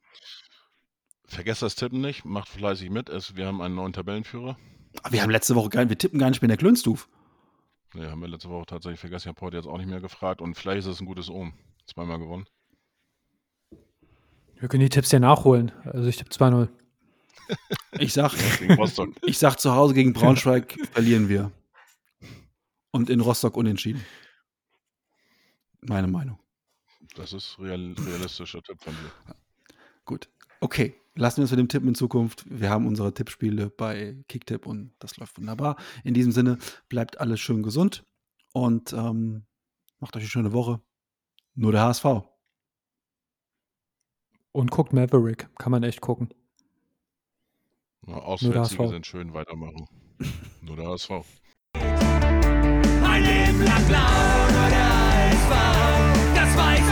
Vergesst 1.26 1.62
das 1.62 1.76
Tippen 1.76 2.00
nicht, 2.00 2.24
macht 2.24 2.48
fleißig 2.48 2.90
mit. 2.90 3.09
Es, 3.09 3.36
wir 3.36 3.46
haben 3.46 3.62
einen 3.62 3.74
neuen 3.74 3.92
Tabellenführer. 3.92 4.59
Ah, 5.03 5.12
Wir 5.12 5.22
haben 5.22 5.30
letzte 5.30 5.55
Woche 5.55 5.70
gar 5.70 5.88
wir 5.88 5.96
tippen 5.96 6.18
gar 6.18 6.28
nicht 6.28 6.42
mehr 6.42 6.46
in 6.46 6.50
der 6.50 6.59
Klönstuf. 6.59 7.09
Ne, 7.95 8.11
haben 8.11 8.20
wir 8.20 8.28
letzte 8.28 8.49
Woche 8.49 8.66
tatsächlich 8.66 9.01
vergessen. 9.01 9.28
Ich 9.28 9.34
habe 9.36 9.47
heute 9.47 9.57
jetzt 9.59 9.66
auch 9.66 9.76
nicht 9.76 9.88
mehr 9.88 10.01
gefragt 10.01 10.40
und 10.40 10.55
vielleicht 10.55 10.80
ist 10.80 10.86
es 10.86 11.01
ein 11.01 11.07
gutes 11.07 11.28
Ohm. 11.28 11.53
Zweimal 11.86 12.18
gewonnen. 12.18 12.47
Wir 14.57 14.68
können 14.68 14.82
die 14.82 14.88
Tipps 14.88 15.12
ja 15.12 15.18
nachholen. 15.18 15.72
Also 15.84 16.09
ich 16.09 16.16
tippe 16.16 16.30
2-0. 16.30 16.68
Ich 17.99 18.12
sag, 18.12 18.32
ich 19.26 19.38
sag 19.38 19.57
zu 19.59 19.74
Hause 19.74 19.93
gegen 19.93 20.12
Braunschweig 20.12 20.78
verlieren 20.93 21.28
wir. 21.28 21.51
Und 22.93 23.11
in 23.11 23.20
Rostock 23.20 23.57
unentschieden. 23.57 24.05
Meine 25.80 26.07
Meinung. 26.07 26.38
Das 27.16 27.32
ist 27.32 27.59
real, 27.59 27.95
realistischer 27.99 28.62
Tipp 28.62 28.80
von 28.80 28.95
dir. 28.95 29.34
Gut. 30.05 30.28
Okay. 30.61 30.95
Lassen 31.15 31.39
wir 31.39 31.43
uns 31.43 31.51
mit 31.51 31.61
dem 31.61 31.69
Tippen 31.69 31.89
in 31.89 31.95
Zukunft. 31.95 32.45
Wir 32.49 32.71
haben 32.71 32.87
unsere 32.87 33.13
Tippspiele 33.13 33.69
bei 33.69 34.17
Kicktipp 34.29 34.67
und 34.67 34.95
das 34.99 35.19
läuft 35.19 35.37
wunderbar. 35.39 35.77
In 36.05 36.15
diesem 36.15 36.33
Sinne, 36.33 36.59
bleibt 36.89 37.21
alles 37.21 37.39
schön 37.41 37.63
gesund 37.63 38.05
und 38.55 38.95
ähm, 38.95 39.45
macht 40.01 40.17
euch 40.17 40.23
eine 40.23 40.31
schöne 40.31 40.53
Woche. 40.53 40.81
Nur 41.55 41.73
der 41.73 41.83
HSV. 41.83 42.07
Und 44.53 44.71
guckt 44.71 44.95
Maverick. 44.95 45.49
Kann 45.59 45.71
man 45.71 45.83
echt 45.83 46.01
gucken. 46.01 46.33
Na, 48.07 48.15
der 48.15 48.25
Auswärtssiege 48.25 48.89
sind 48.89 49.07
schön, 49.07 49.35
weitermachen. 49.35 49.87
Nur 50.63 50.77
der 50.77 50.89
HSV. 50.89 51.11
Ein 51.75 53.23
Leben 53.23 53.65
lang 53.65 53.87
blau, 53.87 54.51
nur 54.51 54.69
der 54.71 54.89
HSV. 54.89 56.35
Das 56.35 56.57
weiß. 56.57 56.91